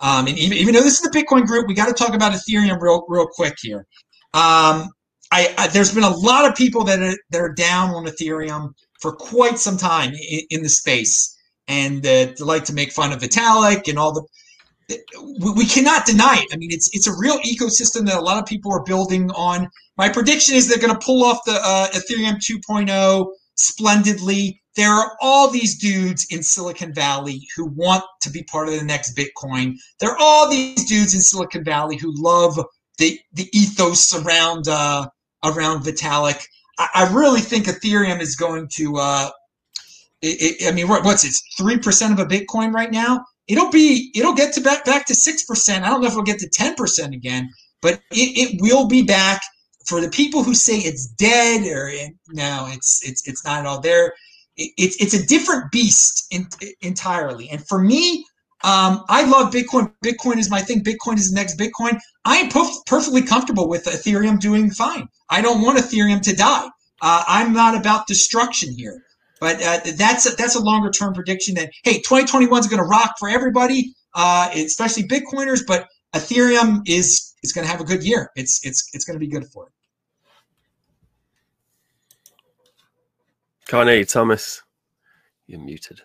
Um, 0.00 0.28
and 0.28 0.38
even, 0.38 0.56
even 0.56 0.74
though 0.74 0.82
this 0.82 1.02
is 1.02 1.10
the 1.10 1.10
Bitcoin 1.10 1.46
group, 1.46 1.66
we 1.66 1.74
got 1.74 1.86
to 1.86 1.92
talk 1.92 2.14
about 2.14 2.32
Ethereum 2.32 2.80
real 2.80 3.04
real 3.08 3.26
quick 3.26 3.54
here. 3.60 3.86
Um, 4.34 4.88
I, 5.30 5.54
I, 5.58 5.66
there's 5.68 5.92
been 5.92 6.04
a 6.04 6.16
lot 6.16 6.48
of 6.48 6.54
people 6.54 6.84
that 6.84 7.00
are 7.00 7.16
that 7.30 7.40
are 7.40 7.52
down 7.52 7.90
on 7.90 8.06
Ethereum 8.06 8.70
for 9.00 9.12
quite 9.12 9.58
some 9.58 9.76
time 9.76 10.12
in, 10.14 10.40
in 10.50 10.62
the 10.62 10.68
space, 10.68 11.36
and 11.66 12.06
uh, 12.06 12.28
like 12.38 12.64
to 12.66 12.72
make 12.72 12.92
fun 12.92 13.12
of 13.12 13.20
Vitalik 13.20 13.88
and 13.88 13.98
all 13.98 14.12
the 14.12 14.24
we 15.54 15.66
cannot 15.66 16.06
deny 16.06 16.36
it. 16.38 16.48
I 16.52 16.56
mean, 16.56 16.70
it's 16.72 16.88
it's 16.94 17.06
a 17.06 17.16
real 17.18 17.38
ecosystem 17.40 18.06
that 18.06 18.16
a 18.16 18.20
lot 18.20 18.38
of 18.38 18.46
people 18.46 18.72
are 18.72 18.82
building 18.82 19.30
on. 19.32 19.68
My 19.96 20.08
prediction 20.08 20.54
is 20.54 20.68
they're 20.68 20.78
going 20.78 20.92
to 20.92 21.04
pull 21.04 21.24
off 21.24 21.44
the 21.44 21.60
uh, 21.62 21.88
Ethereum 21.88 22.36
2.0 22.36 23.26
splendidly. 23.56 24.62
There 24.76 24.90
are 24.90 25.16
all 25.20 25.50
these 25.50 25.76
dudes 25.76 26.26
in 26.30 26.42
Silicon 26.42 26.94
Valley 26.94 27.46
who 27.56 27.66
want 27.66 28.04
to 28.22 28.30
be 28.30 28.44
part 28.44 28.68
of 28.68 28.78
the 28.78 28.84
next 28.84 29.16
Bitcoin. 29.16 29.74
There 29.98 30.10
are 30.10 30.18
all 30.18 30.48
these 30.48 30.84
dudes 30.86 31.14
in 31.14 31.20
Silicon 31.20 31.64
Valley 31.64 31.96
who 31.96 32.12
love 32.16 32.58
the 32.96 33.18
the 33.32 33.48
ethos 33.52 34.14
around 34.14 34.68
uh, 34.68 35.06
around 35.44 35.82
Vitalik. 35.82 36.44
I, 36.78 36.88
I 36.94 37.12
really 37.12 37.40
think 37.40 37.66
Ethereum 37.66 38.20
is 38.20 38.36
going 38.36 38.68
to. 38.76 38.96
Uh, 38.96 39.30
it, 40.20 40.62
it, 40.62 40.68
I 40.68 40.72
mean, 40.72 40.88
what, 40.88 41.04
what's 41.04 41.24
it? 41.24 41.34
Three 41.58 41.78
percent 41.78 42.12
of 42.12 42.18
a 42.20 42.26
Bitcoin 42.26 42.72
right 42.72 42.90
now. 42.90 43.24
It'll 43.48 43.70
be. 43.70 44.10
It'll 44.14 44.34
get 44.34 44.54
to 44.54 44.60
back 44.60 44.84
back 44.84 45.06
to 45.06 45.14
six 45.14 45.44
percent. 45.44 45.84
I 45.84 45.88
don't 45.88 46.00
know 46.00 46.06
if 46.06 46.12
it'll 46.12 46.22
get 46.22 46.38
to 46.40 46.48
ten 46.48 46.74
percent 46.74 47.14
again, 47.14 47.48
but 47.82 47.94
it, 48.12 48.54
it 48.54 48.62
will 48.62 48.86
be 48.86 49.02
back. 49.02 49.42
For 49.86 50.00
the 50.02 50.10
people 50.10 50.42
who 50.42 50.54
say 50.54 50.76
it's 50.78 51.06
dead 51.06 51.66
or 51.66 51.90
no, 52.28 52.68
it's 52.70 53.00
it's 53.08 53.26
it's 53.26 53.44
not 53.44 53.60
at 53.60 53.66
all 53.66 53.80
there. 53.80 54.12
It, 54.56 54.72
it's 54.78 54.96
it's 55.02 55.14
a 55.14 55.26
different 55.26 55.72
beast 55.72 56.26
in, 56.30 56.46
entirely. 56.82 57.48
And 57.50 57.66
for 57.66 57.80
me, 57.80 58.24
um, 58.64 59.04
I 59.08 59.24
love 59.24 59.52
Bitcoin. 59.52 59.92
Bitcoin 60.04 60.38
is 60.38 60.50
my 60.50 60.60
thing. 60.60 60.82
Bitcoin 60.84 61.16
is 61.16 61.30
the 61.30 61.36
next 61.36 61.58
Bitcoin. 61.58 61.98
I 62.24 62.36
am 62.36 62.50
perf- 62.50 62.86
perfectly 62.86 63.22
comfortable 63.22 63.68
with 63.68 63.84
Ethereum 63.84 64.40
doing 64.40 64.70
fine. 64.70 65.08
I 65.30 65.40
don't 65.40 65.62
want 65.62 65.78
Ethereum 65.78 66.20
to 66.22 66.36
die. 66.36 66.68
Uh, 67.00 67.24
I'm 67.26 67.52
not 67.52 67.76
about 67.76 68.06
destruction 68.06 68.74
here. 68.76 69.02
But 69.40 69.62
uh, 69.62 69.80
that's 69.96 70.26
a, 70.30 70.36
that's 70.36 70.56
a 70.56 70.60
longer 70.60 70.90
term 70.90 71.14
prediction 71.14 71.54
that 71.54 71.70
hey, 71.84 71.98
2021 71.98 72.60
is 72.60 72.66
going 72.66 72.82
to 72.82 72.88
rock 72.88 73.14
for 73.18 73.28
everybody, 73.28 73.94
uh, 74.14 74.50
especially 74.54 75.04
Bitcoiners. 75.04 75.60
But 75.66 75.88
Ethereum 76.14 76.82
is 76.86 77.34
is 77.42 77.52
going 77.52 77.64
to 77.66 77.70
have 77.70 77.80
a 77.80 77.84
good 77.84 78.02
year. 78.02 78.30
It's 78.36 78.60
it's 78.64 78.88
it's 78.92 79.04
going 79.04 79.18
to 79.18 79.24
be 79.24 79.28
good 79.28 79.46
for 79.46 79.66
it. 79.66 79.72
Can't 83.68 84.08
Thomas. 84.08 84.62
You're 85.46 85.60
muted. 85.60 86.02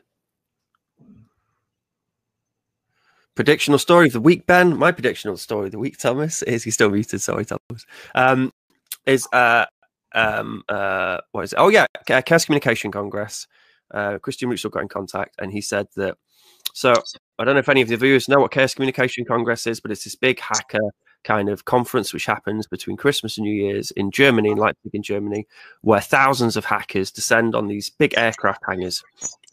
Predictional 3.35 3.79
story 3.79 4.07
of 4.07 4.13
the 4.13 4.21
week, 4.21 4.45
Ben. 4.45 4.77
My 4.77 4.91
predictional 4.91 5.39
story 5.39 5.65
of 5.65 5.71
the 5.71 5.79
week, 5.79 5.97
Thomas, 5.97 6.43
is 6.43 6.63
he's 6.63 6.75
still 6.75 6.91
muted. 6.91 7.21
Sorry, 7.21 7.45
Thomas. 7.45 7.85
Um, 8.13 8.51
is 9.05 9.27
uh 9.33 9.65
um 10.13 10.63
uh 10.69 11.19
what 11.31 11.43
is 11.43 11.53
it? 11.53 11.59
Oh 11.59 11.69
yeah, 11.69 11.87
Chaos 12.07 12.45
Communication 12.45 12.91
Congress. 12.91 13.47
Uh, 13.93 14.17
Christian 14.17 14.49
Ruetzel 14.49 14.71
got 14.71 14.81
in 14.81 14.87
contact, 14.87 15.35
and 15.39 15.51
he 15.51 15.61
said 15.61 15.87
that. 15.95 16.17
So 16.73 16.93
I 17.37 17.43
don't 17.43 17.53
know 17.53 17.59
if 17.59 17.69
any 17.69 17.81
of 17.81 17.87
the 17.87 17.97
viewers 17.97 18.27
know 18.27 18.39
what 18.39 18.51
Chaos 18.51 18.73
Communication 18.73 19.25
Congress 19.25 19.67
is, 19.67 19.79
but 19.79 19.91
it's 19.91 20.03
this 20.03 20.15
big 20.15 20.39
hacker 20.39 20.79
kind 21.23 21.49
of 21.49 21.65
conference 21.65 22.13
which 22.13 22.25
happens 22.25 22.67
between 22.67 22.97
Christmas 22.97 23.37
and 23.37 23.45
New 23.45 23.53
Year's 23.53 23.91
in 23.91 24.11
Germany, 24.11 24.49
in 24.49 24.57
Leipzig, 24.57 24.93
in 24.93 25.03
Germany, 25.03 25.47
where 25.81 26.01
thousands 26.01 26.57
of 26.57 26.65
hackers 26.65 27.11
descend 27.11 27.55
on 27.55 27.67
these 27.67 27.89
big 27.89 28.13
aircraft 28.17 28.61
hangars, 28.67 29.03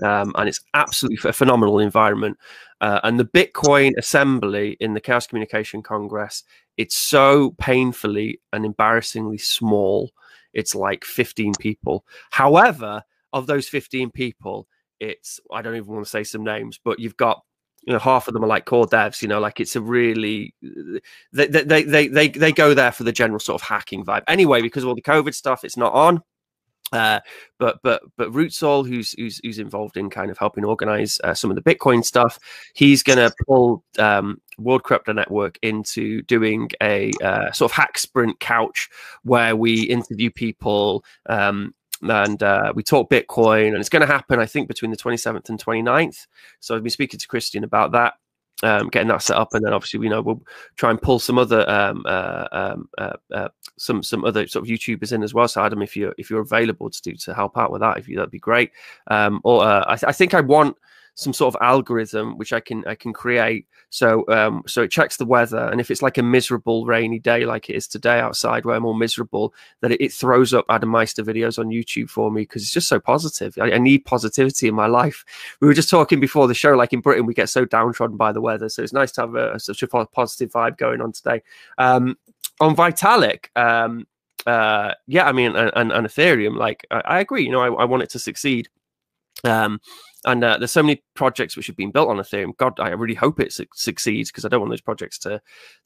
um, 0.02 0.32
and 0.36 0.48
it's 0.48 0.60
absolutely 0.74 1.30
a 1.30 1.32
phenomenal 1.32 1.78
environment. 1.78 2.38
Uh, 2.80 3.00
and 3.04 3.20
the 3.20 3.24
Bitcoin 3.24 3.92
assembly 3.98 4.76
in 4.80 4.94
the 4.94 5.00
Chaos 5.00 5.26
Communication 5.26 5.82
Congress, 5.82 6.42
it's 6.76 6.96
so 6.96 7.54
painfully 7.58 8.40
and 8.52 8.64
embarrassingly 8.64 9.38
small. 9.38 10.10
It's 10.52 10.74
like 10.74 11.04
15 11.04 11.52
people. 11.58 12.04
However, 12.30 13.02
of 13.32 13.46
those 13.46 13.68
15 13.68 14.10
people, 14.10 14.66
it's 14.98 15.40
I 15.52 15.62
don't 15.62 15.76
even 15.76 15.92
want 15.92 16.04
to 16.04 16.10
say 16.10 16.24
some 16.24 16.44
names, 16.44 16.78
but 16.82 16.98
you've 16.98 17.16
got 17.16 17.42
you 17.82 17.92
know 17.92 17.98
half 17.98 18.28
of 18.28 18.34
them 18.34 18.44
are 18.44 18.48
like 18.48 18.66
core 18.66 18.86
devs 18.86 19.22
you 19.22 19.28
know 19.28 19.40
like 19.40 19.58
it's 19.58 19.74
a 19.74 19.80
really 19.80 20.54
they 21.32 21.46
they 21.46 21.82
they 21.82 22.08
they, 22.08 22.28
they 22.28 22.52
go 22.52 22.74
there 22.74 22.92
for 22.92 23.04
the 23.04 23.12
general 23.12 23.40
sort 23.40 23.60
of 23.60 23.66
hacking 23.66 24.04
vibe 24.04 24.22
anyway 24.28 24.60
because 24.60 24.82
of 24.82 24.88
all 24.90 24.94
the 24.94 25.00
covid 25.00 25.34
stuff 25.34 25.64
it's 25.64 25.78
not 25.78 25.92
on 25.94 26.20
uh, 26.92 27.20
but 27.58 27.78
but 27.82 28.02
but 28.16 28.30
Ruetzel, 28.32 28.86
who's 28.86 29.12
who's 29.12 29.40
who's 29.42 29.58
involved 29.58 29.96
in 29.96 30.10
kind 30.10 30.30
of 30.30 30.38
helping 30.38 30.64
organize 30.64 31.20
uh, 31.22 31.34
some 31.34 31.50
of 31.50 31.56
the 31.56 31.62
Bitcoin 31.62 32.04
stuff, 32.04 32.38
he's 32.74 33.02
going 33.02 33.18
to 33.18 33.32
pull 33.46 33.84
um, 33.98 34.40
World 34.58 34.82
Crypto 34.82 35.12
Network 35.12 35.58
into 35.62 36.22
doing 36.22 36.68
a 36.82 37.12
uh, 37.22 37.52
sort 37.52 37.70
of 37.70 37.76
hack 37.76 37.98
sprint 37.98 38.40
couch 38.40 38.88
where 39.22 39.54
we 39.54 39.82
interview 39.82 40.30
people, 40.30 41.04
um, 41.26 41.74
and 42.02 42.42
uh, 42.42 42.72
we 42.74 42.82
talk 42.82 43.10
Bitcoin, 43.10 43.68
and 43.68 43.76
it's 43.76 43.88
going 43.88 44.00
to 44.00 44.06
happen, 44.06 44.40
I 44.40 44.46
think, 44.46 44.68
between 44.68 44.90
the 44.90 44.96
27th 44.96 45.48
and 45.48 45.62
29th. 45.62 46.26
So 46.60 46.74
I've 46.74 46.82
been 46.82 46.90
speaking 46.90 47.20
to 47.20 47.28
Christian 47.28 47.64
about 47.64 47.92
that. 47.92 48.14
Um, 48.62 48.88
getting 48.88 49.08
that 49.08 49.22
set 49.22 49.38
up, 49.38 49.54
and 49.54 49.64
then 49.64 49.72
obviously, 49.72 50.00
you 50.00 50.10
know, 50.10 50.20
we'll 50.20 50.42
try 50.76 50.90
and 50.90 51.00
pull 51.00 51.18
some 51.18 51.38
other 51.38 51.68
um, 51.68 52.02
uh, 52.06 52.46
um, 52.52 52.88
uh, 52.98 53.16
uh, 53.32 53.48
some 53.78 54.02
some 54.02 54.24
other 54.24 54.46
sort 54.46 54.64
of 54.64 54.68
YouTubers 54.68 55.12
in 55.12 55.22
as 55.22 55.32
well. 55.32 55.48
So 55.48 55.64
Adam, 55.64 55.80
if 55.80 55.96
you're 55.96 56.14
if 56.18 56.28
you're 56.28 56.42
available 56.42 56.90
to 56.90 57.02
do 57.02 57.14
to 57.14 57.34
help 57.34 57.56
out 57.56 57.72
with 57.72 57.80
that, 57.80 57.96
if 57.96 58.06
you 58.06 58.16
that'd 58.16 58.30
be 58.30 58.38
great. 58.38 58.72
Um, 59.06 59.40
or 59.44 59.64
uh, 59.64 59.84
I, 59.86 59.96
th- 59.96 60.08
I 60.08 60.12
think 60.12 60.34
I 60.34 60.42
want 60.42 60.76
some 61.14 61.32
sort 61.32 61.54
of 61.54 61.62
algorithm 61.62 62.38
which 62.38 62.52
I 62.52 62.60
can 62.60 62.86
I 62.86 62.94
can 62.94 63.12
create. 63.12 63.66
So 63.90 64.24
um, 64.28 64.62
so 64.66 64.82
it 64.82 64.90
checks 64.90 65.16
the 65.16 65.26
weather, 65.26 65.68
and 65.70 65.80
if 65.80 65.90
it's 65.90 66.02
like 66.02 66.18
a 66.18 66.22
miserable 66.22 66.86
rainy 66.86 67.18
day 67.18 67.44
like 67.44 67.68
it 67.68 67.74
is 67.74 67.88
today 67.88 68.20
outside, 68.20 68.64
where 68.64 68.76
I'm 68.76 68.84
all 68.84 68.94
miserable, 68.94 69.52
that 69.80 69.92
it, 69.92 70.00
it 70.00 70.12
throws 70.12 70.54
up 70.54 70.64
Adam 70.68 70.88
Meister 70.88 71.22
videos 71.22 71.58
on 71.58 71.68
YouTube 71.68 72.08
for 72.08 72.30
me 72.30 72.42
because 72.42 72.62
it's 72.62 72.72
just 72.72 72.88
so 72.88 73.00
positive. 73.00 73.54
I, 73.60 73.72
I, 73.72 73.78
need 73.78 74.04
positivity 74.04 74.68
in 74.68 74.74
my 74.74 74.86
life. 74.86 75.24
We 75.60 75.68
were 75.68 75.74
just 75.74 75.90
talking 75.90 76.20
before 76.20 76.46
the 76.46 76.54
show, 76.54 76.74
like 76.74 76.92
in 76.92 77.00
Britain, 77.00 77.26
we 77.26 77.34
get 77.34 77.48
so 77.48 77.64
downtrodden 77.64 78.16
by 78.16 78.32
the 78.32 78.40
weather, 78.40 78.68
so 78.68 78.82
it's 78.82 78.92
nice 78.92 79.12
to 79.12 79.22
have 79.22 79.34
a, 79.34 79.58
such 79.58 79.82
a 79.82 79.88
positive 79.88 80.50
vibe 80.52 80.78
going 80.78 81.00
on 81.00 81.12
today. 81.12 81.42
Um, 81.78 82.16
on 82.60 82.76
Vitalik, 82.76 83.46
um, 83.56 84.06
uh, 84.46 84.94
yeah, 85.06 85.26
I 85.26 85.32
mean, 85.32 85.56
and, 85.56 85.92
and, 85.92 86.06
Ethereum, 86.06 86.56
like 86.56 86.86
I, 86.90 87.00
I 87.00 87.20
agree. 87.20 87.44
You 87.44 87.52
know, 87.52 87.60
I, 87.60 87.82
I 87.82 87.84
want 87.84 88.02
it 88.02 88.10
to 88.10 88.18
succeed. 88.18 88.68
Um, 89.44 89.80
and 90.24 90.44
uh, 90.44 90.58
there's 90.58 90.70
so 90.70 90.82
many 90.82 91.02
projects 91.14 91.56
which 91.56 91.66
have 91.66 91.76
been 91.76 91.90
built 91.90 92.08
on 92.08 92.16
Ethereum. 92.16 92.56
God, 92.56 92.78
I 92.78 92.90
really 92.90 93.14
hope 93.14 93.40
it 93.40 93.52
su- 93.52 93.66
succeeds 93.74 94.30
because 94.30 94.44
I 94.44 94.48
don't 94.48 94.60
want 94.60 94.70
those 94.70 94.80
projects 94.80 95.18
to 95.20 95.40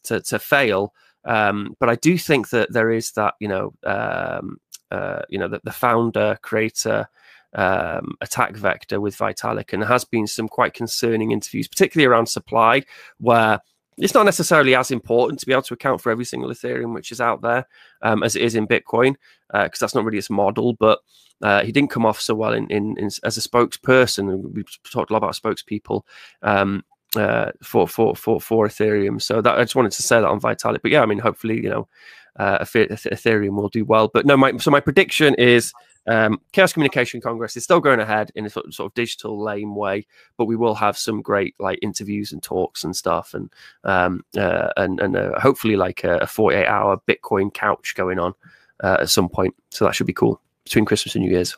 to, 0.04 0.20
to 0.20 0.38
fail. 0.38 0.92
Um, 1.24 1.74
but 1.80 1.88
I 1.88 1.94
do 1.96 2.18
think 2.18 2.50
that 2.50 2.72
there 2.72 2.90
is 2.90 3.12
that 3.12 3.34
you 3.40 3.48
know 3.48 3.72
um, 3.84 4.58
uh, 4.90 5.22
you 5.28 5.38
know 5.38 5.48
the, 5.48 5.60
the 5.64 5.72
founder 5.72 6.38
creator 6.42 7.08
um, 7.54 8.14
attack 8.20 8.56
vector 8.56 9.00
with 9.00 9.16
Vitalik, 9.16 9.72
and 9.72 9.82
there 9.82 9.88
has 9.88 10.04
been 10.04 10.26
some 10.26 10.48
quite 10.48 10.74
concerning 10.74 11.30
interviews, 11.30 11.68
particularly 11.68 12.06
around 12.06 12.26
supply, 12.26 12.82
where 13.18 13.60
it's 13.98 14.14
not 14.14 14.24
necessarily 14.24 14.74
as 14.74 14.90
important 14.90 15.40
to 15.40 15.46
be 15.46 15.52
able 15.52 15.62
to 15.62 15.74
account 15.74 16.00
for 16.00 16.10
every 16.10 16.24
single 16.24 16.50
Ethereum 16.50 16.94
which 16.94 17.12
is 17.12 17.20
out 17.20 17.42
there 17.42 17.66
um, 18.02 18.22
as 18.22 18.36
it 18.36 18.42
is 18.42 18.54
in 18.54 18.66
Bitcoin, 18.66 19.14
because 19.52 19.80
uh, 19.80 19.80
that's 19.80 19.94
not 19.94 20.04
really 20.04 20.18
its 20.18 20.30
model. 20.30 20.74
But 20.74 21.00
uh, 21.42 21.62
he 21.62 21.72
didn't 21.72 21.90
come 21.90 22.06
off 22.06 22.20
so 22.20 22.34
well 22.34 22.52
in, 22.52 22.66
in, 22.70 22.96
in, 22.98 23.10
as 23.22 23.36
a 23.36 23.40
spokesperson. 23.40 24.52
We've 24.52 24.64
talked 24.90 25.10
a 25.10 25.12
lot 25.12 25.18
about 25.18 25.34
spokespeople 25.34 26.02
um, 26.42 26.84
uh, 27.16 27.52
for, 27.62 27.86
for 27.86 28.16
for 28.16 28.40
for 28.40 28.66
Ethereum. 28.66 29.20
So 29.20 29.40
that 29.40 29.58
I 29.58 29.62
just 29.62 29.76
wanted 29.76 29.92
to 29.92 30.02
say 30.02 30.20
that 30.20 30.26
on 30.26 30.40
Vitalik. 30.40 30.82
But 30.82 30.90
yeah, 30.90 31.02
I 31.02 31.06
mean, 31.06 31.18
hopefully, 31.18 31.62
you 31.62 31.70
know, 31.70 31.88
uh, 32.36 32.58
Ethereum 32.64 33.56
will 33.56 33.68
do 33.68 33.84
well. 33.84 34.08
But 34.08 34.26
no, 34.26 34.36
my 34.36 34.56
so 34.56 34.70
my 34.70 34.80
prediction 34.80 35.34
is 35.34 35.72
um, 36.06 36.40
Chaos 36.52 36.72
Communication 36.72 37.20
Congress 37.20 37.56
is 37.56 37.64
still 37.64 37.80
going 37.80 38.00
ahead 38.00 38.30
in 38.34 38.44
a 38.44 38.50
sort 38.50 38.66
of, 38.66 38.74
sort 38.74 38.90
of, 38.90 38.94
digital 38.94 39.42
lame 39.42 39.74
way, 39.74 40.06
but 40.36 40.44
we 40.44 40.56
will 40.56 40.74
have 40.74 40.98
some 40.98 41.22
great 41.22 41.54
like 41.58 41.78
interviews 41.82 42.32
and 42.32 42.42
talks 42.42 42.84
and 42.84 42.94
stuff, 42.94 43.34
and 43.34 43.50
um, 43.84 44.24
uh, 44.36 44.68
and 44.76 45.00
and 45.00 45.16
uh, 45.16 45.38
hopefully 45.40 45.76
like 45.76 46.04
a, 46.04 46.18
a 46.18 46.26
48 46.26 46.66
hour 46.66 47.00
Bitcoin 47.08 47.52
couch 47.52 47.94
going 47.94 48.18
on 48.18 48.34
uh, 48.82 48.98
at 49.00 49.10
some 49.10 49.28
point. 49.28 49.54
So 49.70 49.84
that 49.84 49.94
should 49.94 50.06
be 50.06 50.12
cool 50.12 50.40
between 50.64 50.84
Christmas 50.84 51.14
and 51.14 51.24
New 51.24 51.30
Year's. 51.30 51.56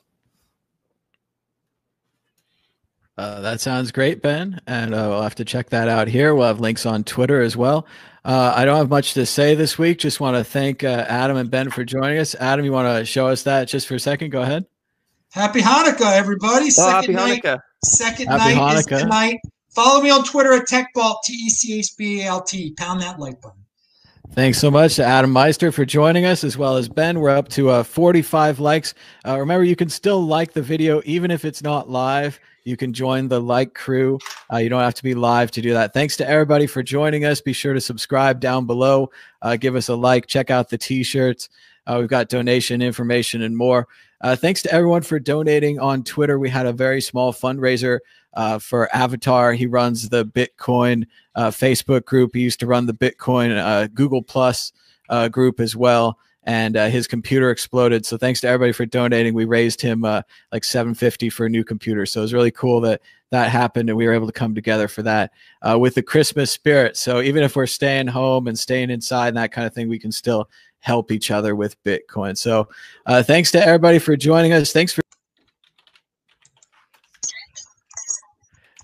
Uh, 3.19 3.41
that 3.41 3.61
sounds 3.61 3.93
great, 3.93 4.21
Ben. 4.21 4.61
And 4.67 4.95
uh, 4.95 5.07
we'll 5.09 5.23
have 5.23 5.35
to 5.37 5.45
check 5.45 5.71
that 5.71 5.89
out 5.89 6.09
here. 6.09 6.35
We'll 6.35 6.47
have 6.47 6.61
links 6.61 6.85
on 6.85 7.03
Twitter 7.05 7.41
as 7.41 7.57
well. 7.57 7.87
Uh, 8.25 8.53
I 8.55 8.65
don't 8.65 8.77
have 8.77 8.91
much 8.91 9.15
to 9.15 9.25
say 9.25 9.55
this 9.55 9.79
week. 9.79 9.99
Just 9.99 10.21
want 10.21 10.37
to 10.37 10.45
thank 10.45 10.85
uh, 10.85 11.07
Adam 11.09 11.37
and 11.37 11.51
Ben 11.51 11.71
for 11.71 11.85
joining 11.85 12.19
us. 12.19 12.35
Adam, 12.35 12.65
you 12.65 12.73
want 12.73 12.99
to 12.99 13.05
show 13.05 13.29
us 13.29 13.45
that 13.45 13.69
just 13.69 13.87
for 13.87 13.95
a 13.95 14.01
second? 14.01 14.31
Go 14.31 14.43
ahead. 14.43 14.67
Happy 15.31 15.61
Hanukkah, 15.61 16.13
everybody. 16.13 16.69
Oh, 16.79 16.91
happy 16.91 17.13
night, 17.13 17.43
Hanukkah. 17.43 17.61
Second 17.85 18.27
happy 18.27 18.55
night 18.55 18.77
Hanukkah. 18.77 18.93
is 18.93 19.03
tonight. 19.03 19.39
Follow 19.75 20.03
me 20.03 20.11
on 20.11 20.25
Twitter 20.25 20.53
at 20.55 20.67
TechBalt, 20.67 21.17
T 21.25 21.35
E 21.35 21.51
C 21.51 21.79
H 21.79 21.91
B 21.97 22.23
A 22.23 22.27
L 22.27 22.43
T. 22.43 22.73
Pound 22.79 23.01
that 23.03 23.19
like 23.19 23.41
button. 23.41 23.61
Thanks 24.33 24.59
so 24.59 24.71
much 24.71 24.97
to 24.97 25.05
Adam 25.05 25.31
Meister 25.31 25.71
for 25.71 25.85
joining 25.85 26.25
us, 26.25 26.43
as 26.43 26.59
well 26.59 26.77
as 26.77 26.89
Ben. 26.89 27.21
We're 27.21 27.31
up 27.31 27.49
to 27.51 27.71
uh, 27.71 27.83
45 27.85 28.59
likes. 28.59 28.95
Uh, 29.27 29.39
remember, 29.39 29.65
you 29.65 29.77
can 29.77 29.89
still 29.89 30.21
like 30.27 30.53
the 30.53 30.63
video 30.63 31.01
even 31.05 31.31
if 31.31 31.45
it's 31.45 31.63
not 31.63 31.89
live. 31.89 32.41
You 32.67 32.77
can 32.77 32.93
join 32.93 33.29
the 33.29 33.41
like 33.41 33.75
crew. 33.75 34.19
Uh, 34.53 34.57
you 34.57 34.69
don't 34.69 34.81
have 34.81 34.95
to 34.95 35.05
be 35.05 35.15
live 35.15 35.53
to 35.53 35.63
do 35.63 35.73
that. 35.73 35.95
Thanks 35.95 36.17
to 36.17 36.29
everybody 36.29 36.67
for 36.67 36.83
joining 36.83 37.25
us. 37.25 37.41
Be 37.41 37.53
sure 37.53 37.75
to 37.75 37.81
subscribe 37.81 38.41
down 38.41 38.67
below. 38.67 39.09
Uh, 39.41 39.55
give 39.55 39.77
us 39.77 39.89
a 39.89 39.95
like. 39.95 40.27
Check 40.27 40.51
out 40.51 40.69
the 40.69 40.77
t-shirts. 40.77 41.49
Uh, 41.87 41.99
we've 42.01 42.09
got 42.09 42.29
donation 42.29 42.83
information 42.83 43.43
and 43.43 43.57
more. 43.57 43.87
Uh, 44.21 44.35
thanks 44.35 44.63
to 44.63 44.73
everyone 44.73 45.03
for 45.03 45.21
donating 45.21 45.79
on 45.79 46.03
Twitter. 46.03 46.41
We 46.41 46.51
had 46.51 46.67
a 46.67 46.73
very 46.73 47.01
small 47.01 47.33
fundraiser 47.33 48.01
uh, 48.35 48.59
for 48.59 48.95
Avatar. 48.95 49.53
He 49.53 49.67
runs 49.67 50.09
the 50.09 50.27
Bitcoin 50.27 51.07
uh, 51.37 51.51
Facebook 51.51 52.05
group. 52.05 52.33
He 52.35 52.41
used 52.41 52.59
to 52.59 52.67
run 52.67 52.87
the 52.87 52.95
Bitcoin 52.95 53.95
Google 53.95 54.23
Plus 54.23 54.73
group 55.31 55.61
as 55.61 55.77
well. 55.77 56.19
And 56.47 56.77
uh, 56.77 56.87
his 56.89 57.07
computer 57.07 57.51
exploded. 57.51 58.07
So 58.07 58.17
thanks 58.17 58.41
to 58.41 58.49
everybody 58.49 58.73
for 58.73 58.87
donating. 58.87 59.35
We 59.35 59.45
raised 59.45 59.81
him 59.81 60.03
like 60.03 60.63
750 60.63 61.29
for 61.29 61.47
a 61.47 61.49
new 61.49 61.65
computer. 61.65 62.07
So 62.07 62.21
it 62.21 62.23
was 62.23 62.33
really 62.33 62.53
cool 62.53 62.81
that 62.83 63.03
that 63.33 63.51
happened 63.51 63.89
and 63.89 63.99
we 63.99 64.07
were 64.07 64.13
able 64.13 64.29
to 64.29 64.33
come 64.33 64.55
together 64.55 64.87
for 64.87 65.03
that 65.03 65.33
with 65.77 65.97
the 65.97 66.03
Christmas 66.03 66.53
spirit. 66.53 66.97
So 66.97 67.21
even 67.21 67.43
if 67.43 67.57
we're 67.57 67.67
staying 67.67 68.07
home 68.07 68.47
and 68.47 68.57
staying 68.57 68.91
inside 68.91 69.29
and 69.29 69.37
that 69.39 69.51
kind 69.51 69.67
of 69.67 69.75
thing, 69.75 69.89
we 69.89 69.99
can 69.99 70.13
still 70.13 70.49
help 70.87 71.11
each 71.11 71.33
other 71.33 71.57
with 71.57 71.83
Bitcoin. 71.83 72.39
So, 72.39 72.69
uh, 73.07 73.21
thanks 73.23 73.51
to 73.51 73.67
everybody 73.67 73.99
for 73.99 74.17
joining 74.17 74.53
us. 74.53 74.73
Thanks 74.73 74.93
for. 74.93 75.03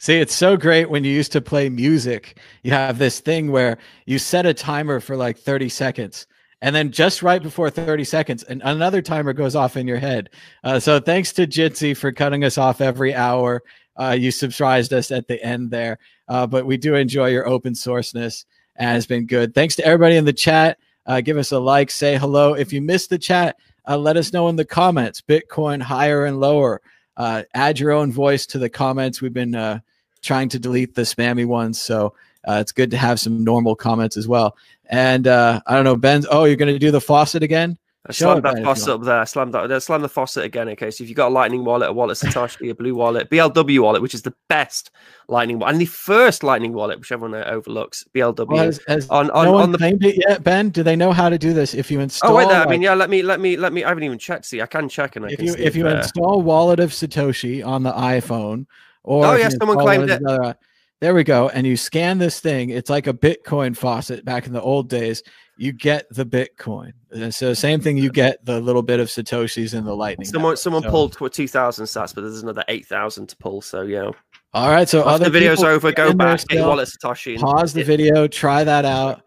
See, 0.01 0.19
it's 0.19 0.35
so 0.35 0.57
great 0.57 0.91
when 0.91 1.05
you 1.05 1.13
used 1.13 1.31
to 1.31 1.41
play 1.41 1.69
music. 1.69 2.41
You 2.65 2.73
have 2.73 2.99
this 2.99 3.21
thing 3.21 3.53
where 3.53 3.79
you 4.05 4.19
set 4.19 4.47
a 4.47 4.53
timer 4.53 4.99
for 4.99 5.17
like 5.17 5.39
30 5.39 5.69
seconds. 5.69 6.27
And 6.63 6.75
then 6.75 6.93
just 6.93 7.25
right 7.25 7.43
before 7.43 7.71
30 7.71 8.05
seconds, 8.05 8.45
and 8.45 8.63
another 8.65 9.03
timer 9.03 9.33
goes 9.33 9.57
off 9.57 9.77
in 9.77 9.89
your 9.89 9.99
head. 9.99 10.31
Uh, 10.63 10.79
so 10.79 11.01
thanks 11.01 11.33
to 11.33 11.47
Jitsi 11.47 11.97
for 11.97 12.13
cutting 12.13 12.45
us 12.45 12.57
off 12.57 12.81
every 12.81 13.13
hour. 13.13 13.65
Uh, 13.97 14.17
you 14.19 14.31
surprised 14.31 14.93
us 14.93 15.11
at 15.11 15.27
the 15.27 15.43
end 15.45 15.73
there. 15.73 15.99
Uh, 16.29 16.47
but 16.47 16.65
we 16.65 16.77
do 16.77 16.95
enjoy 16.95 17.31
your 17.31 17.49
open 17.49 17.75
sourceness 17.75 18.45
and 18.77 18.97
it's 18.97 19.07
been 19.07 19.27
good. 19.27 19.55
Thanks 19.55 19.75
to 19.77 19.85
everybody 19.85 20.17
in 20.17 20.25
the 20.25 20.33
chat. 20.33 20.79
Uh, 21.05 21.21
give 21.21 21.37
us 21.37 21.51
a 21.51 21.59
like, 21.59 21.91
say 21.91 22.17
hello. 22.17 22.55
If 22.55 22.73
you 22.73 22.81
missed 22.81 23.11
the 23.11 23.19
chat, 23.19 23.57
uh, 23.89 23.99
let 23.99 24.17
us 24.17 24.33
know 24.33 24.49
in 24.49 24.55
the 24.55 24.65
comments. 24.65 25.21
Bitcoin 25.21 25.83
higher 25.83 26.27
and 26.27 26.39
lower. 26.39 26.81
Uh, 27.17 27.43
add 27.55 27.81
your 27.81 27.91
own 27.91 28.13
voice 28.13 28.47
to 28.47 28.59
the 28.59 28.71
comments. 28.71 29.21
We've 29.21 29.33
been 29.33 29.83
trying 30.23 30.49
to 30.51 30.61
delete 30.61 30.95
the 30.95 31.03
spammy 31.03 31.45
ones, 31.45 31.81
so 31.81 32.15
uh, 32.49 32.59
it's 32.61 32.73
good 32.73 32.91
to 32.91 32.97
have 32.97 33.21
some 33.21 33.45
normal 33.45 33.75
comments 33.75 34.17
as 34.17 34.27
well. 34.29 34.57
And 34.87 35.27
uh, 35.27 35.61
I 35.67 35.75
don't 35.75 35.85
know, 35.85 35.97
Ben. 35.97 36.25
Oh, 36.31 36.45
you're 36.45 36.57
going 36.57 36.73
to 36.73 36.79
do 36.79 36.91
the 36.91 37.01
faucet 37.01 37.43
again? 37.43 37.79
I 38.05 38.11
slammed 38.11 38.43
that 38.43 38.65
faucet 38.65 38.89
up 38.89 39.03
there. 39.03 39.25
Slam 39.27 39.53
that. 39.53 39.81
Slam 39.81 40.03
the 40.03 40.09
faucet 40.09 40.45
again. 40.45 40.69
Okay, 40.71 40.91
so 40.91 41.05
if 41.05 41.09
you've 41.09 41.17
got 41.17 41.29
a 41.29 41.35
Lightning 41.35 41.65
wallet, 41.65 41.89
a 41.89 41.93
wallet 41.93 42.19
Satoshi, 42.19 42.69
a 42.69 42.75
Blue 42.75 42.97
wallet, 42.97 43.31
BLW 43.31 43.81
wallet, 43.81 44.03
which 44.03 44.13
is 44.13 44.23
the 44.23 44.35
best 44.49 44.91
Lightning 45.29 45.61
wallet, 45.61 45.75
and 45.75 45.81
the 45.81 45.87
first 45.87 46.43
Lightning 46.43 46.73
wallet, 46.73 46.99
which 46.99 47.13
everyone 47.13 47.41
overlooks, 47.45 48.05
BLW. 48.13 48.49
Well, 48.49 48.65
has, 48.65 48.81
has 48.89 49.09
on 49.09 49.31
on, 49.31 49.45
no 49.45 49.55
on 49.55 49.71
the 49.71 49.79
claimed 49.79 50.05
it 50.05 50.17
yet, 50.29 50.43
Ben? 50.43 50.71
Do 50.71 50.83
they 50.83 50.97
know 50.97 51.13
how 51.13 51.29
to 51.29 51.39
do 51.39 51.53
this? 51.53 51.75
If 51.75 51.93
you 51.93 52.01
install, 52.01 52.33
oh 52.33 52.37
wait, 52.37 52.49
there. 52.49 52.59
Like, 52.59 52.67
I 52.67 52.71
mean, 52.73 52.83
yeah. 52.83 52.95
Let 52.95 53.09
me 53.09 53.23
let 53.23 53.39
me 53.39 53.57
let 53.57 53.73
me. 53.73 53.85
I 53.85 53.89
haven't 53.89 54.03
even 54.03 54.19
checked. 54.19 54.47
See, 54.47 54.61
I 54.61 54.67
can 54.67 54.89
check 54.89 55.15
and 55.15 55.25
I 55.25 55.29
if 55.29 55.37
can 55.37 55.47
you 55.47 55.55
if 55.57 55.77
you 55.77 55.87
install 55.87 56.43
Wallet 56.43 56.81
of 56.81 56.91
Satoshi 56.91 57.65
on 57.65 57.85
the 57.85 57.93
iPhone, 57.93 58.67
or 59.05 59.27
oh 59.27 59.37
yeah, 59.37 59.49
someone 59.49 59.79
claimed 59.79 60.11
it. 60.11 60.21
Another, 60.23 60.57
there 61.03 61.15
we 61.15 61.25
go. 61.25 61.49
And 61.49 61.67
you 61.67 61.77
scan 61.77 62.19
this 62.19 62.39
thing. 62.39 62.71
It's 62.71 62.89
like 62.89 63.09
a 63.09 63.13
Bitcoin 63.13 63.77
faucet 63.77 64.25
back 64.25 64.47
in 64.47 64.53
the 64.53 64.63
old 64.63 64.89
days 64.89 65.23
you 65.57 65.73
get 65.73 66.07
the 66.11 66.25
Bitcoin. 66.25 66.93
And 67.11 67.35
so 67.35 67.55
same 67.55 67.81
thing, 67.81 67.97
you 67.97 68.11
get 68.11 68.45
the 68.45 68.61
little 68.61 68.83
bit 68.83 69.01
of 69.01 69.09
Satoshis 69.09 69.75
in 69.75 69.85
the 69.85 69.95
lightning. 69.95 70.27
Someone 70.27 70.57
someone 70.57 70.83
so, 70.83 70.91
pulled 70.91 71.33
two 71.33 71.49
thousand 71.49 71.87
sats, 71.87 72.15
but 72.15 72.23
there's 72.23 72.43
another 72.43 72.65
eight 72.69 72.87
thousand 72.87 73.29
to 73.29 73.37
pull. 73.37 73.61
So 73.61 73.83
yeah. 73.83 74.11
All 74.55 74.71
right. 74.71 74.89
So 74.89 75.09
After 75.09 75.25
the 75.25 75.31
video's 75.31 75.63
over, 75.63 75.93
go 75.93 76.13
back, 76.15 76.47
get 76.49 76.67
wallet 76.67 76.89
Satoshi. 76.89 77.39
Pause 77.39 77.75
the 77.75 77.85
video, 77.85 78.27
try 78.27 78.65
that 78.65 78.85
out. 78.85 79.23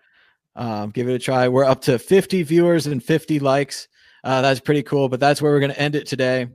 Um, 0.55 0.91
give 0.91 1.09
it 1.09 1.13
a 1.13 1.19
try. 1.19 1.47
We're 1.47 1.65
up 1.65 1.81
to 1.81 1.99
50 1.99 2.43
viewers 2.43 2.87
and 2.87 3.03
50 3.03 3.39
likes. 3.39 3.87
Uh, 4.23 4.41
that's 4.41 4.59
pretty 4.59 4.83
cool, 4.83 5.09
but 5.09 5.19
that's 5.19 5.41
where 5.41 5.51
we're 5.51 5.59
going 5.59 5.73
to 5.73 5.79
end 5.79 5.95
it 5.95 6.07
today. 6.07 6.47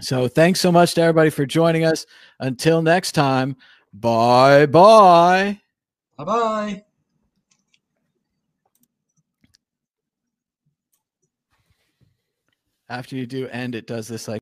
So 0.00 0.28
thanks 0.28 0.60
so 0.60 0.70
much 0.70 0.94
to 0.94 1.02
everybody 1.02 1.30
for 1.30 1.44
joining 1.44 1.84
us. 1.84 2.06
Until 2.38 2.82
next 2.82 3.12
time, 3.12 3.56
bye 3.92 4.66
bye. 4.66 5.60
Bye 6.16 6.24
bye. 6.24 6.84
after 12.90 13.14
you 13.14 13.24
do 13.24 13.46
end, 13.48 13.74
it 13.74 13.86
does 13.86 14.08
this 14.08 14.26
like 14.28 14.38